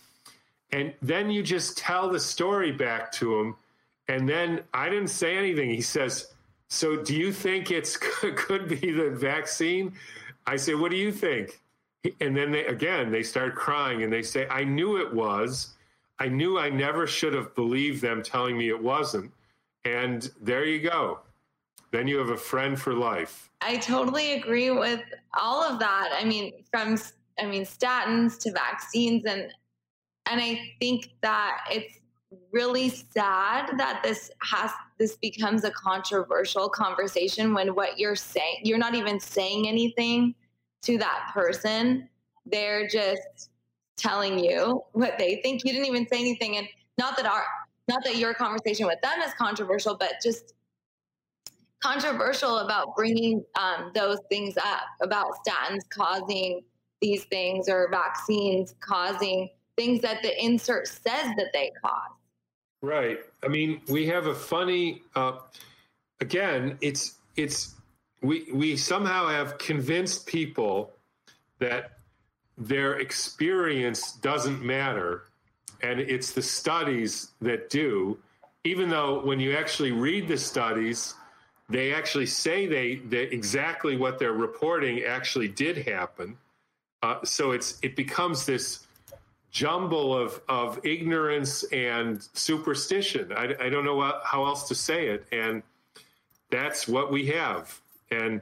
And 0.70 0.94
then 1.02 1.30
you 1.30 1.42
just 1.42 1.76
tell 1.76 2.08
the 2.08 2.20
story 2.20 2.72
back 2.72 3.10
to 3.12 3.38
him. 3.38 3.56
And 4.08 4.28
then 4.28 4.62
I 4.72 4.88
didn't 4.88 5.08
say 5.08 5.36
anything. 5.36 5.70
He 5.70 5.80
says, 5.80 6.34
So 6.68 6.96
do 7.02 7.16
you 7.16 7.32
think 7.32 7.70
it's 7.70 7.96
could 8.36 8.68
be 8.68 8.92
the 8.92 9.10
vaccine? 9.10 9.92
I 10.46 10.56
say, 10.56 10.74
What 10.74 10.90
do 10.90 10.96
you 10.96 11.12
think? 11.12 11.60
And 12.20 12.36
then 12.36 12.52
they 12.52 12.64
again 12.66 13.10
they 13.10 13.22
start 13.22 13.54
crying 13.54 14.02
and 14.02 14.12
they 14.12 14.22
say, 14.22 14.46
I 14.48 14.64
knew 14.64 14.98
it 14.98 15.12
was. 15.12 15.74
I 16.20 16.28
knew 16.28 16.58
I 16.58 16.68
never 16.70 17.06
should 17.06 17.34
have 17.34 17.54
believed 17.54 18.02
them 18.02 18.22
telling 18.22 18.56
me 18.58 18.68
it 18.68 18.82
wasn't. 18.82 19.32
And 19.84 20.30
there 20.40 20.64
you 20.64 20.80
go. 20.80 21.20
Then 21.90 22.06
you 22.06 22.18
have 22.18 22.30
a 22.30 22.36
friend 22.36 22.78
for 22.78 22.92
life. 22.92 23.50
I 23.60 23.76
totally 23.76 24.34
agree 24.34 24.70
with 24.70 25.00
all 25.38 25.62
of 25.62 25.78
that. 25.78 26.10
I 26.12 26.24
mean, 26.24 26.52
from 26.70 26.98
I 27.38 27.46
mean 27.46 27.62
statins 27.62 28.38
to 28.40 28.52
vaccines 28.52 29.24
and 29.24 29.52
and 30.26 30.40
I 30.40 30.60
think 30.78 31.10
that 31.22 31.60
it's 31.70 31.98
really 32.52 32.90
sad 32.90 33.78
that 33.78 34.02
this 34.02 34.30
has 34.42 34.70
this 34.98 35.16
becomes 35.16 35.64
a 35.64 35.70
controversial 35.70 36.68
conversation 36.68 37.54
when 37.54 37.74
what 37.74 37.98
you're 37.98 38.16
saying 38.16 38.58
you're 38.62 38.78
not 38.78 38.94
even 38.94 39.18
saying 39.18 39.66
anything 39.66 40.34
to 40.82 40.98
that 40.98 41.30
person 41.32 42.08
they're 42.44 42.86
just 42.86 43.50
telling 43.98 44.38
you 44.38 44.82
what 44.92 45.18
they 45.18 45.40
think 45.42 45.64
you 45.64 45.72
didn't 45.72 45.86
even 45.86 46.06
say 46.08 46.18
anything 46.18 46.56
and 46.56 46.66
not 46.96 47.16
that 47.16 47.26
our 47.26 47.44
not 47.88 48.04
that 48.04 48.16
your 48.16 48.34
conversation 48.34 48.86
with 48.86 49.00
them 49.02 49.20
is 49.24 49.32
controversial 49.34 49.96
but 49.96 50.12
just 50.22 50.54
controversial 51.80 52.58
about 52.58 52.96
bringing 52.96 53.44
um, 53.58 53.92
those 53.94 54.18
things 54.28 54.56
up 54.56 54.82
about 55.02 55.26
statins 55.46 55.88
causing 55.90 56.60
these 57.00 57.24
things 57.24 57.68
or 57.68 57.88
vaccines 57.90 58.74
causing 58.80 59.48
things 59.78 60.00
that 60.02 60.20
the 60.22 60.44
insert 60.44 60.88
says 60.88 61.26
that 61.36 61.50
they 61.54 61.70
cause. 61.82 62.10
Right. 62.82 63.20
I 63.42 63.48
mean, 63.48 63.80
we 63.88 64.06
have 64.08 64.26
a 64.26 64.34
funny. 64.34 65.02
Uh, 65.14 65.38
again, 66.20 66.76
it's 66.80 67.16
it's 67.36 67.74
we 68.20 68.48
we 68.52 68.76
somehow 68.76 69.28
have 69.28 69.58
convinced 69.58 70.26
people 70.26 70.92
that 71.60 71.97
their 72.58 72.98
experience 72.98 74.12
doesn't 74.12 74.62
matter, 74.62 75.24
and 75.82 76.00
it's 76.00 76.32
the 76.32 76.42
studies 76.42 77.30
that 77.40 77.70
do. 77.70 78.18
Even 78.64 78.88
though 78.88 79.24
when 79.24 79.38
you 79.38 79.56
actually 79.56 79.92
read 79.92 80.26
the 80.26 80.36
studies, 80.36 81.14
they 81.68 81.94
actually 81.94 82.26
say 82.26 82.66
they 82.66 83.00
exactly 83.12 83.96
what 83.96 84.18
they're 84.18 84.32
reporting 84.32 85.02
actually 85.02 85.48
did 85.48 85.76
happen. 85.76 86.36
Uh, 87.02 87.24
so 87.24 87.52
it's 87.52 87.78
it 87.82 87.94
becomes 87.94 88.44
this 88.44 88.86
jumble 89.50 90.16
of 90.16 90.40
of 90.48 90.84
ignorance 90.84 91.62
and 91.64 92.26
superstition. 92.34 93.32
I, 93.32 93.54
I 93.60 93.68
don't 93.68 93.84
know 93.84 94.20
how 94.24 94.44
else 94.46 94.66
to 94.68 94.74
say 94.74 95.08
it, 95.08 95.26
and 95.30 95.62
that's 96.50 96.88
what 96.88 97.12
we 97.12 97.26
have. 97.28 97.80
And 98.10 98.40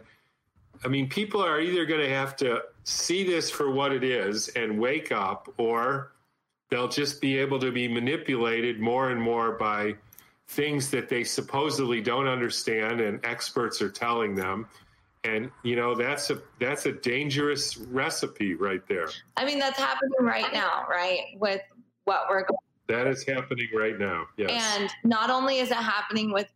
I 0.84 0.88
mean, 0.88 1.08
people 1.08 1.42
are 1.44 1.60
either 1.60 1.84
going 1.84 2.00
to 2.00 2.08
have 2.08 2.36
to 2.36 2.62
see 2.84 3.24
this 3.24 3.50
for 3.50 3.70
what 3.70 3.92
it 3.92 4.04
is 4.04 4.48
and 4.48 4.78
wake 4.78 5.12
up, 5.12 5.52
or 5.58 6.12
they'll 6.70 6.88
just 6.88 7.20
be 7.20 7.38
able 7.38 7.58
to 7.60 7.72
be 7.72 7.88
manipulated 7.88 8.80
more 8.80 9.10
and 9.10 9.20
more 9.20 9.52
by 9.52 9.94
things 10.48 10.90
that 10.90 11.08
they 11.08 11.24
supposedly 11.24 12.00
don't 12.00 12.28
understand 12.28 13.00
and 13.00 13.24
experts 13.24 13.82
are 13.82 13.90
telling 13.90 14.34
them. 14.34 14.66
And 15.24 15.50
you 15.64 15.74
know 15.74 15.96
that's 15.96 16.30
a 16.30 16.40
that's 16.60 16.86
a 16.86 16.92
dangerous 16.92 17.76
recipe 17.76 18.54
right 18.54 18.86
there. 18.86 19.08
I 19.36 19.44
mean 19.44 19.58
that's 19.58 19.78
happening 19.78 20.12
right 20.20 20.52
now 20.52 20.84
right 20.88 21.36
with 21.38 21.60
what 22.04 22.26
we're 22.30 22.44
going 22.44 22.58
that 22.86 23.08
is 23.08 23.24
happening 23.24 23.66
right 23.74 23.98
now 23.98 24.26
yes. 24.36 24.50
And 24.52 24.88
not 25.02 25.28
only 25.28 25.58
is 25.58 25.72
it 25.72 25.76
happening 25.76 26.32
with 26.32 26.46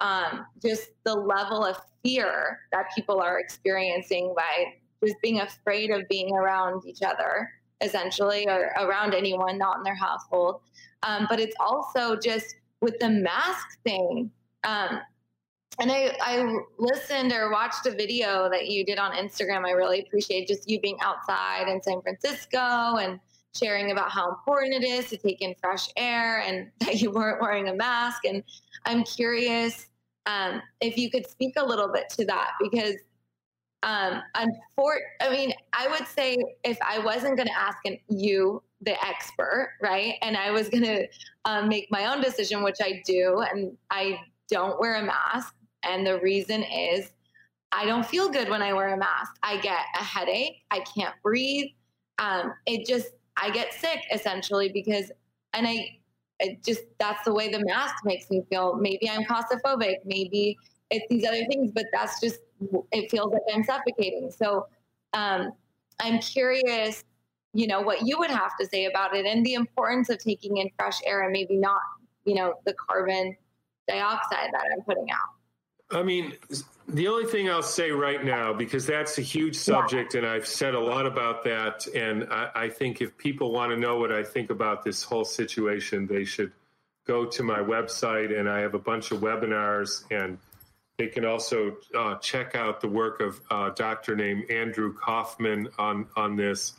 um, 0.00 0.46
just 0.62 0.90
the 1.04 1.14
level 1.14 1.64
of 1.64 1.76
fear 2.04 2.60
that 2.72 2.86
people 2.94 3.20
are 3.20 3.40
experiencing 3.40 4.32
by 4.36 4.66
just 5.04 5.16
being 5.22 5.40
afraid 5.40 5.90
of 5.90 6.08
being 6.08 6.34
around 6.34 6.84
each 6.86 7.02
other 7.02 7.50
essentially 7.80 8.48
or 8.48 8.72
around 8.78 9.14
anyone 9.14 9.56
not 9.58 9.78
in 9.78 9.82
their 9.82 9.94
household 9.94 10.60
um, 11.02 11.26
but 11.28 11.38
it's 11.38 11.54
also 11.60 12.16
just 12.16 12.56
with 12.80 12.98
the 12.98 13.08
mask 13.08 13.78
thing 13.84 14.30
um, 14.64 15.00
and 15.80 15.92
I, 15.92 16.16
I 16.20 16.56
listened 16.78 17.32
or 17.32 17.52
watched 17.52 17.86
a 17.86 17.92
video 17.92 18.48
that 18.50 18.66
you 18.66 18.84
did 18.84 18.98
on 18.98 19.12
Instagram. 19.12 19.64
I 19.64 19.70
really 19.70 20.00
appreciate 20.00 20.48
just 20.48 20.68
you 20.68 20.80
being 20.80 20.98
outside 21.00 21.68
in 21.68 21.80
San 21.80 22.02
Francisco 22.02 22.58
and 22.96 23.20
sharing 23.56 23.92
about 23.92 24.10
how 24.10 24.28
important 24.28 24.74
it 24.74 24.84
is 24.84 25.08
to 25.10 25.16
take 25.16 25.40
in 25.40 25.54
fresh 25.60 25.88
air 25.96 26.40
and 26.40 26.70
that 26.80 27.00
you 27.00 27.10
weren't 27.10 27.40
wearing 27.40 27.68
a 27.68 27.74
mask. 27.74 28.24
And 28.24 28.42
I'm 28.86 29.04
curious 29.04 29.86
um, 30.28 30.62
if 30.80 30.96
you 30.96 31.10
could 31.10 31.28
speak 31.28 31.54
a 31.56 31.64
little 31.64 31.88
bit 31.88 32.08
to 32.10 32.24
that 32.26 32.52
because 32.60 32.94
um, 33.82 34.22
for, 34.76 34.98
I 35.20 35.30
mean, 35.30 35.52
I 35.72 35.88
would 35.88 36.06
say 36.06 36.36
if 36.64 36.78
I 36.84 36.98
wasn't 36.98 37.36
going 37.36 37.48
to 37.48 37.58
ask 37.58 37.78
an, 37.84 37.98
you, 38.08 38.62
the 38.82 39.04
expert, 39.04 39.72
right, 39.82 40.14
and 40.22 40.36
I 40.36 40.50
was 40.50 40.68
going 40.68 40.84
to 40.84 41.06
um, 41.44 41.68
make 41.68 41.88
my 41.90 42.12
own 42.12 42.20
decision, 42.20 42.62
which 42.62 42.78
I 42.80 43.02
do, 43.04 43.44
and 43.50 43.76
I 43.90 44.20
don't 44.48 44.78
wear 44.78 44.96
a 44.96 45.02
mask 45.02 45.54
and 45.82 46.06
the 46.06 46.18
reason 46.20 46.62
is 46.62 47.10
I 47.72 47.84
don't 47.84 48.04
feel 48.04 48.28
good 48.28 48.48
when 48.48 48.62
I 48.62 48.72
wear 48.72 48.94
a 48.94 48.96
mask. 48.96 49.36
I 49.42 49.58
get 49.58 49.80
a 49.98 50.02
headache. 50.02 50.62
I 50.70 50.80
can't 50.80 51.14
breathe. 51.22 51.70
Um, 52.18 52.54
it 52.66 52.86
just, 52.86 53.08
I 53.36 53.50
get 53.50 53.72
sick 53.74 54.00
essentially 54.12 54.70
because, 54.70 55.12
and 55.52 55.66
I, 55.66 55.98
it 56.40 56.62
just, 56.64 56.82
that's 56.98 57.24
the 57.24 57.34
way 57.34 57.48
the 57.48 57.64
mask 57.64 58.04
makes 58.04 58.30
me 58.30 58.42
feel. 58.48 58.76
Maybe 58.76 59.08
I'm 59.10 59.24
claustrophobic. 59.24 59.96
Maybe 60.04 60.56
it's 60.90 61.06
these 61.10 61.26
other 61.26 61.44
things, 61.46 61.72
but 61.72 61.86
that's 61.92 62.20
just, 62.20 62.40
it 62.92 63.10
feels 63.10 63.32
like 63.32 63.42
I'm 63.54 63.64
suffocating. 63.64 64.30
So 64.30 64.66
um, 65.12 65.52
I'm 66.00 66.18
curious, 66.20 67.04
you 67.54 67.66
know, 67.66 67.80
what 67.80 68.06
you 68.06 68.18
would 68.18 68.30
have 68.30 68.52
to 68.60 68.66
say 68.66 68.86
about 68.86 69.16
it 69.16 69.26
and 69.26 69.44
the 69.44 69.54
importance 69.54 70.10
of 70.10 70.18
taking 70.18 70.58
in 70.58 70.70
fresh 70.78 70.98
air 71.04 71.22
and 71.22 71.32
maybe 71.32 71.56
not, 71.56 71.80
you 72.24 72.34
know, 72.34 72.54
the 72.64 72.74
carbon 72.74 73.36
dioxide 73.88 74.50
that 74.52 74.62
I'm 74.72 74.82
putting 74.84 75.10
out. 75.10 75.37
I 75.90 76.02
mean, 76.02 76.34
the 76.86 77.08
only 77.08 77.24
thing 77.24 77.48
I'll 77.48 77.62
say 77.62 77.90
right 77.90 78.22
now, 78.22 78.52
because 78.52 78.86
that's 78.86 79.18
a 79.18 79.22
huge 79.22 79.56
subject, 79.56 80.14
and 80.14 80.26
I've 80.26 80.46
said 80.46 80.74
a 80.74 80.80
lot 80.80 81.06
about 81.06 81.44
that, 81.44 81.86
and 81.88 82.26
I, 82.30 82.50
I, 82.54 82.68
think 82.68 83.00
if 83.00 83.16
people 83.16 83.52
want 83.52 83.72
to 83.72 83.76
know 83.76 83.98
what 83.98 84.12
I 84.12 84.22
think 84.22 84.50
about 84.50 84.84
this 84.84 85.02
whole 85.02 85.24
situation, 85.24 86.06
they 86.06 86.24
should 86.24 86.52
go 87.06 87.24
to 87.24 87.42
my 87.42 87.58
website, 87.58 88.38
and 88.38 88.48
I 88.48 88.60
have 88.60 88.74
a 88.74 88.78
bunch 88.78 89.12
of 89.12 89.20
webinars, 89.20 90.04
and 90.10 90.38
they 90.98 91.06
can 91.06 91.24
also 91.24 91.76
uh, 91.96 92.16
check 92.16 92.54
out 92.54 92.80
the 92.80 92.88
work 92.88 93.20
of 93.20 93.40
a 93.50 93.54
uh, 93.54 93.70
doctor 93.70 94.14
named 94.14 94.50
Andrew 94.50 94.92
Kaufman 94.92 95.68
on 95.78 96.06
on 96.16 96.36
this. 96.36 96.74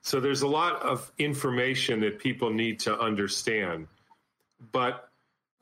So 0.00 0.20
there's 0.20 0.42
a 0.42 0.48
lot 0.48 0.80
of 0.82 1.10
information 1.18 2.00
that 2.00 2.18
people 2.18 2.48
need 2.50 2.78
to 2.80 2.98
understand, 2.98 3.88
but 4.72 5.08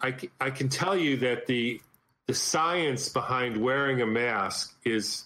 I, 0.01 0.15
I 0.39 0.51
can 0.51 0.69
tell 0.69 0.97
you 0.97 1.17
that 1.19 1.47
the 1.47 1.81
the 2.27 2.35
science 2.35 3.09
behind 3.09 3.57
wearing 3.57 4.01
a 4.01 4.07
mask 4.07 4.77
is, 4.85 5.25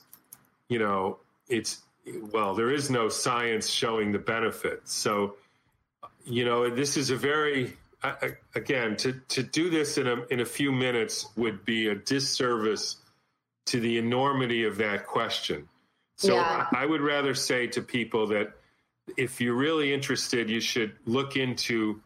you 0.68 0.78
know, 0.78 1.18
it's 1.48 1.82
well, 2.32 2.54
there 2.54 2.70
is 2.70 2.90
no 2.90 3.08
science 3.08 3.68
showing 3.68 4.12
the 4.12 4.18
benefits. 4.18 4.94
So, 4.94 5.36
you 6.24 6.44
know, 6.44 6.68
this 6.70 6.96
is 6.96 7.10
a 7.10 7.16
very 7.16 7.76
again 8.54 8.96
to 8.96 9.12
to 9.28 9.42
do 9.42 9.70
this 9.70 9.98
in 9.98 10.06
a 10.06 10.24
in 10.30 10.40
a 10.40 10.44
few 10.44 10.70
minutes 10.72 11.26
would 11.36 11.64
be 11.64 11.88
a 11.88 11.94
disservice 11.94 12.96
to 13.66 13.80
the 13.80 13.98
enormity 13.98 14.64
of 14.64 14.76
that 14.78 15.06
question. 15.06 15.68
So 16.16 16.34
yeah. 16.34 16.66
I 16.72 16.86
would 16.86 17.00
rather 17.00 17.34
say 17.34 17.66
to 17.68 17.82
people 17.82 18.26
that 18.28 18.52
if 19.16 19.40
you're 19.40 19.54
really 19.54 19.92
interested, 19.92 20.50
you 20.50 20.60
should 20.60 20.94
look 21.06 21.36
into 21.36 22.00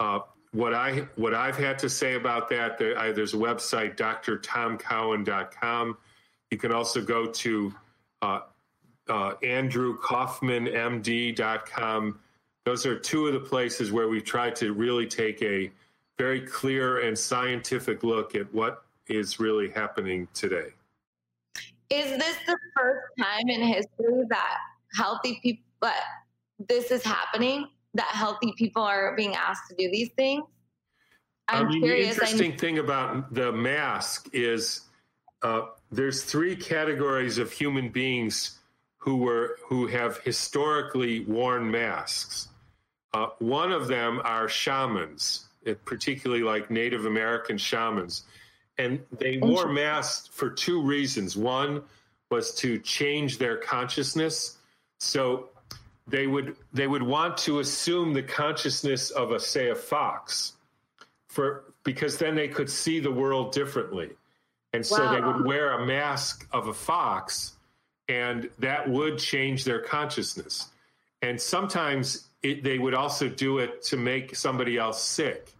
uh, 0.00 0.20
what 0.52 0.74
I 0.74 1.06
what 1.16 1.34
I've 1.34 1.56
had 1.56 1.78
to 1.80 1.88
say 1.88 2.14
about 2.14 2.48
that, 2.50 2.78
there, 2.78 2.96
I, 2.98 3.10
there's 3.12 3.34
a 3.34 3.38
website, 3.38 3.96
drtomcowan.com. 3.96 5.98
You 6.50 6.58
can 6.58 6.72
also 6.72 7.02
go 7.02 7.26
to 7.26 7.74
uh, 8.20 8.40
uh, 9.08 9.34
andrewkaufmanmd.com. 9.42 12.18
Those 12.64 12.86
are 12.86 12.96
two 12.98 13.26
of 13.26 13.32
the 13.32 13.40
places 13.40 13.90
where 13.90 14.08
we've 14.08 14.24
tried 14.24 14.54
to 14.56 14.72
really 14.72 15.06
take 15.06 15.42
a 15.42 15.70
very 16.18 16.42
clear 16.42 17.00
and 17.00 17.18
scientific 17.18 18.04
look 18.04 18.36
at 18.36 18.52
what 18.54 18.84
is 19.08 19.40
really 19.40 19.70
happening 19.70 20.28
today. 20.34 20.68
Is 21.90 22.18
this 22.18 22.36
the 22.46 22.56
first 22.76 23.00
time 23.18 23.48
in 23.48 23.62
history 23.62 24.24
that 24.28 24.58
healthy 24.94 25.40
people, 25.42 25.64
but 25.80 25.96
this 26.68 26.90
is 26.90 27.02
happening 27.02 27.68
that 27.94 28.08
healthy 28.08 28.54
people 28.56 28.82
are 28.82 29.14
being 29.16 29.34
asked 29.34 29.68
to 29.68 29.76
do 29.76 29.90
these 29.90 30.10
things 30.16 30.44
i'm 31.48 31.66
I 31.66 31.68
mean, 31.70 31.82
curious 31.82 32.16
The 32.16 32.22
interesting 32.22 32.56
thing 32.56 32.78
about 32.78 33.34
the 33.34 33.52
mask 33.52 34.28
is 34.32 34.82
uh, 35.42 35.62
there's 35.90 36.22
three 36.22 36.56
categories 36.56 37.38
of 37.38 37.52
human 37.52 37.88
beings 37.88 38.58
who 38.96 39.16
were 39.16 39.58
who 39.66 39.88
have 39.88 40.18
historically 40.18 41.20
worn 41.24 41.70
masks. 41.70 42.48
Uh, 43.12 43.26
one 43.40 43.72
of 43.72 43.88
them 43.88 44.20
are 44.24 44.48
shamans, 44.48 45.48
particularly 45.84 46.42
like 46.42 46.70
Native 46.70 47.04
American 47.04 47.58
shamans, 47.58 48.24
and 48.78 49.00
they 49.18 49.38
wore 49.38 49.70
masks 49.72 50.28
for 50.32 50.48
two 50.48 50.80
reasons. 50.80 51.36
One 51.36 51.82
was 52.30 52.54
to 52.56 52.78
change 52.78 53.38
their 53.38 53.56
consciousness, 53.56 54.58
so 54.98 55.50
they 56.06 56.26
would 56.26 56.56
they 56.72 56.86
would 56.86 57.02
want 57.02 57.36
to 57.38 57.60
assume 57.60 58.12
the 58.12 58.22
consciousness 58.22 59.10
of 59.10 59.32
a 59.32 59.40
say 59.40 59.70
a 59.70 59.74
fox, 59.74 60.54
for 61.28 61.64
because 61.84 62.18
then 62.18 62.34
they 62.34 62.48
could 62.48 62.70
see 62.70 63.00
the 63.00 63.10
world 63.10 63.52
differently. 63.52 64.10
And 64.72 64.84
so 64.84 65.04
wow. 65.04 65.14
they 65.14 65.20
would 65.20 65.44
wear 65.44 65.72
a 65.72 65.86
mask 65.86 66.48
of 66.52 66.68
a 66.68 66.74
fox, 66.74 67.56
and 68.08 68.48
that 68.58 68.88
would 68.88 69.18
change 69.18 69.64
their 69.64 69.80
consciousness. 69.80 70.68
And 71.20 71.40
sometimes 71.40 72.28
it, 72.42 72.64
they 72.64 72.78
would 72.78 72.94
also 72.94 73.28
do 73.28 73.58
it 73.58 73.82
to 73.84 73.96
make 73.96 74.34
somebody 74.34 74.78
else 74.78 75.02
sick. 75.02 75.52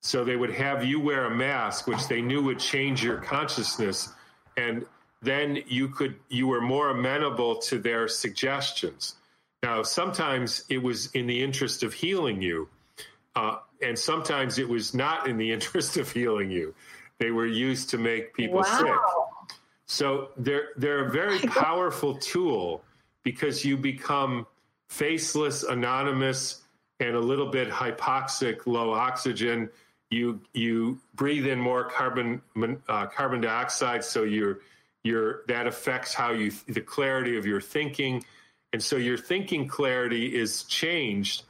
So 0.00 0.24
they 0.24 0.36
would 0.36 0.52
have 0.52 0.84
you 0.84 1.00
wear 1.00 1.26
a 1.26 1.34
mask, 1.34 1.86
which 1.86 2.06
they 2.08 2.20
knew 2.20 2.42
would 2.42 2.58
change 2.58 3.02
your 3.02 3.18
consciousness, 3.18 4.10
and 4.56 4.86
then 5.22 5.62
you 5.66 5.88
could 5.88 6.16
you 6.28 6.46
were 6.46 6.60
more 6.60 6.90
amenable 6.90 7.56
to 7.56 7.78
their 7.78 8.06
suggestions. 8.06 9.16
Now, 9.62 9.82
sometimes 9.82 10.64
it 10.68 10.78
was 10.78 11.10
in 11.12 11.26
the 11.26 11.42
interest 11.42 11.82
of 11.82 11.92
healing 11.92 12.40
you, 12.40 12.68
uh, 13.34 13.58
and 13.82 13.98
sometimes 13.98 14.58
it 14.58 14.68
was 14.68 14.94
not 14.94 15.28
in 15.28 15.36
the 15.36 15.50
interest 15.56 15.96
of 15.96 16.10
healing 16.10 16.50
you. 16.50 16.74
They 17.18 17.30
were 17.30 17.46
used 17.46 17.90
to 17.90 17.98
make 17.98 18.34
people 18.34 18.58
wow. 18.58 18.78
sick. 18.78 19.56
So 19.86 20.28
they're 20.36 20.68
they're 20.76 21.06
a 21.06 21.10
very 21.10 21.38
powerful 21.48 22.14
tool 22.14 22.84
because 23.24 23.64
you 23.64 23.76
become 23.76 24.46
faceless, 24.88 25.64
anonymous, 25.64 26.62
and 27.00 27.14
a 27.14 27.20
little 27.20 27.46
bit 27.46 27.68
hypoxic, 27.68 28.66
low 28.66 28.92
oxygen. 28.92 29.68
You 30.10 30.40
you 30.54 31.00
breathe 31.14 31.46
in 31.46 31.58
more 31.58 31.84
carbon 31.84 32.40
uh, 32.88 33.06
carbon 33.06 33.40
dioxide, 33.40 34.04
so 34.04 34.22
you're 34.22 34.60
you're 35.04 35.42
that 35.48 35.66
affects 35.66 36.14
how 36.14 36.30
you 36.30 36.52
the 36.68 36.80
clarity 36.80 37.36
of 37.36 37.44
your 37.44 37.60
thinking, 37.60 38.24
and 38.72 38.82
so 38.82 38.96
your 38.96 39.18
thinking 39.18 39.66
clarity 39.66 40.36
is 40.36 40.64
changed, 40.64 41.42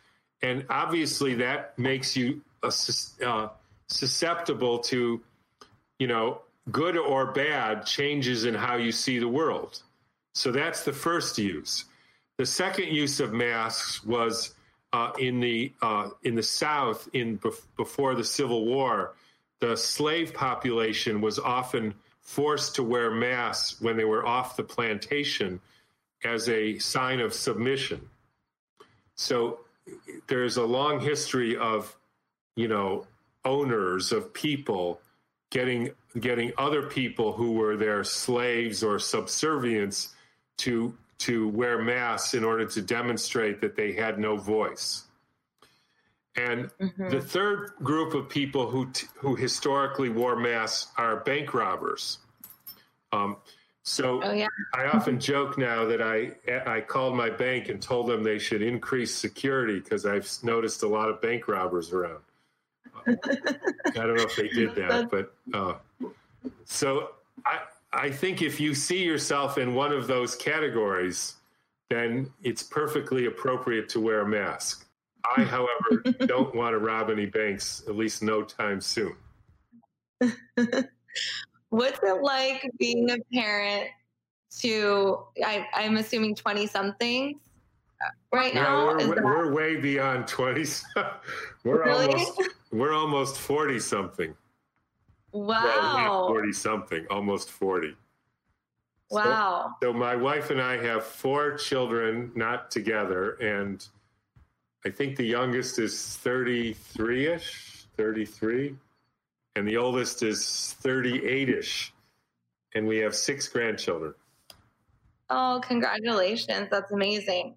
and 0.43 0.65
obviously 0.71 1.35
that 1.37 1.79
makes 1.79 2.17
you 2.17 2.41
a, 2.63 2.73
uh, 3.25 3.49
susceptible 3.89 4.79
to 4.79 5.21
you 5.99 6.07
know, 6.07 6.41
good 6.71 6.97
or 6.97 7.33
bad 7.33 7.85
changes 7.85 8.45
in 8.45 8.55
how 8.55 8.77
you 8.77 8.93
see 8.93 9.19
the 9.19 9.29
world. 9.29 9.83
So 10.35 10.53
that's 10.53 10.85
the 10.85 10.93
first 10.93 11.39
use. 11.39 11.85
The 12.37 12.47
second 12.47 12.89
use 12.89 13.21
of 13.21 13.33
masks 13.33 14.05
was 14.05 14.55
uh, 14.93 15.11
in 15.19 15.41
the 15.41 15.73
uh, 15.83 16.11
in 16.23 16.35
the 16.35 16.43
South 16.43 17.09
in 17.13 17.39
bef- 17.39 17.67
before 17.77 18.15
the 18.15 18.25
Civil 18.25 18.65
War. 18.65 19.15
The 19.61 19.77
slave 19.77 20.33
population 20.33 21.21
was 21.21 21.39
often 21.39 21.95
forced 22.21 22.77
to 22.77 22.83
wear 22.83 23.11
masks 23.11 23.81
when 23.81 23.97
they 23.97 24.05
were 24.05 24.25
off 24.25 24.57
the 24.57 24.63
plantation 24.63 25.61
as 26.25 26.49
a 26.49 26.79
sign 26.79 27.21
of 27.21 27.33
submission. 27.33 28.09
So 29.15 29.61
there's 30.29 30.57
a 30.57 30.65
long 30.65 31.01
history 31.01 31.57
of, 31.57 31.97
you 32.57 32.69
know, 32.69 33.07
owners 33.45 34.13
of 34.13 34.33
people 34.33 35.01
getting 35.51 35.91
getting 36.21 36.53
other 36.59 36.83
people 36.83 37.33
who 37.33 37.53
were 37.53 37.77
their 37.77 38.05
slaves 38.05 38.83
or 38.83 38.97
subservients 38.97 40.09
to 40.59 40.95
to 41.19 41.49
wear 41.49 41.83
masks 41.83 42.35
in 42.35 42.45
order 42.45 42.65
to 42.67 42.83
demonstrate 42.83 43.61
that 43.61 43.75
they 43.75 43.93
had 43.93 44.19
no 44.19 44.37
voice. 44.37 45.05
And 46.37 46.71
mm-hmm. 46.81 47.09
the 47.09 47.21
third 47.21 47.73
group 47.83 48.15
of 48.15 48.29
people 48.29 48.71
who 48.71 48.91
t- 48.91 49.09
who 49.17 49.35
historically 49.35 50.09
wore 50.09 50.37
masks 50.37 50.93
are 50.97 51.17
bank 51.17 51.55
robbers. 51.55 52.19
Um, 53.13 53.37
so 53.89 54.23
oh, 54.23 54.33
yeah. 54.33 54.47
I 54.75 54.87
often 54.87 55.19
joke 55.19 55.57
now 55.57 55.85
that 55.87 56.03
I 56.03 56.33
I 56.67 56.81
called 56.81 57.17
my 57.17 57.31
bank 57.31 57.69
and 57.69 57.81
told 57.81 58.07
them 58.07 58.23
they 58.23 58.39
should 58.39 58.63
increase 58.63 59.15
security 59.15 59.81
because 59.81 60.05
I've 60.05 60.29
noticed 60.43 60.83
a 60.83 60.89
lot 60.89 61.09
of 61.09 61.23
bank 61.23 61.49
robbers 61.49 61.93
around. 61.93 62.21
I 63.07 63.15
don't 63.95 64.17
know 64.17 64.25
if 64.25 64.37
they 64.37 64.49
did 64.49 64.75
that, 64.75 65.11
but 65.11 65.35
uh, 65.55 65.75
so 66.65 67.13
I 67.47 67.61
I 67.93 68.11
think 68.11 68.43
if 68.43 68.61
you 68.61 68.75
see 68.75 69.03
yourself 69.03 69.57
in 69.57 69.75
one 69.75 69.93
of 69.93 70.07
those 70.07 70.35
categories, 70.35 71.37
then 71.89 72.31
it's 72.43 72.63
perfectly 72.63 73.25
appropriate 73.25 73.89
to 73.91 74.01
wear 74.01 74.21
a 74.21 74.29
mask. 74.29 74.87
I, 75.37 75.45
however, 75.45 76.03
don't 76.27 76.55
want 76.55 76.75
to 76.75 76.79
rob 76.79 77.09
any 77.09 77.27
banks, 77.27 77.83
at 77.89 77.97
least 77.97 78.23
no 78.23 78.43
time 78.43 78.83
soon. 78.83 79.17
What's 81.71 81.99
it 82.03 82.23
like 82.23 82.69
being 82.79 83.11
a 83.11 83.19
parent 83.33 83.91
to, 84.61 85.25
I, 85.45 85.67
am 85.75 85.97
assuming 85.97 86.35
20 86.35 86.67
somethings 86.67 87.37
uh, 88.03 88.09
right 88.33 88.55
no, 88.55 88.63
now? 88.63 88.87
We're, 88.87 89.15
that... 89.15 89.25
we're 89.25 89.53
way 89.53 89.77
beyond 89.77 90.27
20. 90.27 90.65
we're 91.65 91.85
really? 91.85 92.07
almost 92.07 92.43
we're 92.71 92.95
almost 92.95 93.39
40 93.39 93.79
something. 93.81 94.35
Wow. 95.33 96.27
40 96.29 96.53
something, 96.53 97.07
almost 97.11 97.51
40. 97.51 97.95
Wow. 99.11 99.75
So, 99.83 99.89
so, 99.89 99.99
my 99.99 100.15
wife 100.17 100.51
and 100.51 100.61
I 100.61 100.77
have 100.83 101.05
four 101.05 101.57
children, 101.57 102.31
not 102.35 102.71
together, 102.71 103.33
and 103.41 103.87
I 104.85 104.91
think 104.91 105.17
the 105.17 105.25
youngest 105.25 105.79
is 105.79 106.17
33 106.17 107.27
ish, 107.27 107.87
33, 107.97 108.77
and 109.59 109.67
the 109.67 109.77
oldest 109.77 110.23
is 110.23 110.77
38 110.81 111.49
ish. 111.49 111.93
And 112.75 112.87
we 112.87 112.99
have 112.99 113.15
six 113.15 113.49
grandchildren. 113.49 114.15
Oh, 115.31 115.61
congratulations. 115.67 116.69
That's 116.71 116.93
amazing. 116.93 117.57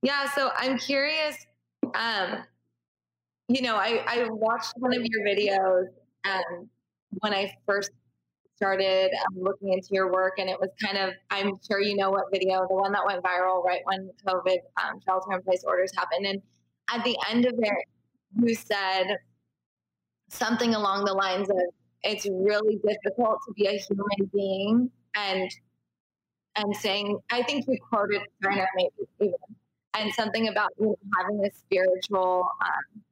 Yeah, 0.00 0.30
so 0.32 0.50
I'm 0.56 0.78
curious. 0.78 1.36
Um, 1.94 2.44
you 3.48 3.60
know, 3.60 3.76
I, 3.76 4.02
I 4.06 4.28
watched 4.30 4.72
one 4.76 4.94
of 4.94 5.04
your 5.04 5.26
videos 5.26 5.88
um, 6.24 6.70
when 7.20 7.34
I 7.34 7.52
first 7.66 7.90
started 8.56 9.10
um, 9.12 9.42
looking 9.42 9.72
into 9.74 9.88
your 9.90 10.10
work, 10.10 10.34
and 10.38 10.48
it 10.48 10.58
was 10.58 10.70
kind 10.82 10.96
of, 10.96 11.14
I'm 11.30 11.52
sure 11.68 11.80
you 11.80 11.96
know 11.96 12.10
what 12.10 12.24
video, 12.32 12.66
the 12.66 12.74
one 12.74 12.92
that 12.92 13.04
went 13.04 13.22
viral 13.22 13.62
right 13.62 13.82
when 13.84 14.10
COVID 14.26 14.56
um, 14.82 15.00
shelter 15.04 15.32
in 15.32 15.42
place 15.42 15.64
orders 15.66 15.92
happened. 15.94 16.26
And 16.26 16.40
at 16.90 17.04
the 17.04 17.16
end 17.28 17.44
of 17.44 17.54
it, 17.58 17.84
you 18.42 18.54
said 18.54 19.18
something 20.32 20.74
along 20.74 21.04
the 21.04 21.12
lines 21.12 21.48
of, 21.50 21.56
it's 22.02 22.26
really 22.26 22.76
difficult 22.76 23.38
to 23.46 23.52
be 23.54 23.66
a 23.66 23.78
human 23.78 24.30
being 24.34 24.90
and 25.14 25.50
and 26.56 26.76
saying 26.76 27.16
i 27.30 27.42
think 27.44 27.64
you 27.68 27.78
quoted 27.88 28.20
Steiner 28.40 28.66
maybe 28.74 28.90
even 29.20 29.34
and 29.94 30.12
something 30.14 30.48
about 30.48 30.70
you 30.80 30.86
know, 30.86 30.96
having 31.18 31.44
a 31.44 31.50
spiritual 31.54 32.44
um, 32.60 33.02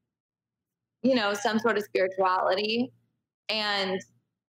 you 1.02 1.14
know, 1.14 1.34
some 1.34 1.58
sort 1.58 1.78
of 1.78 1.84
spirituality. 1.84 2.92
And 3.48 4.00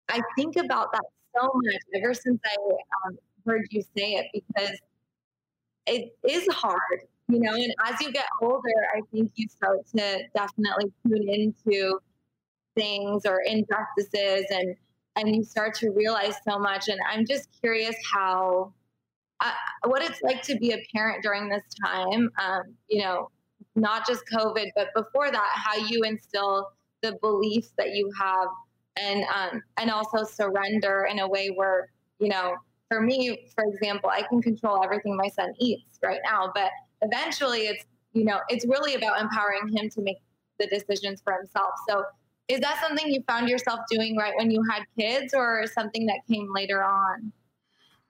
I 0.09 0.21
think 0.37 0.57
about 0.57 0.93
that 0.93 1.05
so 1.37 1.51
much 1.55 1.83
ever 1.95 2.14
since 2.14 2.41
I 2.45 2.57
um, 3.07 3.19
heard 3.47 3.66
you 3.71 3.83
say 3.97 4.14
it 4.14 4.27
because 4.33 4.77
it 5.87 6.14
is 6.29 6.47
hard, 6.53 7.01
you 7.29 7.41
know, 7.41 7.55
and 7.55 7.75
as 7.87 8.01
you 8.01 8.12
get 8.12 8.27
older, 8.43 8.75
I 8.95 9.01
think 9.12 9.33
you 9.37 9.49
start 9.49 9.87
to 9.97 10.23
definitely 10.35 10.93
tune 11.07 11.29
into 11.29 11.99
things 12.75 13.27
or 13.27 13.41
injustices 13.43 14.45
and 14.51 14.75
and 15.16 15.35
you 15.35 15.43
start 15.43 15.75
to 15.75 15.91
realize 15.91 16.35
so 16.49 16.59
much 16.59 16.89
and 16.89 16.99
i'm 17.11 17.27
just 17.27 17.49
curious 17.61 17.97
how 18.12 18.73
uh, 19.41 19.53
what 19.85 20.03
it's 20.03 20.21
like 20.23 20.43
to 20.43 20.57
be 20.57 20.73
a 20.73 20.79
parent 20.93 21.23
during 21.23 21.49
this 21.49 21.62
time 21.85 22.31
um, 22.41 22.62
you 22.89 23.03
know 23.03 23.29
not 23.79 24.07
just 24.07 24.25
COVID, 24.33 24.71
but 24.75 24.89
before 24.95 25.31
that, 25.31 25.51
how 25.55 25.77
you 25.77 26.03
instill 26.03 26.69
the 27.03 27.16
beliefs 27.21 27.73
that 27.79 27.95
you 27.95 28.11
have 28.21 28.49
and 28.97 29.25
um, 29.35 29.62
and 29.77 29.91
also 29.91 30.25
surrender 30.25 31.07
in 31.11 31.21
a 31.21 31.29
way 31.29 31.49
where 31.49 31.89
you 32.19 32.29
know 32.29 32.57
for 32.89 33.01
me 33.01 33.49
for 33.55 33.62
example 33.66 34.11
i 34.11 34.23
can 34.23 34.43
control 34.43 34.83
everything 34.83 35.16
my 35.16 35.29
son 35.29 35.55
eats 35.61 36.01
right 36.03 36.19
now 36.25 36.51
but 36.53 36.73
eventually 37.03 37.61
it's 37.69 37.85
you 38.14 38.25
know 38.25 38.41
it's 38.49 38.66
really 38.66 38.95
about 38.95 39.21
empowering 39.21 39.69
him 39.69 39.89
to 39.89 40.01
make 40.01 40.16
the 40.59 40.66
decisions 40.66 41.21
for 41.23 41.33
himself. 41.35 41.71
So 41.89 42.05
is 42.49 42.61
that 42.61 42.80
something 42.80 43.11
you 43.12 43.22
found 43.26 43.49
yourself 43.49 43.80
doing 43.90 44.16
right 44.16 44.32
when 44.36 44.51
you 44.51 44.62
had 44.70 44.84
kids 44.99 45.34
or 45.34 45.66
something 45.66 46.07
that 46.07 46.18
came 46.28 46.53
later 46.53 46.82
on 46.82 47.32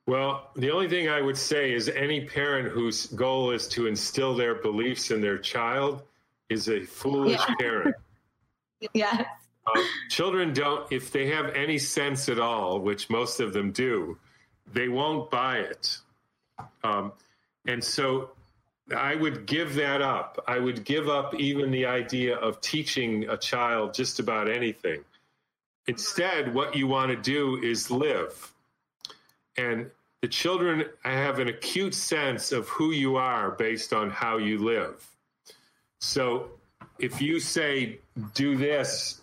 Well, 0.07 0.51
the 0.57 0.71
only 0.71 0.89
thing 0.89 1.09
I 1.09 1.21
would 1.21 1.37
say 1.37 1.73
is 1.73 1.89
any 1.89 2.25
parent 2.25 2.69
whose 2.69 3.07
goal 3.07 3.51
is 3.51 3.69
to 3.69 3.87
instill 3.87 4.35
their 4.35 4.55
beliefs 4.55 5.11
in 5.11 5.21
their 5.21 5.39
child 5.39 6.03
is 6.49 6.69
a 6.69 6.81
foolish 6.81 7.41
yeah. 7.47 7.55
parent. 7.61 7.95
yes. 8.95 9.27
Uh, 9.67 9.83
children 10.09 10.55
don't, 10.55 10.91
if 10.91 11.13
they 11.13 11.27
have 11.27 11.55
any 11.55 11.79
sense 11.79 12.29
at 12.29 12.39
all, 12.39 12.81
which 12.81 13.11
most 13.11 13.41
of 13.41 13.53
them 13.53 13.71
do, 13.71 14.17
they 14.73 14.89
won't 14.89 15.31
buy 15.31 15.59
it. 15.59 15.99
Um, 16.83 17.13
and 17.67 17.83
so 17.83 18.31
I 18.97 19.15
would 19.15 19.47
give 19.47 19.75
that 19.75 20.01
up. 20.01 20.43
I 20.47 20.59
would 20.59 20.85
give 20.85 21.09
up 21.09 21.35
even 21.35 21.71
the 21.71 21.87
idea 21.87 22.37
of 22.37 22.61
teaching 22.61 23.29
a 23.29 23.37
child 23.37 23.95
just 23.95 24.19
about 24.19 24.49
anything. 24.49 25.05
Instead, 25.87 26.55
what 26.55 26.75
you 26.75 26.87
want 26.87 27.11
to 27.11 27.17
do 27.17 27.63
is 27.63 27.91
live. 27.91 28.53
And 29.57 29.91
the 30.21 30.29
children 30.29 30.85
have 31.05 31.39
an 31.39 31.49
acute 31.49 31.95
sense 31.95 32.53
of 32.53 32.69
who 32.69 32.93
you 32.93 33.17
are 33.17 33.53
based 33.53 33.93
on 33.93 34.11
how 34.11 34.39
you 34.39 34.59
live. 34.59 35.07
So 36.01 36.51
if 36.99 37.23
you 37.23 37.41
say, 37.41 37.99
do 38.35 38.57
this, 38.57 39.21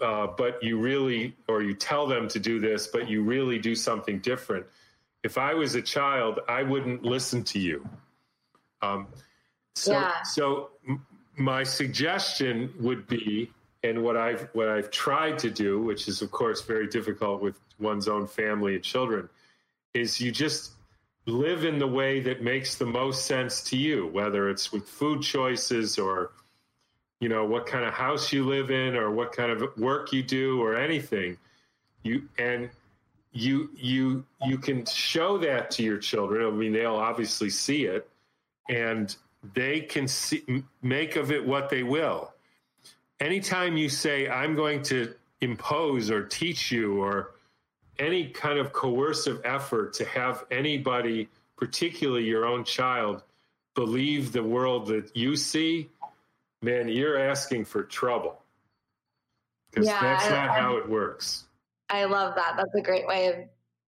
uh, 0.00 0.28
but 0.36 0.62
you 0.62 0.78
really, 0.78 1.36
or 1.48 1.62
you 1.62 1.74
tell 1.74 2.06
them 2.06 2.28
to 2.28 2.38
do 2.38 2.58
this, 2.58 2.86
but 2.86 3.08
you 3.08 3.22
really 3.22 3.58
do 3.58 3.74
something 3.74 4.18
different, 4.20 4.66
if 5.22 5.36
I 5.36 5.54
was 5.54 5.74
a 5.74 5.82
child, 5.82 6.40
I 6.48 6.62
wouldn't 6.62 7.02
listen 7.02 7.44
to 7.44 7.58
you. 7.58 7.86
Um, 8.82 9.06
so, 9.74 9.92
yeah. 9.92 10.22
so 10.22 10.70
my 11.36 11.62
suggestion 11.62 12.72
would 12.78 13.06
be, 13.06 13.50
and 13.82 14.02
what 14.02 14.16
I've 14.16 14.48
what 14.52 14.68
I've 14.68 14.90
tried 14.90 15.38
to 15.40 15.50
do, 15.50 15.80
which 15.80 16.06
is 16.08 16.22
of 16.22 16.30
course 16.30 16.62
very 16.62 16.86
difficult 16.86 17.40
with 17.40 17.58
one's 17.78 18.08
own 18.08 18.26
family 18.26 18.74
and 18.74 18.84
children, 18.84 19.28
is 19.94 20.20
you 20.20 20.30
just 20.30 20.72
live 21.26 21.64
in 21.64 21.78
the 21.78 21.86
way 21.86 22.20
that 22.20 22.42
makes 22.42 22.74
the 22.74 22.86
most 22.86 23.26
sense 23.26 23.62
to 23.64 23.76
you, 23.76 24.08
whether 24.08 24.50
it's 24.50 24.72
with 24.72 24.86
food 24.86 25.22
choices 25.22 25.98
or 25.98 26.32
you 27.20 27.28
know 27.28 27.44
what 27.44 27.66
kind 27.66 27.84
of 27.84 27.94
house 27.94 28.32
you 28.32 28.44
live 28.46 28.70
in 28.70 28.96
or 28.96 29.10
what 29.10 29.32
kind 29.32 29.50
of 29.50 29.76
work 29.78 30.12
you 30.12 30.22
do 30.22 30.60
or 30.62 30.76
anything. 30.76 31.36
You 32.02 32.28
and 32.38 32.70
you 33.32 33.70
you 33.76 34.24
you 34.46 34.58
can 34.58 34.84
show 34.84 35.38
that 35.38 35.70
to 35.72 35.82
your 35.82 35.98
children. 35.98 36.46
I 36.46 36.50
mean, 36.50 36.72
they'll 36.72 36.96
obviously 36.96 37.50
see 37.50 37.84
it, 37.84 38.08
and 38.68 39.14
they 39.54 39.80
can 39.80 40.06
see, 40.06 40.64
make 40.82 41.16
of 41.16 41.32
it 41.32 41.44
what 41.44 41.70
they 41.70 41.82
will. 41.82 42.32
Anytime 43.20 43.76
you 43.76 43.88
say, 43.88 44.28
"I'm 44.28 44.54
going 44.54 44.82
to 44.84 45.14
impose 45.40 46.10
or 46.10 46.24
teach 46.24 46.70
you," 46.70 47.02
or 47.02 47.32
any 47.98 48.28
kind 48.28 48.58
of 48.58 48.72
coercive 48.72 49.40
effort 49.44 49.92
to 49.94 50.04
have 50.06 50.44
anybody, 50.50 51.28
particularly 51.56 52.24
your 52.24 52.46
own 52.46 52.64
child, 52.64 53.22
believe 53.74 54.32
the 54.32 54.42
world 54.42 54.86
that 54.88 55.14
you 55.14 55.36
see, 55.36 55.88
man, 56.62 56.88
you're 56.88 57.18
asking 57.18 57.64
for 57.64 57.82
trouble. 57.82 58.40
Because 59.70 59.86
yeah, 59.86 60.00
that's 60.00 60.28
not 60.28 60.50
I, 60.50 60.60
how 60.60 60.76
it 60.76 60.88
works. 60.88 61.44
I 61.90 62.04
love 62.04 62.34
that. 62.36 62.54
That's 62.56 62.74
a 62.74 62.80
great 62.80 63.06
way 63.06 63.28
of 63.28 63.34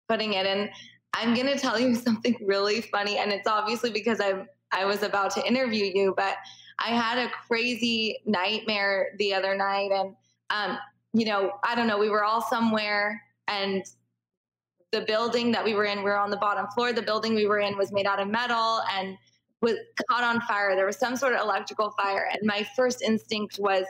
putting 0.07 0.34
it. 0.34 0.45
And 0.45 0.70
I'm 1.13 1.34
going 1.34 1.47
to 1.47 1.57
tell 1.57 1.80
you 1.80 1.95
something 2.07 2.36
really 2.41 2.82
funny. 2.82 3.17
And 3.17 3.32
it's 3.32 3.47
obviously 3.47 3.91
because 3.91 4.20
I 4.20 4.45
I 4.72 4.86
was 4.86 5.03
about 5.03 5.32
to 5.36 5.47
interview 5.47 5.86
you, 5.86 6.13
but 6.15 6.36
I 6.80 6.89
had 6.89 7.17
a 7.17 7.30
crazy 7.30 8.20
nightmare 8.26 9.15
the 9.17 9.34
other 9.34 9.55
night. 9.55 9.91
And, 9.91 10.15
um, 10.49 10.78
you 11.13 11.26
know, 11.26 11.53
I 11.63 11.76
don't 11.76 11.88
know, 11.88 11.97
we 11.97 12.09
were 12.09 12.24
all 12.24 12.41
somewhere 12.41 13.22
and 13.47 13.84
the 14.91 15.01
building 15.01 15.51
that 15.51 15.63
we 15.63 15.74
were 15.74 15.86
in, 15.86 15.99
we 15.99 16.05
were 16.05 16.17
on 16.17 16.30
the 16.30 16.38
bottom 16.38 16.67
floor. 16.74 16.93
The 16.93 17.01
building 17.01 17.36
we 17.36 17.45
were 17.45 17.59
in 17.59 17.78
was 17.78 17.91
made 17.91 18.05
out 18.05 18.20
of 18.20 18.28
metal 18.28 18.82
and 18.91 19.17
was 19.61 19.76
caught 20.09 20.24
on 20.24 20.41
fire. 20.41 20.76
There 20.76 20.86
was 20.86 20.97
some 20.97 21.15
sort 21.15 21.34
of 21.34 21.41
electrical 21.41 21.91
fire. 21.91 22.30
And 22.32 22.39
my 22.43 22.65
first 22.76 23.01
instinct 23.01 23.59
was 23.59 23.86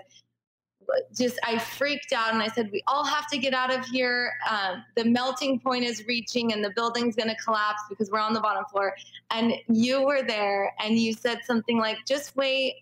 just, 1.16 1.40
I 1.44 1.58
freaked 1.58 2.14
out 2.14 2.34
and 2.34 2.42
I 2.42 2.48
said, 2.48 2.70
We 2.72 2.84
all 2.88 3.04
have 3.06 3.28
to 3.30 3.38
get 3.38 3.54
out 3.54 3.74
of 3.74 3.86
here. 3.86 4.34
Um, 4.50 4.84
the 4.96 5.06
melting 5.06 5.60
point 5.60 5.84
is 5.84 6.06
reaching 6.08 6.54
and 6.54 6.64
the 6.64 6.72
building's 6.72 7.16
going 7.16 7.30
to 7.30 7.36
collapse 7.44 7.82
because 7.90 8.10
we're 8.12 8.20
on 8.20 8.34
the 8.34 8.40
bottom 8.40 8.66
floor. 8.66 8.96
And 9.32 9.54
you 9.68 10.06
were 10.06 10.24
there 10.24 10.74
and 10.80 10.98
you 10.98 11.14
said 11.14 11.40
something 11.46 11.78
like, 11.78 11.98
Just 12.08 12.36
wait, 12.36 12.76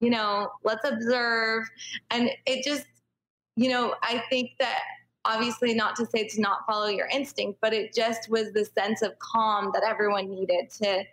you 0.00 0.10
know, 0.10 0.50
let's 0.64 0.88
observe. 0.88 1.68
And 2.10 2.30
it 2.46 2.64
just, 2.64 2.86
you 3.56 3.68
know, 3.70 3.94
I 4.02 4.22
think 4.30 4.52
that 4.58 4.80
obviously 5.24 5.74
not 5.74 5.94
to 5.96 6.06
say 6.06 6.26
to 6.26 6.40
not 6.40 6.66
follow 6.66 6.88
your 6.88 7.06
instinct 7.06 7.56
but 7.60 7.72
it 7.72 7.94
just 7.94 8.28
was 8.28 8.52
the 8.52 8.64
sense 8.64 9.02
of 9.02 9.16
calm 9.20 9.70
that 9.72 9.84
everyone 9.84 10.28
needed 10.28 10.68
to 10.68 11.04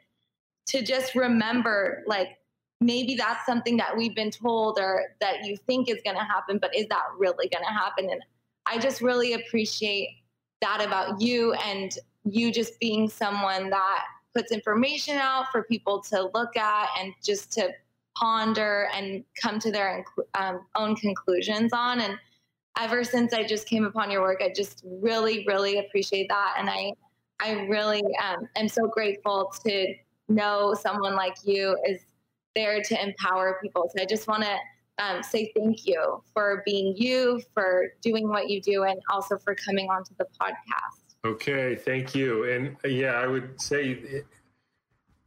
to 0.66 0.82
just 0.84 1.14
remember 1.16 2.04
like 2.08 2.39
maybe 2.82 3.16
that's 3.16 3.46
something 3.46 3.78
that 3.78 3.96
we've 3.96 4.16
been 4.16 4.32
told 4.32 4.80
or 4.80 5.16
that 5.20 5.46
you 5.46 5.58
think 5.68 5.90
is 5.90 5.98
going 6.04 6.16
to 6.16 6.24
happen 6.24 6.58
but 6.58 6.76
is 6.76 6.88
that 6.88 7.04
really 7.18 7.48
going 7.50 7.64
to 7.64 7.72
happen 7.72 8.10
and 8.10 8.22
i 8.66 8.78
just 8.78 9.02
really 9.02 9.34
appreciate 9.34 10.10
that 10.62 10.84
about 10.86 11.22
you 11.22 11.54
and 11.54 11.94
you 12.26 12.52
just 12.52 12.80
being 12.80 13.10
someone 13.10 13.70
that 13.70 14.06
puts 14.34 14.52
information 14.52 15.18
out 15.18 15.46
for 15.52 15.64
people 15.64 16.02
to 16.02 16.30
look 16.34 16.56
at 16.56 16.90
and 17.00 17.14
just 17.24 17.52
to 17.52 17.70
ponder 18.16 18.90
and 18.94 19.24
come 19.42 19.60
to 19.60 19.72
their 19.72 20.04
um, 20.36 20.66
own 20.76 20.96
conclusions 20.96 21.72
on 21.74 22.02
and 22.02 22.18
ever 22.80 23.04
since 23.04 23.34
I 23.34 23.44
just 23.44 23.68
came 23.68 23.86
upon 23.86 24.10
your 24.10 24.22
work, 24.22 24.42
I 24.42 24.52
just 24.56 24.84
really, 24.86 25.46
really 25.48 25.80
appreciate 25.80 26.30
that. 26.30 26.56
And 26.58 26.70
I, 26.70 26.94
I 27.40 27.66
really 27.66 28.02
um, 28.24 28.48
am 28.56 28.68
so 28.68 28.88
grateful 28.88 29.52
to 29.66 29.94
know 30.30 30.76
someone 30.80 31.16
like 31.16 31.36
you 31.44 31.78
is 31.88 32.02
there 32.60 32.82
to 32.82 33.04
empower 33.04 33.60
people. 33.62 33.90
So 33.96 34.02
I 34.02 34.06
just 34.06 34.28
want 34.28 34.44
to 34.44 34.56
um, 35.04 35.24
say 35.24 35.52
thank 35.56 35.86
you 35.86 36.22
for 36.34 36.62
being 36.66 36.96
you, 36.98 37.42
for 37.54 37.94
doing 38.02 38.28
what 38.28 38.50
you 38.50 38.62
do, 38.62 38.84
and 38.84 39.00
also 39.10 39.38
for 39.38 39.56
coming 39.56 39.90
onto 39.90 40.14
the 40.18 40.26
podcast. 40.40 41.16
Okay, 41.26 41.76
thank 41.76 42.14
you. 42.16 42.50
And 42.52 42.76
uh, 42.84 42.88
yeah, 42.90 43.14
I 43.14 43.28
would 43.28 43.60
say 43.62 44.24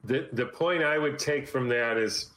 the 0.04 0.28
the 0.32 0.46
point 0.46 0.82
I 0.82 0.98
would 0.98 1.18
take 1.18 1.48
from 1.48 1.68
that 1.68 1.96
is, 1.96 2.30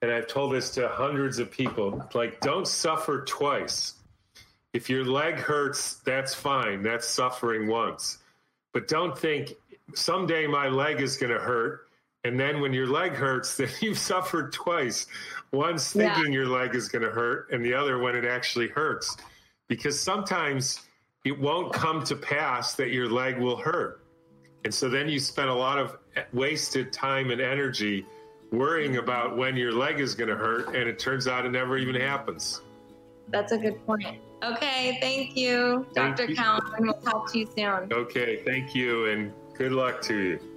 and 0.00 0.10
I've 0.10 0.26
told 0.26 0.52
this 0.52 0.70
to 0.74 0.88
hundreds 0.88 1.38
of 1.38 1.50
people, 1.50 2.08
like 2.14 2.40
don't 2.40 2.66
suffer 2.66 3.24
twice 3.24 3.94
if 4.72 4.88
your 4.88 5.04
leg 5.04 5.34
hurts, 5.34 5.96
that's 5.96 6.34
fine. 6.34 6.82
That's 6.82 7.06
suffering 7.06 7.68
once. 7.68 8.18
But 8.72 8.88
don't 8.88 9.16
think 9.16 9.52
someday 9.94 10.46
my 10.46 10.68
leg 10.68 11.00
is 11.00 11.16
going 11.16 11.32
to 11.32 11.38
hurt. 11.38 11.88
And 12.24 12.38
then 12.38 12.60
when 12.60 12.72
your 12.72 12.86
leg 12.86 13.12
hurts, 13.12 13.56
then 13.58 13.68
you've 13.80 13.98
suffered 13.98 14.52
twice. 14.52 15.06
Once 15.52 15.92
thinking 15.92 16.26
yeah. 16.26 16.30
your 16.30 16.46
leg 16.46 16.74
is 16.74 16.88
going 16.88 17.02
to 17.02 17.10
hurt, 17.10 17.50
and 17.52 17.64
the 17.64 17.74
other 17.74 17.98
when 17.98 18.16
it 18.16 18.24
actually 18.24 18.68
hurts. 18.68 19.16
Because 19.68 19.98
sometimes 19.98 20.80
it 21.24 21.38
won't 21.38 21.72
come 21.72 22.02
to 22.04 22.16
pass 22.16 22.74
that 22.74 22.90
your 22.90 23.08
leg 23.08 23.38
will 23.38 23.56
hurt. 23.56 24.04
And 24.64 24.72
so 24.72 24.88
then 24.88 25.08
you 25.08 25.18
spend 25.18 25.48
a 25.48 25.54
lot 25.54 25.78
of 25.78 25.98
eh, 26.16 26.22
wasted 26.32 26.92
time 26.92 27.30
and 27.30 27.40
energy 27.40 28.06
worrying 28.52 28.98
about 28.98 29.36
when 29.36 29.56
your 29.56 29.72
leg 29.72 29.98
is 29.98 30.14
going 30.14 30.28
to 30.28 30.36
hurt, 30.36 30.68
and 30.68 30.88
it 30.88 30.98
turns 30.98 31.26
out 31.26 31.46
it 31.46 31.50
never 31.50 31.78
even 31.78 31.94
happens. 31.94 32.60
That's 33.28 33.52
a 33.52 33.58
good 33.58 33.84
point. 33.86 34.20
Okay, 34.42 34.98
thank 35.00 35.36
you, 35.36 35.86
thank 35.94 36.16
Dr. 36.16 36.34
Cowan. 36.34 36.60
We'll 36.80 36.94
talk 36.94 37.32
to 37.32 37.38
you 37.38 37.48
soon. 37.56 37.92
Okay, 37.92 38.42
thank 38.44 38.74
you, 38.74 39.06
and 39.06 39.32
good 39.54 39.72
luck 39.72 40.02
to 40.02 40.16
you. 40.16 40.51